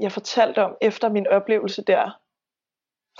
jeg 0.00 0.12
fortalte 0.12 0.64
om 0.64 0.76
efter 0.80 1.08
min 1.08 1.26
oplevelse 1.26 1.82
der 1.82 2.20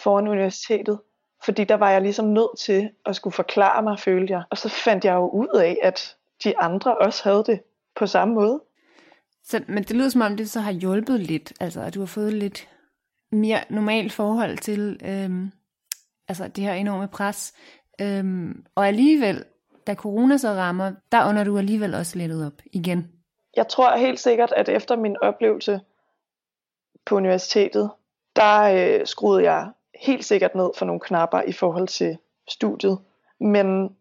foran 0.02 0.28
universitetet. 0.28 1.00
Fordi 1.44 1.64
der 1.64 1.74
var 1.74 1.90
jeg 1.90 2.02
ligesom 2.02 2.26
nødt 2.26 2.58
til 2.58 2.90
at 3.06 3.16
skulle 3.16 3.34
forklare 3.34 3.82
mig, 3.82 3.98
følte 3.98 4.32
jeg. 4.32 4.42
Og 4.50 4.58
så 4.58 4.68
fandt 4.68 5.04
jeg 5.04 5.14
jo 5.14 5.28
ud 5.28 5.60
af, 5.60 5.78
at 5.82 6.16
de 6.44 6.58
andre 6.58 6.98
også 6.98 7.24
havde 7.24 7.44
det 7.46 7.60
på 7.96 8.06
samme 8.06 8.34
måde. 8.34 8.60
Så, 9.44 9.60
men 9.68 9.82
det 9.82 9.96
lyder 9.96 10.08
som 10.08 10.20
om, 10.20 10.36
det 10.36 10.50
så 10.50 10.60
har 10.60 10.72
hjulpet 10.72 11.20
lidt, 11.20 11.52
altså 11.60 11.80
at 11.80 11.94
du 11.94 12.00
har 12.00 12.06
fået 12.06 12.32
lidt 12.32 12.68
mere 13.32 13.60
normalt 13.70 14.12
forhold 14.12 14.58
til 14.58 15.00
øhm, 15.04 15.52
altså 16.28 16.48
det 16.48 16.64
her 16.64 16.72
enorme 16.72 17.08
pres. 17.08 17.54
Øhm, 18.00 18.64
og 18.74 18.88
alligevel, 18.88 19.44
da 19.86 19.94
corona 19.94 20.36
så 20.36 20.48
rammer, 20.48 20.92
der 21.12 21.28
under 21.28 21.44
du 21.44 21.58
alligevel 21.58 21.94
også 21.94 22.18
lettet 22.18 22.46
op 22.46 22.62
igen. 22.72 23.12
Jeg 23.56 23.68
tror 23.68 23.96
helt 23.96 24.20
sikkert, 24.20 24.52
at 24.56 24.68
efter 24.68 24.96
min 24.96 25.16
oplevelse 25.22 25.80
på 27.06 27.16
universitetet, 27.16 27.90
der 28.36 28.60
øh, 28.62 29.06
skruede 29.06 29.42
jeg 29.42 29.70
helt 29.98 30.24
sikkert 30.24 30.54
ned 30.54 30.70
for 30.76 30.84
nogle 30.84 31.00
knapper 31.00 31.42
i 31.42 31.52
forhold 31.52 31.88
til 31.88 32.18
studiet. 32.48 32.98
Men 33.40 33.96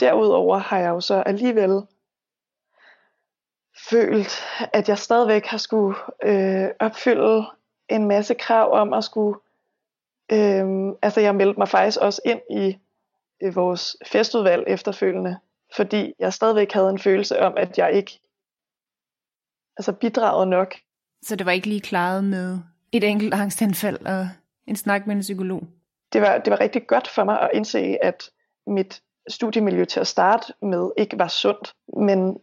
derudover 0.00 0.58
har 0.58 0.78
jeg 0.78 0.88
jo 0.88 1.00
så 1.00 1.14
alligevel 1.14 1.82
følt, 3.90 4.42
at 4.72 4.88
jeg 4.88 4.98
stadigvæk 4.98 5.46
har 5.46 5.58
skulle 5.58 5.96
øh, 6.24 6.68
opfylde 6.80 7.46
en 7.88 8.08
masse 8.08 8.34
krav 8.34 8.72
om 8.72 8.92
at 8.92 9.04
skulle... 9.04 9.38
Øh, 10.32 10.92
altså 11.02 11.20
jeg 11.20 11.34
meldte 11.34 11.58
mig 11.58 11.68
faktisk 11.68 11.98
også 12.00 12.22
ind 12.24 12.40
i 12.50 12.78
øh, 13.42 13.56
vores 13.56 13.96
festudvalg 14.06 14.64
efterfølgende, 14.66 15.38
fordi 15.76 16.14
jeg 16.18 16.32
stadigvæk 16.32 16.72
havde 16.72 16.90
en 16.90 16.98
følelse 16.98 17.40
om, 17.40 17.54
at 17.56 17.78
jeg 17.78 17.92
ikke 17.92 18.20
altså 19.76 19.92
bidragede 19.92 20.46
nok. 20.46 20.74
Så 21.22 21.36
det 21.36 21.46
var 21.46 21.52
ikke 21.52 21.68
lige 21.68 21.80
klaret 21.80 22.24
med 22.24 22.58
et 22.92 23.04
enkelt 23.04 23.34
angstanfald 23.34 24.06
og 24.06 24.28
en 24.66 24.76
snak 24.76 25.06
med 25.06 25.14
en 25.14 25.20
psykolog? 25.20 25.62
det, 26.12 26.22
var, 26.22 26.38
det 26.38 26.50
var 26.50 26.60
rigtig 26.60 26.86
godt 26.86 27.08
for 27.08 27.24
mig 27.24 27.40
at 27.40 27.50
indse, 27.54 27.98
at 28.02 28.30
mit 28.66 29.02
studiemiljø 29.28 29.84
til 29.84 30.00
at 30.00 30.06
starte 30.06 30.54
med 30.62 30.90
ikke 30.96 31.18
var 31.18 31.28
sundt. 31.28 31.74
Men 31.96 32.40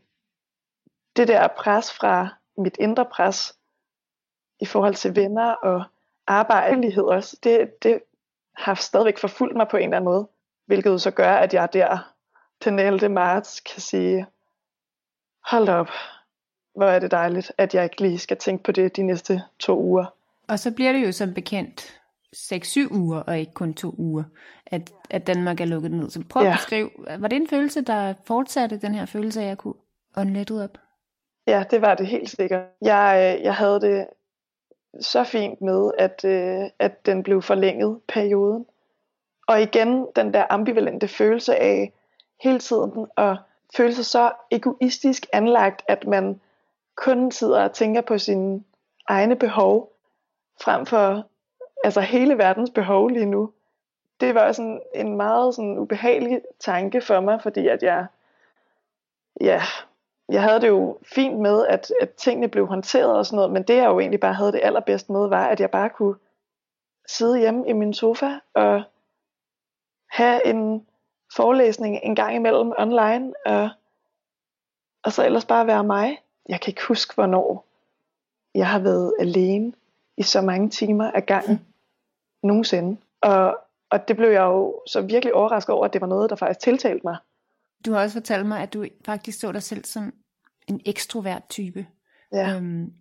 det 1.15 1.27
der 1.27 1.47
pres 1.47 1.93
fra 1.93 2.27
mit 2.57 2.77
indre 2.79 3.05
pres 3.05 3.55
i 4.59 4.65
forhold 4.65 4.95
til 4.95 5.15
venner 5.15 5.51
og 5.51 5.83
arbejdelighed 6.27 7.03
også, 7.03 7.37
det, 7.43 7.83
det 7.83 8.01
har 8.55 8.73
stadigvæk 8.73 9.17
forfulgt 9.17 9.57
mig 9.57 9.67
på 9.67 9.77
en 9.77 9.83
eller 9.83 9.97
anden 9.97 10.11
måde. 10.11 10.27
Hvilket 10.65 11.01
så 11.01 11.11
gør, 11.11 11.33
at 11.33 11.53
jeg 11.53 11.69
der 11.73 12.13
den 12.63 12.79
11. 12.79 13.09
marts 13.09 13.59
kan 13.59 13.81
sige, 13.81 14.27
hold 15.45 15.69
op, 15.69 15.89
hvor 16.75 16.85
er 16.85 16.99
det 16.99 17.11
dejligt, 17.11 17.51
at 17.57 17.75
jeg 17.75 17.83
ikke 17.83 18.01
lige 18.01 18.19
skal 18.19 18.37
tænke 18.37 18.63
på 18.63 18.71
det 18.71 18.95
de 18.95 19.03
næste 19.03 19.43
to 19.59 19.79
uger. 19.79 20.05
Og 20.47 20.59
så 20.59 20.73
bliver 20.73 20.91
det 20.91 21.05
jo 21.05 21.11
som 21.11 21.33
bekendt 21.33 21.98
6-7 22.35 22.91
uger, 22.91 23.19
og 23.19 23.39
ikke 23.39 23.53
kun 23.53 23.73
to 23.73 23.95
uger, 23.97 24.23
at, 24.65 24.91
at 25.09 25.27
Danmark 25.27 25.61
er 25.61 25.65
lukket 25.65 25.91
ned. 25.91 26.09
Så 26.09 26.23
prøv 26.29 26.43
ja. 26.43 26.49
at 26.49 26.57
beskrive, 26.57 26.89
var 27.19 27.27
det 27.27 27.35
en 27.35 27.47
følelse, 27.47 27.81
der 27.81 28.13
fortsatte 28.25 28.77
den 28.77 28.95
her 28.95 29.05
følelse 29.05 29.39
af, 29.39 29.43
at 29.43 29.49
jeg 29.49 29.57
kunne 29.57 29.73
ånde 30.17 30.63
op? 30.63 30.77
Ja, 31.47 31.63
det 31.71 31.81
var 31.81 31.95
det 31.95 32.07
helt 32.07 32.29
sikkert. 32.29 32.63
Jeg, 32.81 33.35
øh, 33.37 33.43
jeg 33.43 33.55
havde 33.55 33.81
det 33.81 34.07
så 35.01 35.23
fint 35.23 35.61
med, 35.61 35.91
at, 35.97 36.25
øh, 36.25 36.69
at 36.79 37.05
den 37.05 37.23
blev 37.23 37.41
forlænget 37.41 37.99
perioden. 38.07 38.65
Og 39.47 39.61
igen 39.61 40.07
den 40.15 40.33
der 40.33 40.45
ambivalente 40.49 41.07
følelse 41.07 41.55
af 41.55 41.93
hele 42.43 42.59
tiden 42.59 43.07
at 43.17 43.37
føle 43.77 43.95
sig 43.95 44.05
så 44.05 44.31
egoistisk 44.51 45.25
anlagt, 45.33 45.81
at 45.87 46.07
man 46.07 46.41
kun 46.95 47.31
sidder 47.31 47.63
og 47.63 47.73
tænker 47.73 48.01
på 48.01 48.17
sine 48.17 48.63
egne 49.07 49.35
behov, 49.35 49.93
frem 50.61 50.85
for 50.85 51.28
altså 51.83 52.01
hele 52.01 52.37
verdens 52.37 52.69
behov 52.69 53.07
lige 53.07 53.25
nu. 53.25 53.51
Det 54.19 54.35
var 54.35 54.51
sådan 54.51 54.81
en 54.95 55.17
meget 55.17 55.55
sådan 55.55 55.77
ubehagelig 55.77 56.41
tanke 56.59 57.01
for 57.01 57.19
mig, 57.19 57.41
fordi 57.41 57.67
at 57.67 57.83
jeg, 57.83 58.05
ja, 59.41 59.61
jeg 60.29 60.43
havde 60.43 60.61
det 60.61 60.67
jo 60.67 60.97
fint 61.03 61.39
med, 61.39 61.65
at, 61.65 61.91
at 62.01 62.13
tingene 62.13 62.47
blev 62.47 62.67
håndteret 62.67 63.17
og 63.17 63.25
sådan 63.25 63.35
noget, 63.35 63.51
men 63.51 63.63
det 63.63 63.75
jeg 63.75 63.85
jo 63.85 63.99
egentlig 63.99 64.19
bare 64.19 64.33
havde 64.33 64.51
det 64.51 64.61
allerbedst 64.63 65.09
med, 65.09 65.27
var, 65.27 65.47
at 65.47 65.59
jeg 65.59 65.71
bare 65.71 65.89
kunne 65.89 66.15
sidde 67.07 67.39
hjemme 67.39 67.69
i 67.69 67.73
min 67.73 67.93
sofa 67.93 68.39
og 68.53 68.83
have 70.09 70.45
en 70.45 70.85
forelæsning 71.35 71.99
en 72.03 72.15
gang 72.15 72.35
imellem 72.35 72.73
online, 72.77 73.33
og, 73.45 73.69
og 75.03 75.11
så 75.11 75.25
ellers 75.25 75.45
bare 75.45 75.67
være 75.67 75.83
mig. 75.83 76.21
Jeg 76.49 76.61
kan 76.61 76.71
ikke 76.71 76.87
huske, 76.87 77.15
hvornår 77.15 77.65
jeg 78.55 78.67
har 78.67 78.79
været 78.79 79.13
alene 79.19 79.73
i 80.17 80.23
så 80.23 80.41
mange 80.41 80.69
timer 80.69 81.11
af 81.11 81.25
gangen 81.25 81.65
nogensinde. 82.43 82.97
Og, 83.21 83.57
og 83.91 84.07
det 84.07 84.15
blev 84.15 84.29
jeg 84.29 84.41
jo 84.43 84.81
så 84.87 85.01
virkelig 85.01 85.33
overrasket 85.33 85.75
over, 85.75 85.85
at 85.85 85.93
det 85.93 86.01
var 86.01 86.07
noget, 86.07 86.29
der 86.29 86.35
faktisk 86.35 86.59
tiltalte 86.59 87.01
mig. 87.03 87.17
Du 87.85 87.93
har 87.93 88.01
også 88.01 88.13
fortalt 88.13 88.45
mig, 88.45 88.61
at 88.61 88.73
du 88.73 88.85
faktisk 89.05 89.39
så 89.39 89.51
dig 89.51 89.63
selv 89.63 89.85
som 89.85 90.13
en 90.67 90.81
ekstrovert 90.85 91.43
type. 91.49 91.85
Ja. 92.33 92.55
Øhm, 92.55 92.93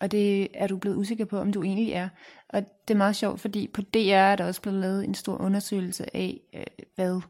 og 0.00 0.12
det 0.12 0.48
er 0.54 0.66
du 0.66 0.76
blevet 0.76 0.96
usikker 0.96 1.24
på, 1.24 1.38
om 1.38 1.52
du 1.52 1.62
egentlig 1.62 1.92
er. 1.92 2.08
Og 2.48 2.62
det 2.88 2.94
er 2.94 2.98
meget 2.98 3.16
sjovt, 3.16 3.40
fordi 3.40 3.70
på 3.74 3.82
DR 3.82 3.98
er 3.98 4.36
der 4.36 4.46
også 4.46 4.62
blevet 4.62 4.80
lavet 4.80 5.04
en 5.04 5.14
stor 5.14 5.36
undersøgelse 5.40 6.16
af, 6.16 6.40
øh, 6.54 6.64
hvad, 6.94 7.20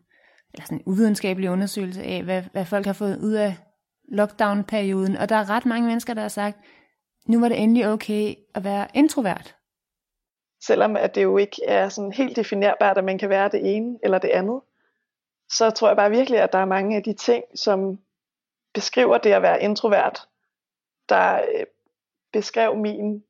eller 0.54 0.64
sådan 0.64 0.78
en 0.78 0.82
uvidenskabelig 0.86 1.50
undersøgelse 1.50 2.02
af, 2.02 2.22
hvad, 2.22 2.42
hvad 2.52 2.64
folk 2.64 2.86
har 2.86 2.92
fået 2.92 3.18
ud 3.18 3.32
af 3.32 3.56
lockdown-perioden. 4.08 5.16
Og 5.16 5.28
der 5.28 5.36
er 5.36 5.50
ret 5.50 5.66
mange 5.66 5.86
mennesker, 5.86 6.14
der 6.14 6.22
har 6.22 6.28
sagt, 6.28 6.58
nu 7.28 7.40
var 7.40 7.48
det 7.48 7.62
endelig 7.62 7.88
okay 7.88 8.34
at 8.54 8.64
være 8.64 8.86
introvert. 8.94 9.56
Selvom 10.60 10.96
at 10.96 11.14
det 11.14 11.22
jo 11.22 11.36
ikke 11.36 11.64
er 11.64 11.88
sådan 11.88 12.12
helt 12.12 12.36
definerbart, 12.36 12.98
at 12.98 13.04
man 13.04 13.18
kan 13.18 13.28
være 13.28 13.48
det 13.48 13.76
ene 13.76 13.98
eller 14.02 14.18
det 14.18 14.28
andet, 14.28 14.60
så 15.48 15.70
tror 15.70 15.88
jeg 15.88 15.96
bare 15.96 16.10
virkelig, 16.10 16.40
at 16.40 16.52
der 16.52 16.58
er 16.58 16.64
mange 16.64 16.96
af 16.96 17.02
de 17.02 17.14
ting, 17.14 17.44
som 17.54 17.98
beskriver 18.74 19.18
det 19.18 19.32
at 19.32 19.42
være 19.42 19.62
introvert, 19.62 20.28
der 21.08 21.42
øh, 21.54 21.66
beskrev 22.32 22.76
min 22.76 23.24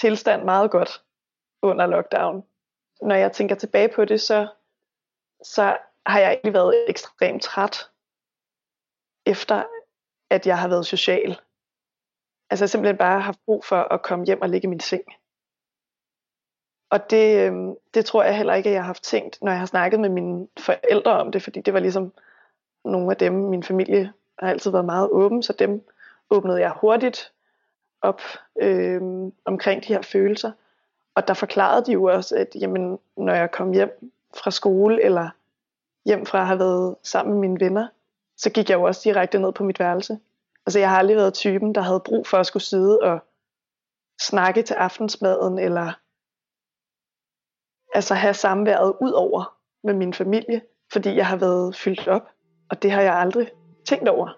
tilstand 0.00 0.44
meget 0.44 0.70
godt 0.70 1.04
under 1.62 1.86
lockdown. 1.86 2.44
Når 3.02 3.14
jeg 3.14 3.32
tænker 3.32 3.54
tilbage 3.54 3.88
på 3.88 4.04
det, 4.04 4.20
så, 4.20 4.48
så 5.42 5.78
har 6.06 6.20
jeg 6.20 6.30
egentlig 6.30 6.54
været 6.54 6.84
ekstremt 6.88 7.42
træt, 7.42 7.90
efter 9.26 9.64
at 10.30 10.46
jeg 10.46 10.58
har 10.58 10.68
været 10.68 10.86
social. 10.86 11.40
Altså 12.50 12.64
jeg 12.64 12.70
simpelthen 12.70 12.98
bare 12.98 13.20
haft 13.20 13.40
brug 13.44 13.64
for 13.64 13.76
at 13.76 14.02
komme 14.02 14.26
hjem 14.26 14.42
og 14.42 14.48
ligge 14.48 14.66
i 14.66 14.68
min 14.68 14.80
seng. 14.80 15.04
Og 16.90 17.10
det, 17.10 17.38
øh, 17.38 17.54
det 17.94 18.04
tror 18.04 18.22
jeg 18.22 18.36
heller 18.36 18.54
ikke, 18.54 18.68
at 18.68 18.74
jeg 18.74 18.82
har 18.82 18.86
haft 18.86 19.02
tænkt, 19.02 19.38
når 19.42 19.50
jeg 19.50 19.58
har 19.58 19.66
snakket 19.66 20.00
med 20.00 20.08
mine 20.08 20.48
forældre 20.58 21.12
om 21.12 21.32
det, 21.32 21.42
fordi 21.42 21.60
det 21.60 21.74
var 21.74 21.80
ligesom 21.80 22.12
nogle 22.84 23.10
af 23.10 23.16
dem, 23.16 23.32
min 23.32 23.62
familie 23.62 24.12
har 24.38 24.50
altid 24.50 24.70
været 24.70 24.84
meget 24.84 25.08
åben, 25.10 25.42
så 25.42 25.52
dem 25.52 25.84
åbnede 26.30 26.60
jeg 26.60 26.72
hurtigt 26.80 27.32
op 28.02 28.20
øh, 28.60 29.00
omkring 29.44 29.82
de 29.82 29.88
her 29.88 30.02
følelser. 30.02 30.52
Og 31.14 31.28
der 31.28 31.34
forklarede 31.34 31.86
de 31.86 31.92
jo 31.92 32.04
også, 32.04 32.36
at 32.36 32.56
jamen, 32.60 32.98
når 33.16 33.34
jeg 33.34 33.50
kom 33.50 33.72
hjem 33.72 34.12
fra 34.36 34.50
skole, 34.50 35.02
eller 35.02 35.28
hjem 36.04 36.26
fra 36.26 36.40
at 36.40 36.46
have 36.46 36.58
været 36.58 36.96
sammen 37.02 37.32
med 37.32 37.40
mine 37.40 37.60
venner, 37.60 37.88
så 38.36 38.50
gik 38.50 38.70
jeg 38.70 38.76
jo 38.76 38.82
også 38.82 39.00
direkte 39.04 39.38
ned 39.38 39.52
på 39.52 39.64
mit 39.64 39.80
værelse. 39.80 40.18
Altså 40.66 40.78
jeg 40.78 40.90
har 40.90 40.98
aldrig 40.98 41.16
været 41.16 41.34
typen, 41.34 41.74
der 41.74 41.80
havde 41.80 42.00
brug 42.00 42.26
for 42.26 42.36
at 42.36 42.46
skulle 42.46 42.62
sidde 42.62 42.98
og 42.98 43.18
snakke 44.20 44.62
til 44.62 44.74
aftensmaden, 44.74 45.58
eller 45.58 45.92
altså 47.96 48.14
have 48.14 48.34
samværet 48.34 48.92
ud 49.00 49.12
over 49.12 49.54
med 49.84 49.94
min 49.94 50.14
familie, 50.14 50.60
fordi 50.92 51.16
jeg 51.16 51.26
har 51.26 51.36
været 51.36 51.76
fyldt 51.76 52.08
op, 52.08 52.22
og 52.70 52.82
det 52.82 52.90
har 52.90 53.02
jeg 53.02 53.14
aldrig 53.14 53.50
tænkt 53.88 54.08
over. 54.08 54.28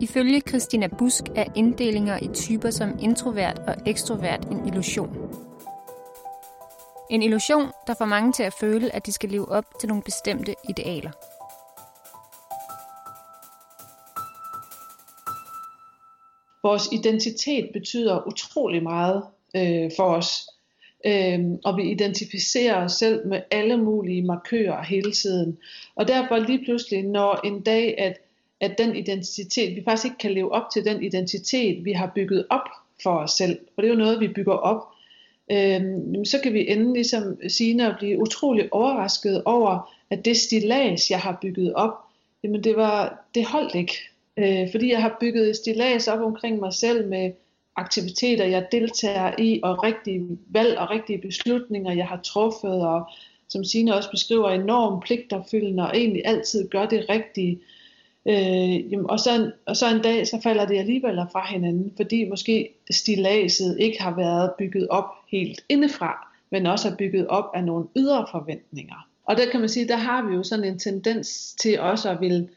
Ifølge 0.00 0.40
Christina 0.40 0.86
Busk 0.98 1.24
er 1.36 1.44
inddelinger 1.54 2.18
i 2.22 2.28
typer 2.34 2.70
som 2.70 2.98
introvert 3.00 3.58
og 3.58 3.74
ekstrovert 3.86 4.44
en 4.44 4.66
illusion. 4.66 5.16
En 7.10 7.22
illusion, 7.22 7.66
der 7.86 7.94
får 7.98 8.04
mange 8.04 8.32
til 8.32 8.42
at 8.42 8.54
føle, 8.60 8.94
at 8.94 9.06
de 9.06 9.12
skal 9.12 9.30
leve 9.30 9.48
op 9.48 9.64
til 9.80 9.88
nogle 9.88 10.02
bestemte 10.02 10.54
idealer. 10.68 11.10
Vores 16.62 16.88
identitet 16.92 17.70
betyder 17.72 18.26
utrolig 18.26 18.82
meget 18.82 19.22
øh, 19.56 19.90
for 19.96 20.04
os. 20.04 20.48
Øh, 21.06 21.40
og 21.64 21.76
vi 21.76 21.90
identificerer 21.90 22.84
os 22.84 22.92
selv 22.92 23.26
med 23.26 23.40
alle 23.50 23.76
mulige 23.76 24.22
markører 24.22 24.82
hele 24.82 25.12
tiden. 25.12 25.58
Og 25.94 26.08
derfor 26.08 26.38
lige 26.38 26.64
pludselig, 26.64 27.02
når 27.02 27.40
en 27.44 27.60
dag, 27.60 27.98
at, 27.98 28.18
at 28.60 28.78
den 28.78 28.96
identitet, 28.96 29.76
vi 29.76 29.82
faktisk 29.84 30.04
ikke 30.04 30.18
kan 30.18 30.30
leve 30.30 30.52
op 30.52 30.70
til 30.72 30.84
den 30.84 31.02
identitet, 31.02 31.84
vi 31.84 31.92
har 31.92 32.12
bygget 32.14 32.46
op 32.50 32.68
for 33.02 33.10
os 33.10 33.30
selv, 33.30 33.58
for 33.74 33.82
det 33.82 33.88
er 33.88 33.92
jo 33.92 33.98
noget, 33.98 34.20
vi 34.20 34.28
bygger 34.28 34.54
op, 34.54 34.82
øh, 35.50 35.80
så 36.24 36.40
kan 36.42 36.52
vi 36.52 36.70
ende 36.70 36.92
ligesom 36.92 37.48
sige 37.48 37.86
at 37.86 37.96
blive 37.98 38.18
utrolig 38.18 38.68
overrasket 38.72 39.42
over, 39.44 39.94
at 40.10 40.24
det 40.24 40.36
stilas, 40.36 41.10
jeg 41.10 41.18
har 41.18 41.38
bygget 41.42 41.74
op, 41.74 41.94
jamen 42.44 42.64
det, 42.64 42.76
var, 42.76 43.24
det 43.34 43.46
holdt 43.46 43.74
ikke. 43.74 43.98
Øh, 44.36 44.70
fordi 44.70 44.90
jeg 44.90 45.02
har 45.02 45.16
bygget 45.20 45.56
stilas 45.56 46.08
op 46.08 46.20
omkring 46.20 46.60
mig 46.60 46.72
selv 46.72 47.08
med 47.08 47.32
aktiviteter, 47.76 48.44
jeg 48.44 48.66
deltager 48.72 49.32
i, 49.38 49.60
og 49.62 49.84
rigtige 49.84 50.38
valg 50.48 50.78
og 50.78 50.90
rigtige 50.90 51.18
beslutninger, 51.18 51.92
jeg 51.92 52.06
har 52.06 52.20
truffet, 52.24 52.86
og 52.86 53.10
som 53.48 53.64
Signe 53.64 53.94
også 53.94 54.10
beskriver, 54.10 54.50
enormt 54.50 55.04
pligtopfyldende, 55.04 55.82
og 55.82 55.96
egentlig 55.96 56.22
altid 56.24 56.68
gør 56.68 56.86
det 56.86 57.06
rigtige. 57.08 57.60
Øh, 58.26 59.04
og, 59.04 59.20
så, 59.20 59.50
og 59.66 59.76
så 59.76 59.94
en 59.94 60.02
dag, 60.02 60.26
så 60.26 60.40
falder 60.42 60.66
det 60.66 60.78
alligevel 60.78 61.20
fra 61.32 61.46
hinanden, 61.50 61.92
fordi 61.96 62.28
måske 62.28 62.68
stilaset 62.90 63.76
ikke 63.80 64.02
har 64.02 64.16
været 64.16 64.50
bygget 64.58 64.88
op 64.88 65.10
helt 65.28 65.64
indefra, 65.68 66.28
men 66.50 66.66
også 66.66 66.88
er 66.88 66.96
bygget 66.96 67.26
op 67.26 67.50
af 67.54 67.64
nogle 67.64 67.86
ydre 67.96 68.26
forventninger. 68.30 69.08
Og 69.24 69.36
der 69.36 69.50
kan 69.50 69.60
man 69.60 69.68
sige, 69.68 69.88
der 69.88 69.96
har 69.96 70.28
vi 70.28 70.34
jo 70.34 70.42
sådan 70.42 70.64
en 70.64 70.78
tendens 70.78 71.54
til 71.60 71.80
også 71.80 72.10
at 72.10 72.20
vil 72.20 72.48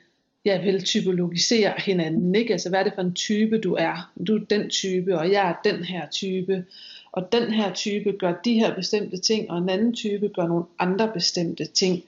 ja, 0.45 0.61
vil 0.61 0.83
typologisere 0.83 1.73
hinanden. 1.77 2.35
Ikke? 2.35 2.51
Altså, 2.51 2.69
hvad 2.69 2.79
er 2.79 2.83
det 2.83 2.93
for 2.95 3.01
en 3.01 3.13
type, 3.13 3.57
du 3.57 3.73
er? 3.73 4.11
Du 4.27 4.35
er 4.35 4.45
den 4.49 4.69
type, 4.69 5.17
og 5.19 5.31
jeg 5.31 5.49
er 5.49 5.71
den 5.71 5.83
her 5.83 6.09
type. 6.09 6.65
Og 7.11 7.31
den 7.31 7.51
her 7.51 7.73
type 7.73 8.11
gør 8.11 8.33
de 8.45 8.53
her 8.53 8.75
bestemte 8.75 9.17
ting, 9.17 9.51
og 9.51 9.57
en 9.57 9.69
anden 9.69 9.93
type 9.93 10.27
gør 10.27 10.47
nogle 10.47 10.63
andre 10.79 11.11
bestemte 11.13 11.65
ting. 11.65 12.03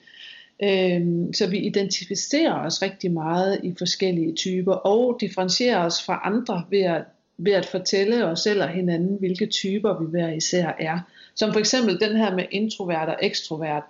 Øhm, 0.62 1.32
så 1.32 1.46
vi 1.46 1.58
identificerer 1.58 2.54
os 2.54 2.82
rigtig 2.82 3.10
meget 3.10 3.60
i 3.64 3.74
forskellige 3.78 4.34
typer, 4.34 4.72
og 4.72 5.18
differentierer 5.20 5.84
os 5.84 6.04
fra 6.04 6.20
andre 6.24 6.64
ved 6.70 6.80
at, 6.80 7.02
ved 7.38 7.52
at 7.52 7.66
fortælle 7.66 8.26
os 8.26 8.40
selv 8.40 8.62
og 8.62 8.68
hinanden, 8.68 9.16
hvilke 9.18 9.46
typer 9.46 10.00
vi 10.00 10.06
hver 10.10 10.32
især 10.32 10.72
er. 10.78 10.98
Som 11.34 11.52
for 11.52 11.60
eksempel 11.60 12.00
den 12.00 12.16
her 12.16 12.34
med 12.34 12.44
introvert 12.50 13.08
og 13.08 13.16
ekstrovert 13.22 13.82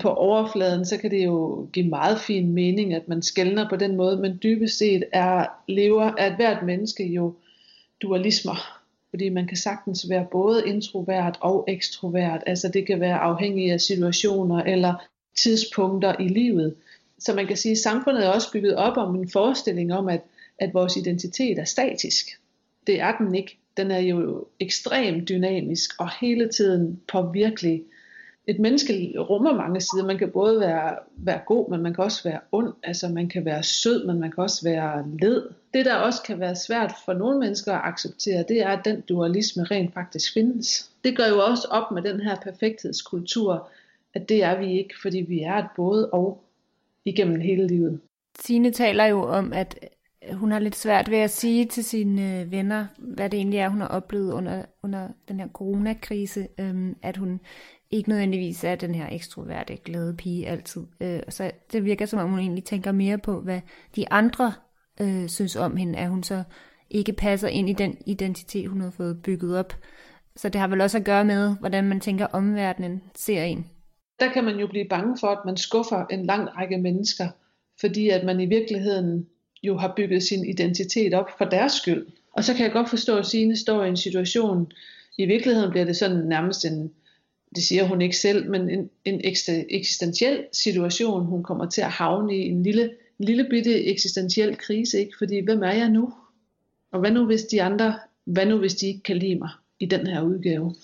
på 0.00 0.08
overfladen, 0.08 0.84
så 0.84 0.96
kan 0.96 1.10
det 1.10 1.24
jo 1.24 1.68
give 1.72 1.88
meget 1.88 2.20
fin 2.20 2.52
mening, 2.52 2.94
at 2.94 3.08
man 3.08 3.22
skældner 3.22 3.68
på 3.68 3.76
den 3.76 3.96
måde, 3.96 4.16
men 4.16 4.38
dybest 4.42 4.78
set 4.78 5.04
er, 5.12 5.46
lever, 5.68 6.04
at 6.04 6.36
hvert 6.36 6.66
menneske 6.66 7.06
jo 7.06 7.34
dualismer. 8.02 8.82
Fordi 9.10 9.28
man 9.28 9.46
kan 9.46 9.56
sagtens 9.56 10.08
være 10.08 10.26
både 10.30 10.68
introvert 10.68 11.38
og 11.40 11.64
ekstrovert. 11.68 12.42
Altså 12.46 12.68
det 12.68 12.86
kan 12.86 13.00
være 13.00 13.18
afhængig 13.18 13.72
af 13.72 13.80
situationer 13.80 14.62
eller 14.62 14.94
tidspunkter 15.36 16.14
i 16.20 16.28
livet. 16.28 16.74
Så 17.18 17.34
man 17.34 17.46
kan 17.46 17.56
sige, 17.56 17.72
at 17.72 17.78
samfundet 17.78 18.26
er 18.26 18.28
også 18.28 18.52
bygget 18.52 18.76
op 18.76 18.96
om 18.96 19.14
en 19.14 19.30
forestilling 19.30 19.94
om, 19.94 20.08
at, 20.08 20.20
at 20.58 20.74
vores 20.74 20.96
identitet 20.96 21.58
er 21.58 21.64
statisk. 21.64 22.26
Det 22.86 23.00
er 23.00 23.16
den 23.16 23.34
ikke. 23.34 23.58
Den 23.76 23.90
er 23.90 23.98
jo 23.98 24.46
ekstremt 24.60 25.28
dynamisk 25.28 25.90
og 25.98 26.10
hele 26.20 26.48
tiden 26.48 27.00
påvirkelig 27.08 27.82
et 28.46 28.58
menneske 28.58 29.14
rummer 29.18 29.54
mange 29.54 29.80
sider. 29.80 30.04
Man 30.06 30.18
kan 30.18 30.30
både 30.30 30.60
være, 30.60 30.96
være 31.16 31.40
god, 31.46 31.70
men 31.70 31.82
man 31.82 31.94
kan 31.94 32.04
også 32.04 32.28
være 32.28 32.40
ond. 32.52 32.74
Altså 32.82 33.08
man 33.08 33.28
kan 33.28 33.44
være 33.44 33.62
sød, 33.62 34.06
men 34.06 34.20
man 34.20 34.30
kan 34.30 34.42
også 34.42 34.64
være 34.64 35.04
led. 35.20 35.48
Det 35.74 35.84
der 35.84 35.94
også 35.94 36.22
kan 36.22 36.40
være 36.40 36.56
svært 36.56 36.92
for 37.04 37.12
nogle 37.12 37.38
mennesker 37.38 37.72
at 37.72 37.80
acceptere, 37.84 38.44
det 38.48 38.62
er, 38.62 38.68
at 38.68 38.84
den 38.84 39.00
dualisme 39.00 39.64
rent 39.64 39.94
faktisk 39.94 40.32
findes. 40.32 40.90
Det 41.04 41.16
gør 41.16 41.26
jo 41.28 41.38
også 41.38 41.68
op 41.70 41.92
med 41.92 42.02
den 42.02 42.20
her 42.20 42.36
perfekthedskultur, 42.36 43.68
at 44.14 44.28
det 44.28 44.42
er 44.42 44.58
vi 44.58 44.78
ikke, 44.78 44.94
fordi 45.02 45.18
vi 45.18 45.40
er 45.40 45.54
et 45.54 45.68
både 45.76 46.10
og 46.10 46.44
igennem 47.04 47.40
hele 47.40 47.66
livet. 47.66 48.00
Sine 48.38 48.72
taler 48.72 49.04
jo 49.04 49.22
om, 49.22 49.52
at 49.52 49.88
hun 50.32 50.52
har 50.52 50.58
lidt 50.58 50.76
svært 50.76 51.10
ved 51.10 51.18
at 51.18 51.30
sige 51.30 51.64
til 51.64 51.84
sine 51.84 52.40
øh, 52.40 52.50
venner, 52.50 52.86
hvad 52.98 53.30
det 53.30 53.36
egentlig 53.36 53.58
er, 53.58 53.68
hun 53.68 53.80
har 53.80 53.88
oplevet 53.88 54.32
under, 54.32 54.64
under 54.82 55.08
den 55.28 55.40
her 55.40 55.48
coronakrise, 55.48 56.48
øhm, 56.58 56.96
at 57.02 57.16
hun 57.16 57.40
ikke 57.90 58.08
nødvendigvis 58.08 58.64
er 58.64 58.74
den 58.74 58.94
her 58.94 59.08
ekstroverte, 59.12 59.76
glade 59.76 60.16
pige 60.16 60.48
altid. 60.48 60.86
Øh, 61.00 61.20
så 61.28 61.50
det 61.72 61.84
virker 61.84 62.06
som 62.06 62.18
om, 62.18 62.30
hun 62.30 62.38
egentlig 62.38 62.64
tænker 62.64 62.92
mere 62.92 63.18
på, 63.18 63.40
hvad 63.40 63.60
de 63.96 64.12
andre 64.12 64.52
øh, 65.00 65.28
synes 65.28 65.56
om 65.56 65.76
hende, 65.76 65.98
at 65.98 66.08
hun 66.08 66.22
så 66.22 66.42
ikke 66.90 67.12
passer 67.12 67.48
ind 67.48 67.68
i 67.68 67.72
den 67.72 67.96
identitet, 68.06 68.68
hun 68.68 68.80
har 68.80 68.90
fået 68.90 69.22
bygget 69.22 69.58
op. 69.58 69.72
Så 70.36 70.48
det 70.48 70.60
har 70.60 70.68
vel 70.68 70.80
også 70.80 70.98
at 70.98 71.04
gøre 71.04 71.24
med, 71.24 71.56
hvordan 71.60 71.84
man 71.84 72.00
tænker 72.00 72.26
omverdenen 72.26 73.02
ser 73.14 73.42
en. 73.42 73.66
Der 74.20 74.32
kan 74.32 74.44
man 74.44 74.56
jo 74.56 74.66
blive 74.66 74.86
bange 74.90 75.16
for, 75.20 75.26
at 75.26 75.44
man 75.46 75.56
skuffer 75.56 76.06
en 76.10 76.26
lang 76.26 76.56
række 76.56 76.78
mennesker, 76.78 77.28
fordi 77.80 78.08
at 78.08 78.24
man 78.24 78.40
i 78.40 78.46
virkeligheden 78.46 79.26
jo 79.62 79.76
har 79.76 79.92
bygget 79.96 80.22
sin 80.22 80.44
identitet 80.44 81.14
op 81.14 81.28
for 81.38 81.44
deres 81.44 81.72
skyld. 81.72 82.06
Og 82.32 82.44
så 82.44 82.54
kan 82.54 82.64
jeg 82.64 82.72
godt 82.72 82.90
forstå, 82.90 83.18
at 83.18 83.26
Signe 83.26 83.56
står 83.56 83.84
i 83.84 83.88
en 83.88 83.96
situation, 83.96 84.72
i 85.18 85.26
virkeligheden 85.26 85.70
bliver 85.70 85.84
det 85.84 85.96
sådan 85.96 86.26
nærmest 86.26 86.64
en, 86.64 86.92
det 87.56 87.64
siger 87.64 87.84
hun 87.84 88.02
ikke 88.02 88.16
selv, 88.16 88.50
men 88.50 88.70
en, 88.70 88.90
en 89.04 89.20
eksistentiel 89.70 90.44
situation, 90.52 91.26
hun 91.26 91.42
kommer 91.42 91.70
til 91.70 91.80
at 91.80 91.90
havne 91.90 92.36
i, 92.36 92.40
en 92.40 92.62
lille, 92.62 92.82
en 93.18 93.24
lille 93.24 93.46
bitte 93.50 93.84
eksistentiel 93.84 94.56
krise, 94.56 94.98
ikke? 94.98 95.18
fordi 95.18 95.40
hvem 95.40 95.62
er 95.62 95.72
jeg 95.72 95.88
nu? 95.88 96.12
Og 96.92 97.00
hvad 97.00 97.10
nu 97.10 97.26
hvis 97.26 97.42
de 97.42 97.62
andre, 97.62 97.98
hvad 98.24 98.46
nu 98.46 98.58
hvis 98.58 98.74
de 98.74 98.86
ikke 98.86 99.02
kan 99.02 99.16
lide 99.16 99.36
mig 99.36 99.50
i 99.80 99.86
den 99.86 100.06
her 100.06 100.22
udgave? 100.22 100.74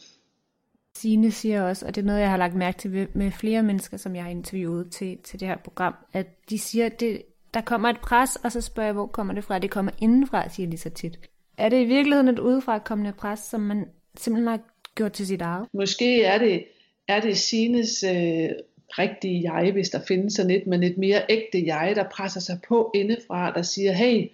Signe 0.96 1.30
siger 1.30 1.62
også, 1.62 1.86
og 1.86 1.94
det 1.94 2.00
er 2.00 2.06
noget, 2.06 2.20
jeg 2.20 2.30
har 2.30 2.36
lagt 2.36 2.54
mærke 2.54 2.78
til 2.78 3.08
med 3.14 3.30
flere 3.30 3.62
mennesker, 3.62 3.96
som 3.96 4.14
jeg 4.14 4.24
har 4.24 4.30
interviewet 4.30 4.90
til, 4.90 5.18
til 5.24 5.40
det 5.40 5.48
her 5.48 5.56
program, 5.56 5.94
at 6.12 6.50
de 6.50 6.58
siger, 6.58 6.86
at 6.86 7.00
det, 7.00 7.22
der 7.54 7.60
kommer 7.60 7.88
et 7.88 8.00
pres, 8.00 8.36
og 8.36 8.52
så 8.52 8.60
spørger 8.60 8.86
jeg, 8.86 8.94
hvor 8.94 9.06
kommer 9.06 9.34
det 9.34 9.44
fra? 9.44 9.58
Det 9.58 9.70
kommer 9.70 9.92
indenfra, 9.98 10.48
siger 10.48 10.70
de 10.70 10.78
så 10.78 10.90
tit. 10.90 11.18
Er 11.58 11.68
det 11.68 11.80
i 11.80 11.84
virkeligheden 11.84 12.28
et 12.28 12.38
udefrakommende 12.38 13.12
pres, 13.12 13.40
som 13.40 13.60
man 13.60 13.86
simpelthen 14.16 14.48
har 14.48 14.60
gjort 14.94 15.12
til 15.12 15.26
sit 15.26 15.42
eget? 15.42 15.68
Måske 15.72 16.24
er 16.24 16.38
det, 16.38 16.64
er 17.08 17.20
det 17.20 17.38
Sines 17.38 18.04
øh, 18.04 18.50
rigtige 18.88 19.52
jeg, 19.52 19.72
hvis 19.72 19.90
der 19.90 20.00
findes 20.08 20.34
sådan 20.34 20.50
et, 20.50 20.66
men 20.66 20.82
et 20.82 20.98
mere 20.98 21.22
ægte 21.28 21.66
jeg, 21.66 21.92
der 21.96 22.04
presser 22.08 22.40
sig 22.40 22.58
på 22.68 22.90
indefra, 22.94 23.52
der 23.52 23.62
siger, 23.62 23.92
hey, 23.92 24.28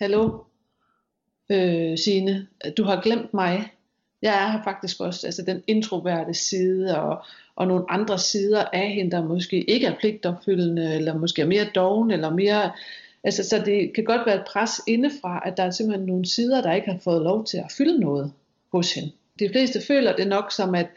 hallo, 0.00 0.38
øh, 1.50 1.98
Sine, 1.98 2.46
du 2.76 2.84
har 2.84 3.02
glemt 3.02 3.34
mig. 3.34 3.70
Jeg 4.22 4.44
er 4.44 4.50
her 4.50 4.62
faktisk 4.64 5.00
også, 5.00 5.26
altså 5.26 5.42
den 5.42 5.62
introverte 5.66 6.34
side, 6.34 7.00
og, 7.00 7.24
og 7.56 7.66
nogle 7.66 7.84
andre 7.88 8.18
sider 8.18 8.64
af 8.72 8.90
hende, 8.90 9.10
der 9.10 9.24
måske 9.24 9.70
ikke 9.70 9.86
er 9.86 9.96
pligtopfyldende, 10.00 10.94
eller 10.94 11.18
måske 11.18 11.42
er 11.42 11.46
mere 11.46 11.66
doven, 11.74 12.10
eller 12.10 12.30
mere... 12.30 12.70
Altså, 13.24 13.48
så 13.48 13.62
det 13.64 13.92
kan 13.94 14.04
godt 14.04 14.26
være 14.26 14.36
et 14.36 14.46
pres 14.46 14.80
indefra, 14.86 15.42
at 15.46 15.56
der 15.56 15.62
er 15.62 15.70
simpelthen 15.70 16.06
nogle 16.06 16.26
sider, 16.26 16.62
der 16.62 16.72
ikke 16.72 16.90
har 16.90 16.98
fået 16.98 17.22
lov 17.22 17.44
til 17.44 17.58
at 17.58 17.72
fylde 17.78 18.00
noget 18.00 18.32
hos 18.72 18.94
hende 18.94 19.12
de 19.40 19.48
fleste 19.48 19.80
føler 19.86 20.16
det 20.16 20.28
nok 20.28 20.52
som, 20.52 20.74
at, 20.74 20.88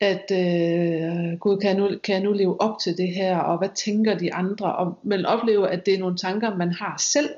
at 0.00 0.30
øh, 0.30 1.38
Gud 1.38 1.58
kan 1.58 1.76
nu, 1.76 1.90
kan 2.04 2.14
jeg 2.14 2.22
nu 2.22 2.32
leve 2.32 2.60
op 2.60 2.78
til 2.78 2.96
det 2.96 3.08
her, 3.08 3.38
og 3.38 3.58
hvad 3.58 3.68
tænker 3.74 4.18
de 4.18 4.34
andre, 4.34 4.76
og 4.76 4.98
man 5.02 5.26
oplever, 5.26 5.66
at 5.66 5.86
det 5.86 5.94
er 5.94 5.98
nogle 5.98 6.16
tanker, 6.16 6.56
man 6.56 6.72
har 6.72 6.96
selv. 6.98 7.30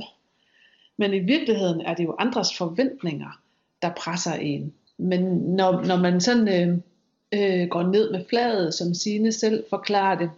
Men 0.97 1.15
i 1.15 1.19
virkeligheden 1.19 1.81
er 1.81 1.95
det 1.95 2.05
jo 2.05 2.15
andres 2.19 2.57
forventninger, 2.59 3.41
der 3.83 3.91
presser 3.97 4.35
en. 4.35 4.75
Men 4.99 5.23
når, 5.57 5.83
når 5.83 5.97
man 5.97 6.21
sådan 6.21 6.49
øh, 6.49 6.79
øh, 7.35 7.69
går 7.69 7.83
ned 7.83 8.11
med 8.11 8.25
fladet, 8.29 8.75
som 8.75 8.95
Sine 8.95 9.33
selv 9.33 9.65
forklarer 9.71 10.19
det, 10.19 10.31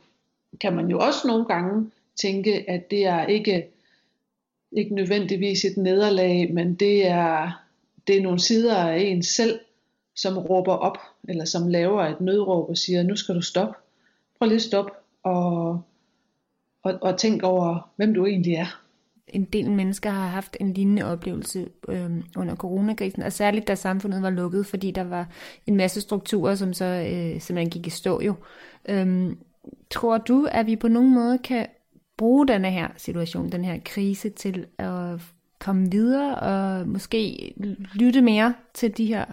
kan 0.61 0.73
man 0.77 0.88
jo 0.88 0.99
også 0.99 1.27
nogle 1.27 1.45
gange 1.45 1.90
tænke, 2.16 2.71
at 2.71 2.90
det 2.90 3.07
er 3.07 3.27
ikke, 3.27 3.69
ikke 4.73 4.95
nødvendigvis 4.95 5.64
et 5.64 5.77
nederlag, 5.77 6.55
men 6.55 6.75
det 6.75 7.07
er, 7.07 7.62
det 8.07 8.16
er 8.16 8.23
nogle 8.23 8.40
sider 8.40 8.77
af 8.77 8.99
en 8.99 9.23
selv, 9.23 9.61
som 10.14 10.38
råber 10.38 10.73
op, 10.73 10.99
eller 11.29 11.45
som 11.45 11.69
laver 11.69 12.03
et 12.03 12.21
nødråb 12.21 12.69
og 12.69 12.77
siger, 12.77 13.03
nu 13.03 13.16
skal 13.16 13.35
du 13.35 13.42
stoppe. 13.42 13.75
Prøv 14.38 14.47
lige 14.47 14.57
at 14.57 14.62
stoppe 14.62 14.92
og, 15.23 15.83
og, 16.83 16.99
og 17.03 17.19
tænk 17.19 17.42
over, 17.42 17.90
hvem 17.97 18.14
du 18.14 18.27
egentlig 18.27 18.55
er. 18.55 18.86
En 19.29 19.45
del 19.45 19.71
mennesker 19.71 20.11
har 20.11 20.27
haft 20.27 20.57
en 20.61 20.73
lignende 20.73 21.05
oplevelse 21.05 21.69
øh, 21.89 22.11
under 22.37 22.57
coronakrisen, 22.57 23.23
og 23.23 23.33
særligt 23.33 23.69
da 23.69 23.75
samfundet 23.75 24.23
var 24.23 24.31
lukket, 24.31 24.67
fordi 24.67 24.91
der 24.91 25.05
var 25.05 25.29
en 25.67 25.77
masse 25.77 26.01
strukturer, 26.01 26.55
som 26.55 26.73
så 26.73 26.85
øh, 26.85 27.41
simpelthen 27.41 27.71
gik 27.71 27.87
i 27.87 27.91
stå 27.91 28.21
jo. 28.21 28.35
Øh, 28.89 29.37
tror 29.91 30.19
du, 30.19 30.49
at 30.51 30.67
vi 30.67 30.77
på 30.77 30.89
nogen 30.89 31.15
måde 31.15 31.39
kan 31.39 31.67
bruge 32.17 32.49
denne 32.49 32.71
her 32.71 32.89
situation, 32.97 33.53
den 33.53 33.65
her 33.65 33.79
krise, 33.85 34.31
til 34.31 34.67
at 34.79 35.21
komme 35.59 35.91
videre 35.91 36.35
og 36.35 36.89
måske 36.89 37.53
lytte 37.95 38.23
mere 38.23 38.55
til 38.75 38.97
de 38.97 39.07
her 39.07 39.25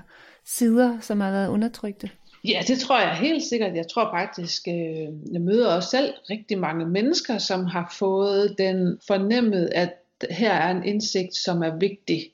sider, 0.46 1.00
som 1.00 1.20
har 1.20 1.32
været 1.32 1.48
undertrykte? 1.48 2.10
Ja, 2.44 2.62
det 2.68 2.80
tror 2.80 3.00
jeg 3.00 3.16
helt 3.16 3.44
sikkert. 3.44 3.76
Jeg 3.76 3.88
tror 3.88 4.12
faktisk, 4.12 4.68
øh, 4.68 5.34
jeg 5.34 5.42
møder 5.42 5.76
også 5.76 5.90
selv 5.90 6.14
rigtig 6.30 6.60
mange 6.60 6.86
mennesker, 6.86 7.38
som 7.38 7.66
har 7.66 7.96
fået 8.00 8.56
den 8.58 9.00
fornemmet, 9.08 9.70
at 9.76 9.94
her 10.30 10.52
er 10.54 10.72
en 10.72 10.84
indsigt, 10.84 11.36
som 11.36 11.64
er 11.64 11.76
vigtig, 11.76 12.32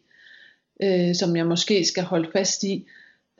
øh, 0.83 1.15
som 1.15 1.35
jeg 1.35 1.45
måske 1.45 1.85
skal 1.85 2.03
holde 2.03 2.29
fast 2.31 2.63
i, 2.63 2.87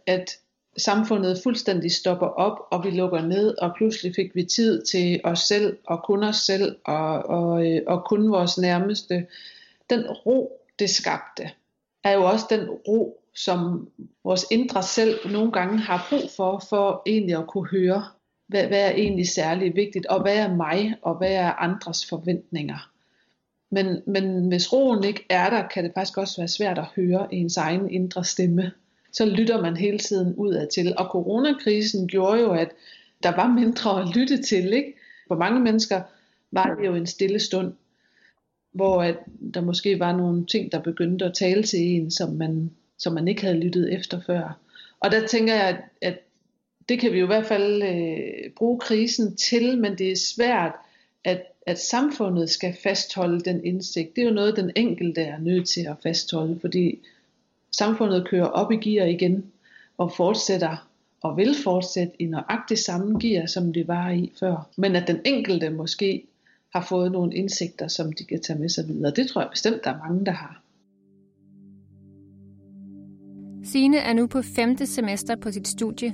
at 0.06 0.38
samfundet 0.78 1.40
fuldstændig 1.44 1.92
stopper 1.92 2.28
op, 2.28 2.60
og 2.72 2.86
vi 2.86 2.90
lukker 2.90 3.22
ned, 3.22 3.58
og 3.58 3.74
pludselig 3.78 4.16
fik 4.16 4.36
vi 4.36 4.44
tid 4.44 4.84
til 4.86 5.22
os 5.24 5.40
selv, 5.40 5.78
og 5.86 6.04
kun 6.04 6.24
os 6.24 6.38
selv, 6.38 6.76
og, 6.86 7.26
og, 7.26 7.68
øh, 7.68 7.82
og 7.88 8.06
kun 8.06 8.32
vores 8.32 8.58
nærmeste. 8.58 9.28
Den 9.90 10.10
ro, 10.10 10.62
det 10.80 10.90
skabte, 10.90 11.50
er 12.04 12.12
jo 12.12 12.24
også 12.24 12.46
den 12.50 12.70
ro, 12.70 13.19
som 13.36 13.90
vores 14.24 14.46
indre 14.52 14.84
selv 14.84 15.32
nogle 15.32 15.52
gange 15.52 15.78
har 15.78 16.08
brug 16.10 16.30
for, 16.36 16.64
for 16.70 17.02
egentlig 17.06 17.38
at 17.38 17.48
kunne 17.48 17.70
høre, 17.70 18.04
hvad, 18.48 18.68
hvad 18.68 18.82
er 18.82 18.92
egentlig 18.92 19.30
særligt 19.30 19.76
vigtigt, 19.76 20.06
og 20.06 20.22
hvad 20.22 20.38
er 20.38 20.56
mig, 20.56 20.96
og 21.02 21.18
hvad 21.18 21.32
er 21.32 21.52
andres 21.52 22.10
forventninger. 22.10 22.92
Men, 23.72 24.02
men 24.08 24.48
hvis 24.48 24.74
roen 24.74 25.04
ikke 25.04 25.26
er 25.30 25.50
der, 25.50 25.68
kan 25.68 25.84
det 25.84 25.92
faktisk 25.96 26.18
også 26.18 26.42
være 26.42 26.48
svært 26.48 26.78
at 26.78 26.86
høre 26.96 27.34
ens 27.34 27.58
egen 27.58 27.90
indre 27.92 28.26
stemme. 28.26 28.72
Så 29.12 29.26
lytter 29.26 29.62
man 29.62 29.78
hele 29.78 30.00
tiden 30.00 30.36
udad 30.36 30.68
til. 30.68 30.94
Og 30.98 31.06
coronakrisen 31.06 32.08
gjorde 32.08 32.42
jo, 32.42 32.52
at 32.52 32.72
der 33.24 33.36
var 33.36 33.48
mindre 33.48 34.02
at 34.02 34.16
lytte 34.16 34.42
til. 34.42 34.74
Ikke? 34.74 34.94
For 35.28 35.36
mange 35.36 35.60
mennesker 35.60 36.02
var 36.52 36.76
det 36.76 36.86
jo 36.86 36.96
en 36.96 37.08
stille 37.08 37.40
stund, 37.40 37.74
hvor 38.72 39.04
at 39.04 39.18
der 39.54 39.62
måske 39.62 40.00
var 40.00 40.18
nogle 40.18 40.46
ting, 40.46 40.72
der 40.72 40.80
begyndte 40.80 41.26
at 41.26 41.34
tale 41.34 41.64
til 41.64 41.80
en, 41.80 42.12
som 42.12 42.34
man 42.34 42.72
som 43.00 43.14
man 43.14 43.28
ikke 43.28 43.42
havde 43.42 43.60
lyttet 43.60 43.94
efter 43.94 44.22
før. 44.22 44.58
Og 45.00 45.12
der 45.12 45.28
tænker 45.28 45.56
jeg, 45.56 45.68
at, 45.68 45.84
at 46.02 46.20
det 46.90 47.00
kan 47.00 47.14
vi 47.14 47.20
jo 47.20 47.26
i 47.26 47.28
hvert 47.28 47.46
fald 47.46 47.84
øh, 47.84 48.52
bruge 48.58 48.80
krisen 48.80 49.36
til, 49.36 49.78
men 49.78 49.98
det 49.98 50.12
er 50.12 50.16
svært, 50.16 50.72
at, 51.24 51.44
at 51.66 51.80
samfundet 51.80 52.50
skal 52.50 52.76
fastholde 52.84 53.40
den 53.40 53.66
indsigt. 53.66 54.16
Det 54.16 54.22
er 54.22 54.26
jo 54.26 54.34
noget, 54.34 54.56
den 54.56 54.72
enkelte 54.76 55.22
er 55.22 55.40
nødt 55.40 55.68
til 55.68 55.82
at 55.82 55.96
fastholde, 56.04 56.60
fordi 56.60 57.00
samfundet 57.72 58.28
kører 58.28 58.46
op 58.46 58.72
i 58.72 58.76
gear 58.76 59.06
igen 59.06 59.52
og 59.98 60.12
fortsætter 60.18 60.90
og 61.22 61.38
vil 61.38 61.56
fortsætte 61.64 62.14
i 62.20 62.26
nøjagtigt 62.26 62.80
samme 62.80 63.20
gear, 63.20 63.46
som 63.46 63.74
det 63.74 63.88
var 63.88 64.10
i 64.10 64.32
før. 64.40 64.70
Men 64.76 64.96
at 64.96 65.08
den 65.08 65.20
enkelte 65.26 65.70
måske 65.70 66.24
har 66.74 66.86
fået 66.90 67.12
nogle 67.12 67.36
indsigter, 67.36 67.88
som 67.88 68.14
de 68.14 68.24
kan 68.24 68.42
tage 68.42 68.60
med 68.60 68.70
sig 68.70 68.88
videre. 68.88 69.12
Det 69.12 69.28
tror 69.28 69.42
jeg 69.42 69.50
bestemt, 69.50 69.84
der 69.84 69.94
er 69.94 69.98
mange, 69.98 70.26
der 70.26 70.32
har. 70.32 70.59
Sine 73.72 73.98
er 73.98 74.14
nu 74.14 74.28
på 74.28 74.42
femte 74.56 74.88
semester 74.88 75.36
på 75.36 75.52
sit 75.52 75.68
studie. 75.68 76.12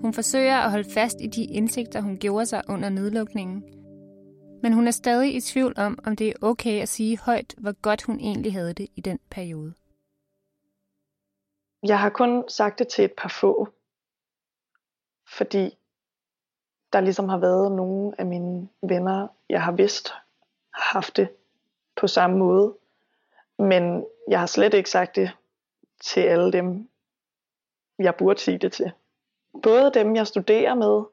Hun 0.00 0.14
forsøger 0.14 0.56
at 0.56 0.70
holde 0.70 0.90
fast 0.90 1.16
i 1.20 1.26
de 1.26 1.44
indsigter, 1.44 2.00
hun 2.00 2.18
gjorde 2.18 2.46
sig 2.46 2.62
under 2.68 2.88
nedlukningen. 2.88 3.64
Men 4.62 4.72
hun 4.72 4.86
er 4.86 4.90
stadig 4.90 5.34
i 5.34 5.40
tvivl 5.40 5.74
om, 5.76 5.98
om 6.04 6.16
det 6.16 6.28
er 6.28 6.32
okay 6.42 6.82
at 6.82 6.88
sige 6.88 7.18
højt, 7.18 7.54
hvor 7.58 7.72
godt 7.72 8.02
hun 8.02 8.20
egentlig 8.20 8.52
havde 8.52 8.72
det 8.74 8.88
i 8.96 9.00
den 9.00 9.18
periode. 9.30 9.74
jeg 11.82 12.00
har 12.00 12.10
kun 12.10 12.44
sagt 12.48 12.78
det 12.78 12.88
til 12.88 13.04
et 13.04 13.12
par 13.12 13.28
få, 13.28 13.68
fordi 15.36 15.78
der 16.92 17.00
ligesom 17.00 17.28
har 17.28 17.38
været 17.38 17.72
nogle 17.72 18.20
af 18.20 18.26
mine 18.26 18.68
venner, 18.82 19.28
jeg 19.48 19.62
har 19.62 19.72
vidst 19.72 20.08
har 20.74 20.92
haft 20.92 21.16
det 21.16 21.28
på 21.96 22.06
samme 22.06 22.38
måde. 22.38 22.74
Men 23.58 24.04
jeg 24.28 24.38
har 24.40 24.46
slet 24.46 24.74
ikke 24.74 24.90
sagt 24.90 25.16
det 25.16 25.30
til 26.00 26.20
alle 26.20 26.52
dem, 26.52 26.88
jeg 27.98 28.14
burde 28.16 28.40
sige 28.40 28.58
det 28.58 28.72
til. 28.72 28.92
Både 29.62 29.90
dem, 29.94 30.16
jeg 30.16 30.26
studerer 30.26 30.74
med, 30.74 31.04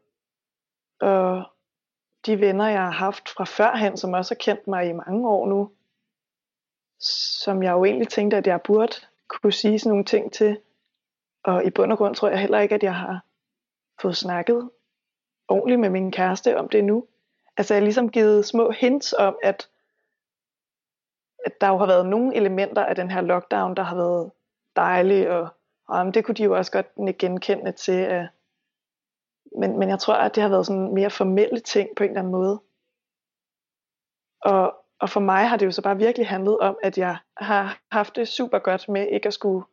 og 1.09 1.43
de 2.25 2.39
venner, 2.39 2.67
jeg 2.67 2.81
har 2.81 2.91
haft 2.91 3.29
fra 3.29 3.43
førhen, 3.43 3.97
som 3.97 4.13
også 4.13 4.33
har 4.33 4.39
kendt 4.39 4.67
mig 4.67 4.89
i 4.89 4.93
mange 4.93 5.29
år 5.29 5.47
nu, 5.47 5.71
som 6.99 7.63
jeg 7.63 7.71
jo 7.71 7.85
egentlig 7.85 8.07
tænkte, 8.07 8.37
at 8.37 8.47
jeg 8.47 8.61
burde 8.61 8.93
kunne 9.27 9.53
sige 9.53 9.79
sådan 9.79 9.89
nogle 9.89 10.05
ting 10.05 10.33
til. 10.33 10.59
Og 11.43 11.65
i 11.65 11.69
bund 11.69 11.91
og 11.91 11.97
grund 11.97 12.15
tror 12.15 12.29
jeg 12.29 12.39
heller 12.39 12.59
ikke, 12.59 12.75
at 12.75 12.83
jeg 12.83 12.95
har 12.95 13.23
fået 14.01 14.17
snakket 14.17 14.69
ordentligt 15.47 15.79
med 15.79 15.89
min 15.89 16.11
kæreste 16.11 16.57
om 16.57 16.69
det 16.69 16.83
nu. 16.83 17.07
Altså 17.57 17.73
jeg 17.73 17.81
har 17.81 17.85
ligesom 17.85 18.09
givet 18.09 18.45
små 18.45 18.71
hints 18.71 19.13
om, 19.13 19.37
at, 19.43 19.69
at 21.45 21.61
der 21.61 21.67
jo 21.67 21.77
har 21.77 21.85
været 21.85 22.05
nogle 22.05 22.35
elementer 22.35 22.85
af 22.85 22.95
den 22.95 23.11
her 23.11 23.21
lockdown, 23.21 23.75
der 23.75 23.83
har 23.83 23.95
været 23.95 24.31
dejlig, 24.77 25.29
og, 25.29 25.47
og 25.87 26.13
det 26.13 26.25
kunne 26.25 26.35
de 26.35 26.43
jo 26.43 26.57
også 26.57 26.71
godt 26.71 27.17
genkende 27.19 27.71
til. 27.71 27.99
At, 28.01 28.27
men, 29.59 29.79
men 29.79 29.89
jeg 29.89 29.99
tror, 29.99 30.13
at 30.13 30.35
det 30.35 30.43
har 30.43 30.49
været 30.49 30.65
sådan 30.65 30.93
mere 30.93 31.09
formelle 31.09 31.59
ting 31.59 31.89
på 31.95 32.03
en 32.03 32.09
eller 32.09 32.19
anden 32.19 32.31
måde. 32.31 32.61
Og, 34.41 34.75
og 34.99 35.09
for 35.09 35.19
mig 35.19 35.49
har 35.49 35.57
det 35.57 35.65
jo 35.65 35.71
så 35.71 35.81
bare 35.81 35.97
virkelig 35.97 36.27
handlet 36.27 36.59
om, 36.59 36.77
at 36.83 36.97
jeg 36.97 37.17
har 37.37 37.79
haft 37.91 38.15
det 38.15 38.27
super 38.27 38.59
godt 38.59 38.89
med 38.89 39.07
ikke 39.07 39.27
at 39.27 39.33
skulle 39.33 39.65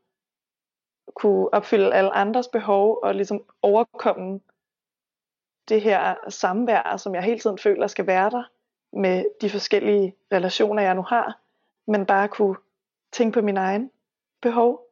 kunne 1.14 1.55
opfylde 1.55 1.94
alle 1.94 2.14
andres 2.14 2.48
behov 2.48 2.98
og 3.02 3.14
ligesom 3.14 3.44
overkomme 3.62 4.40
det 5.68 5.80
her 5.80 6.14
samvær, 6.28 6.96
som 6.96 7.14
jeg 7.14 7.22
hele 7.22 7.40
tiden 7.40 7.59
føler 7.59 7.86
skal 7.86 8.07
være 8.07 8.30
der 8.30 8.42
med 8.92 9.24
de 9.40 9.50
forskellige 9.50 10.14
relationer, 10.32 10.82
jeg 10.82 10.94
nu 10.94 11.02
har, 11.02 11.40
men 11.86 12.07
bare 12.07 12.28
kunne 12.28 12.57
tænke 13.12 13.34
på 13.34 13.40
min 13.40 13.57
egen 13.57 13.90
behov. 14.42 14.84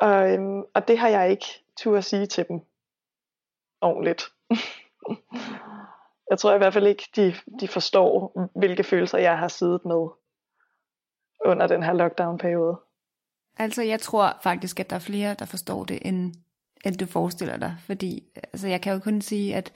Og, 0.00 0.32
øhm, 0.32 0.62
og 0.74 0.88
det 0.88 0.98
har 0.98 1.08
jeg 1.08 1.30
ikke 1.30 1.46
tur 1.78 1.98
at 1.98 2.04
sige 2.04 2.26
til 2.26 2.44
dem 2.48 2.60
ordentligt. 3.80 4.22
jeg 6.30 6.38
tror 6.38 6.54
i 6.54 6.58
hvert 6.58 6.72
fald 6.72 6.86
ikke, 6.86 7.08
de, 7.16 7.34
de 7.60 7.68
forstår, 7.68 8.32
hvilke 8.58 8.84
følelser 8.84 9.18
jeg 9.18 9.38
har 9.38 9.48
siddet 9.48 9.84
med 9.84 10.08
under 11.44 11.66
den 11.66 11.82
her 11.82 11.92
lockdown-periode. 11.92 12.80
Altså, 13.58 13.82
jeg 13.82 14.00
tror 14.00 14.38
faktisk, 14.42 14.80
at 14.80 14.90
der 14.90 14.96
er 14.96 15.00
flere, 15.00 15.34
der 15.38 15.44
forstår 15.44 15.84
det, 15.84 15.98
end, 16.02 16.34
end 16.84 16.96
du 16.96 17.06
forestiller 17.06 17.56
dig. 17.56 17.76
Fordi 17.86 18.24
altså, 18.52 18.68
jeg 18.68 18.80
kan 18.80 18.92
jo 18.92 18.98
kun 18.98 19.20
sige, 19.20 19.54
at 19.54 19.72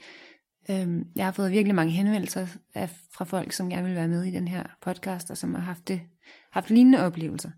øhm, 0.69 1.07
jeg 1.15 1.25
har 1.25 1.31
fået 1.31 1.51
virkelig 1.51 1.75
mange 1.75 1.91
henvendelser 1.91 2.47
af, 2.75 2.89
fra 2.89 3.25
folk, 3.25 3.51
som 3.51 3.69
gerne 3.69 3.87
vil 3.87 3.95
være 3.95 4.07
med 4.07 4.23
i 4.23 4.31
den 4.31 4.47
her 4.47 4.63
podcast, 4.81 5.31
og 5.31 5.37
som 5.37 5.55
har 5.55 5.61
haft, 5.61 5.87
det, 5.87 6.01
haft 6.51 6.69
lignende 6.69 7.05
oplevelser. 7.05 7.51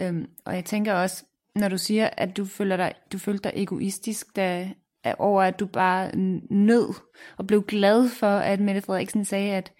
Øhm, 0.00 0.30
og 0.44 0.54
jeg 0.54 0.64
tænker 0.64 0.94
også, 0.94 1.24
når 1.60 1.68
du 1.68 1.78
siger, 1.78 2.10
at 2.16 2.36
du 2.36 2.44
føler 2.44 2.76
dig, 2.76 2.92
du 3.12 3.18
følte 3.18 3.42
dig 3.42 3.52
egoistisk, 3.62 4.36
da, 4.36 4.70
over 5.18 5.42
at 5.42 5.60
du 5.60 5.66
bare 5.66 6.16
nød 6.50 6.94
og 7.38 7.46
blev 7.46 7.62
glad 7.62 8.08
for, 8.08 8.26
at 8.26 8.60
Mette 8.60 8.80
Frederiksen 8.80 9.24
sagde, 9.24 9.54
at, 9.54 9.72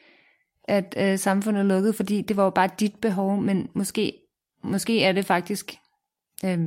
at 0.64 0.94
øh, 0.98 1.18
samfundet 1.18 1.66
lukkede, 1.66 1.92
fordi 1.92 2.22
det 2.22 2.36
var 2.36 2.44
jo 2.44 2.50
bare 2.50 2.68
dit 2.80 3.00
behov, 3.00 3.36
men 3.36 3.70
måske, 3.74 4.12
måske 4.62 5.04
er 5.04 5.12
det 5.12 5.24
faktisk 5.24 5.72
øh, 6.44 6.58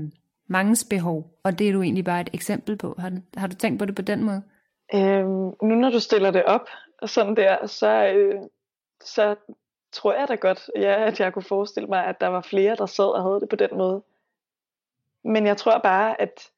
mangens 0.50 0.84
behov, 0.90 1.40
og 1.44 1.60
det 1.60 1.70
er 1.70 1.74
du 1.74 1.82
egentlig 1.82 2.06
bare 2.06 2.22
et 2.22 2.30
eksempel 2.34 2.78
på. 2.78 2.96
Har, 3.00 3.12
har 3.38 3.48
du 3.48 3.56
tænkt 3.56 3.80
på 3.80 3.86
det 3.86 3.96
på 3.96 4.02
den 4.02 4.24
måde? 4.24 4.42
Øhm, 4.94 5.52
nu 5.62 5.76
når 5.76 5.90
du 5.90 6.00
stiller 6.00 6.32
det 6.32 6.44
op 6.44 6.68
sådan 7.06 7.36
der, 7.36 7.68
så, 7.68 8.06
øh, 8.06 8.42
så 9.04 9.36
tror 9.94 10.14
jeg 10.14 10.28
da 10.28 10.36
godt, 10.36 10.70
ja, 10.76 11.08
at 11.08 11.20
jeg 11.20 11.34
kunne 11.34 11.44
forestille 11.44 11.88
mig, 11.88 12.06
at 12.06 12.22
der 12.22 12.28
var 12.28 12.42
flere, 12.42 12.76
der 12.76 12.86
sad 12.86 13.16
og 13.16 13.24
havde 13.24 13.40
det 13.40 13.50
på 13.50 13.56
den 13.56 13.70
måde. 13.78 14.04
Men 15.24 15.46
jeg 15.46 15.58
tror 15.58 15.78
bare, 15.78 16.22
at 16.22 16.52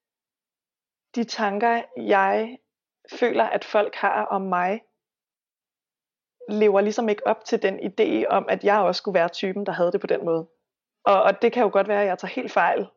de 1.16 1.24
tanker, 1.24 1.82
jeg 1.98 2.58
føler, 3.20 3.44
at 3.44 3.66
folk 3.66 3.96
har 3.96 4.26
om 4.26 4.42
mig, 4.42 4.82
lever 6.50 6.82
ligesom 6.82 7.10
ikke 7.10 7.28
op 7.28 7.46
til 7.46 7.62
den 7.62 7.80
idé 7.80 8.28
om, 8.28 8.46
at 8.50 8.64
jeg 8.64 8.80
også 8.80 9.00
skulle 9.00 9.20
være 9.20 9.30
typen, 9.30 9.66
der 9.66 9.72
havde 9.72 9.92
det 9.92 10.02
på 10.02 10.08
den 10.08 10.26
måde. 10.26 10.48
Og, 11.04 11.24
og 11.24 11.42
det 11.42 11.54
kan 11.54 11.64
jo 11.64 11.70
godt 11.74 11.88
være, 11.88 12.02
at 12.02 12.08
jeg 12.08 12.20
tager 12.20 12.34
helt 12.34 12.52
fejl. 12.52 12.88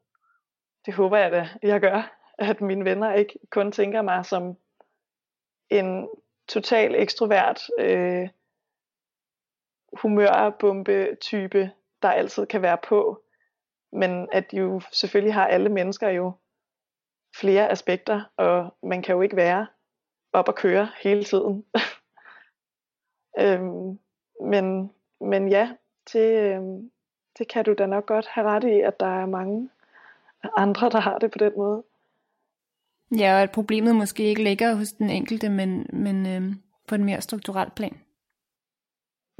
Det 0.86 0.94
håber 0.94 1.16
jeg 1.16 1.32
da, 1.32 1.48
jeg 1.62 1.80
gør. 1.80 2.14
At 2.38 2.60
mine 2.60 2.84
venner 2.84 3.14
ikke 3.14 3.38
kun 3.50 3.72
tænker 3.72 4.02
mig 4.02 4.26
som 4.26 4.56
en 5.70 6.08
total 6.48 6.94
ekstrovert 6.94 7.70
øh, 7.78 8.28
humørbombe 9.92 11.16
type, 11.20 11.70
der 12.02 12.10
altid 12.10 12.46
kan 12.46 12.62
være 12.62 12.78
på. 12.78 13.22
Men 13.92 14.28
at 14.32 14.52
jo 14.52 14.80
selvfølgelig 14.92 15.34
har 15.34 15.46
alle 15.46 15.68
mennesker 15.68 16.08
jo 16.08 16.32
flere 17.36 17.70
aspekter, 17.70 18.22
og 18.36 18.74
man 18.82 19.02
kan 19.02 19.14
jo 19.14 19.22
ikke 19.22 19.36
være 19.36 19.66
op 20.32 20.48
og 20.48 20.54
køre 20.54 20.88
hele 21.02 21.24
tiden. 21.24 21.64
øhm, 23.42 23.98
men, 24.40 24.92
men 25.20 25.48
ja, 25.48 25.70
det, 26.12 26.42
øhm, 26.42 26.90
det 27.38 27.48
kan 27.48 27.64
du 27.64 27.74
da 27.78 27.86
nok 27.86 28.06
godt 28.06 28.26
have 28.26 28.46
ret 28.46 28.64
i, 28.64 28.80
at 28.80 29.00
der 29.00 29.20
er 29.22 29.26
mange 29.26 29.70
andre, 30.56 30.90
der 30.90 31.00
har 31.00 31.18
det 31.18 31.30
på 31.30 31.38
den 31.38 31.52
måde. 31.56 31.82
Ja, 33.18 33.34
og 33.34 33.42
at 33.42 33.52
problemet 33.52 33.96
måske 33.96 34.22
ikke 34.22 34.44
ligger 34.44 34.74
hos 34.74 34.92
den 34.92 35.10
enkelte, 35.10 35.48
men, 35.48 35.86
men 35.92 36.26
øhm, 36.26 36.62
på 36.86 36.94
en 36.94 37.04
mere 37.04 37.20
strukturel 37.20 37.70
plan. 37.70 38.00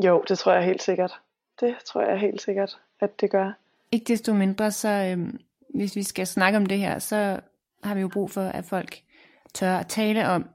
Jo, 0.04 0.24
det 0.28 0.38
tror 0.38 0.52
jeg 0.52 0.64
helt 0.64 0.82
sikkert. 0.82 1.20
Det 1.60 1.76
tror 1.84 2.02
jeg 2.02 2.18
helt 2.18 2.42
sikkert, 2.42 2.80
at 3.00 3.20
det 3.20 3.30
gør. 3.30 3.52
Ikke 3.92 4.04
desto 4.04 4.34
mindre, 4.34 4.70
så 4.70 4.88
øhm, 4.88 5.40
hvis 5.74 5.96
vi 5.96 6.02
skal 6.02 6.26
snakke 6.26 6.56
om 6.56 6.66
det 6.66 6.78
her, 6.78 6.98
så 6.98 7.40
har 7.82 7.94
vi 7.94 8.00
jo 8.00 8.08
brug 8.08 8.30
for, 8.30 8.40
at 8.40 8.64
folk 8.64 9.02
tør 9.54 9.76
at 9.76 9.86
tale 9.86 10.28
om 10.28 10.48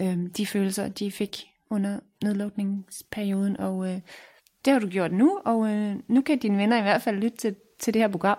øh, 0.00 0.18
de 0.36 0.46
følelser, 0.46 0.88
de 0.88 1.12
fik 1.12 1.46
under 1.70 2.00
nedlukningsperioden, 2.24 3.60
og 3.60 3.88
øh, 3.88 4.00
det 4.64 4.72
har 4.72 4.80
du 4.80 4.88
gjort 4.88 5.12
nu, 5.12 5.40
og 5.44 5.68
øh, 5.68 5.96
nu 6.08 6.22
kan 6.22 6.38
dine 6.38 6.58
venner 6.58 6.78
i 6.78 6.82
hvert 6.82 7.02
fald 7.02 7.16
lytte 7.16 7.36
til, 7.36 7.56
til 7.78 7.94
det 7.94 8.02
her 8.02 8.08
program, 8.08 8.38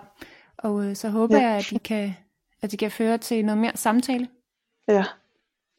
og 0.56 0.84
øh, 0.84 0.96
så 0.96 1.08
håber 1.08 1.36
ja. 1.36 1.48
jeg, 1.48 1.56
at 1.56 1.66
de, 1.70 1.78
kan, 1.78 2.14
at 2.62 2.70
de 2.72 2.76
kan 2.76 2.90
føre 2.90 3.18
til 3.18 3.44
noget 3.44 3.60
mere 3.60 3.76
samtale. 3.76 4.28
Ja, 4.88 5.04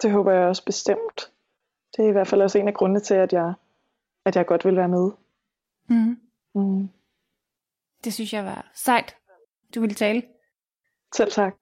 det 0.02 0.12
håber 0.12 0.32
jeg 0.32 0.48
også 0.48 0.66
bestemt. 0.66 1.32
Det 1.98 2.06
er 2.06 2.10
i 2.10 2.12
hvert 2.12 2.28
fald 2.28 2.42
også 2.42 2.58
en 2.58 2.68
af 2.68 2.74
grundene 2.74 3.00
til, 3.00 3.14
at 3.14 3.34
jeg, 3.34 3.54
at 4.26 4.36
jeg 4.36 4.46
godt 4.46 4.66
vil 4.66 4.76
være 4.76 4.88
med. 4.88 5.12
Mm. 5.88 6.20
Mm. 6.56 6.90
Det 8.04 8.14
synes 8.14 8.34
jeg 8.34 8.46
var 8.46 8.72
sejt. 8.76 9.16
Du 9.76 9.82
ville 9.82 9.96
tale. 9.96 10.24
Selv 11.16 11.32
tak. 11.32 11.54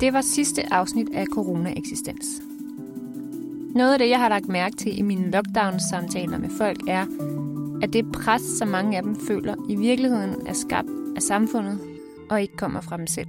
Det 0.00 0.12
var 0.12 0.20
sidste 0.20 0.72
afsnit 0.72 1.14
af 1.14 1.26
Corona 1.26 1.72
Eksistens. 1.76 2.26
Noget 3.74 3.92
af 3.92 3.98
det, 3.98 4.08
jeg 4.08 4.18
har 4.18 4.28
lagt 4.28 4.48
mærke 4.48 4.76
til 4.76 4.98
i 4.98 5.02
mine 5.02 5.30
lockdown-samtaler 5.30 6.38
med 6.38 6.50
folk, 6.58 6.78
er, 6.88 7.06
at 7.82 7.92
det 7.92 8.12
pres, 8.12 8.42
som 8.42 8.68
mange 8.68 8.96
af 8.96 9.02
dem 9.02 9.16
føler, 9.16 9.54
i 9.68 9.76
virkeligheden 9.76 10.46
er 10.46 10.52
skabt 10.52 10.88
af 11.16 11.22
samfundet 11.22 11.80
og 12.30 12.42
ikke 12.42 12.56
kommer 12.56 12.80
fra 12.80 12.96
dem 12.96 13.06
selv. 13.06 13.28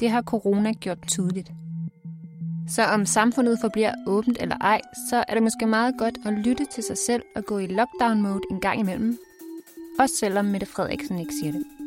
Det 0.00 0.10
har 0.10 0.22
corona 0.22 0.72
gjort 0.72 1.08
tydeligt. 1.08 1.52
Så 2.68 2.82
om 2.82 3.06
samfundet 3.06 3.58
forbliver 3.60 3.92
åbent 4.06 4.38
eller 4.40 4.56
ej, 4.56 4.80
så 5.10 5.24
er 5.28 5.34
det 5.34 5.42
måske 5.42 5.66
meget 5.66 5.94
godt 5.98 6.18
at 6.26 6.32
lytte 6.32 6.64
til 6.64 6.84
sig 6.84 6.98
selv 6.98 7.22
og 7.36 7.44
gå 7.44 7.58
i 7.58 7.66
lockdown-mode 7.66 8.40
en 8.50 8.60
gang 8.60 8.80
imellem. 8.80 9.18
Også 10.00 10.16
selvom 10.16 10.44
Mette 10.44 10.66
Frederiksen 10.66 11.18
ikke 11.18 11.34
siger 11.42 11.52
det. 11.52 11.77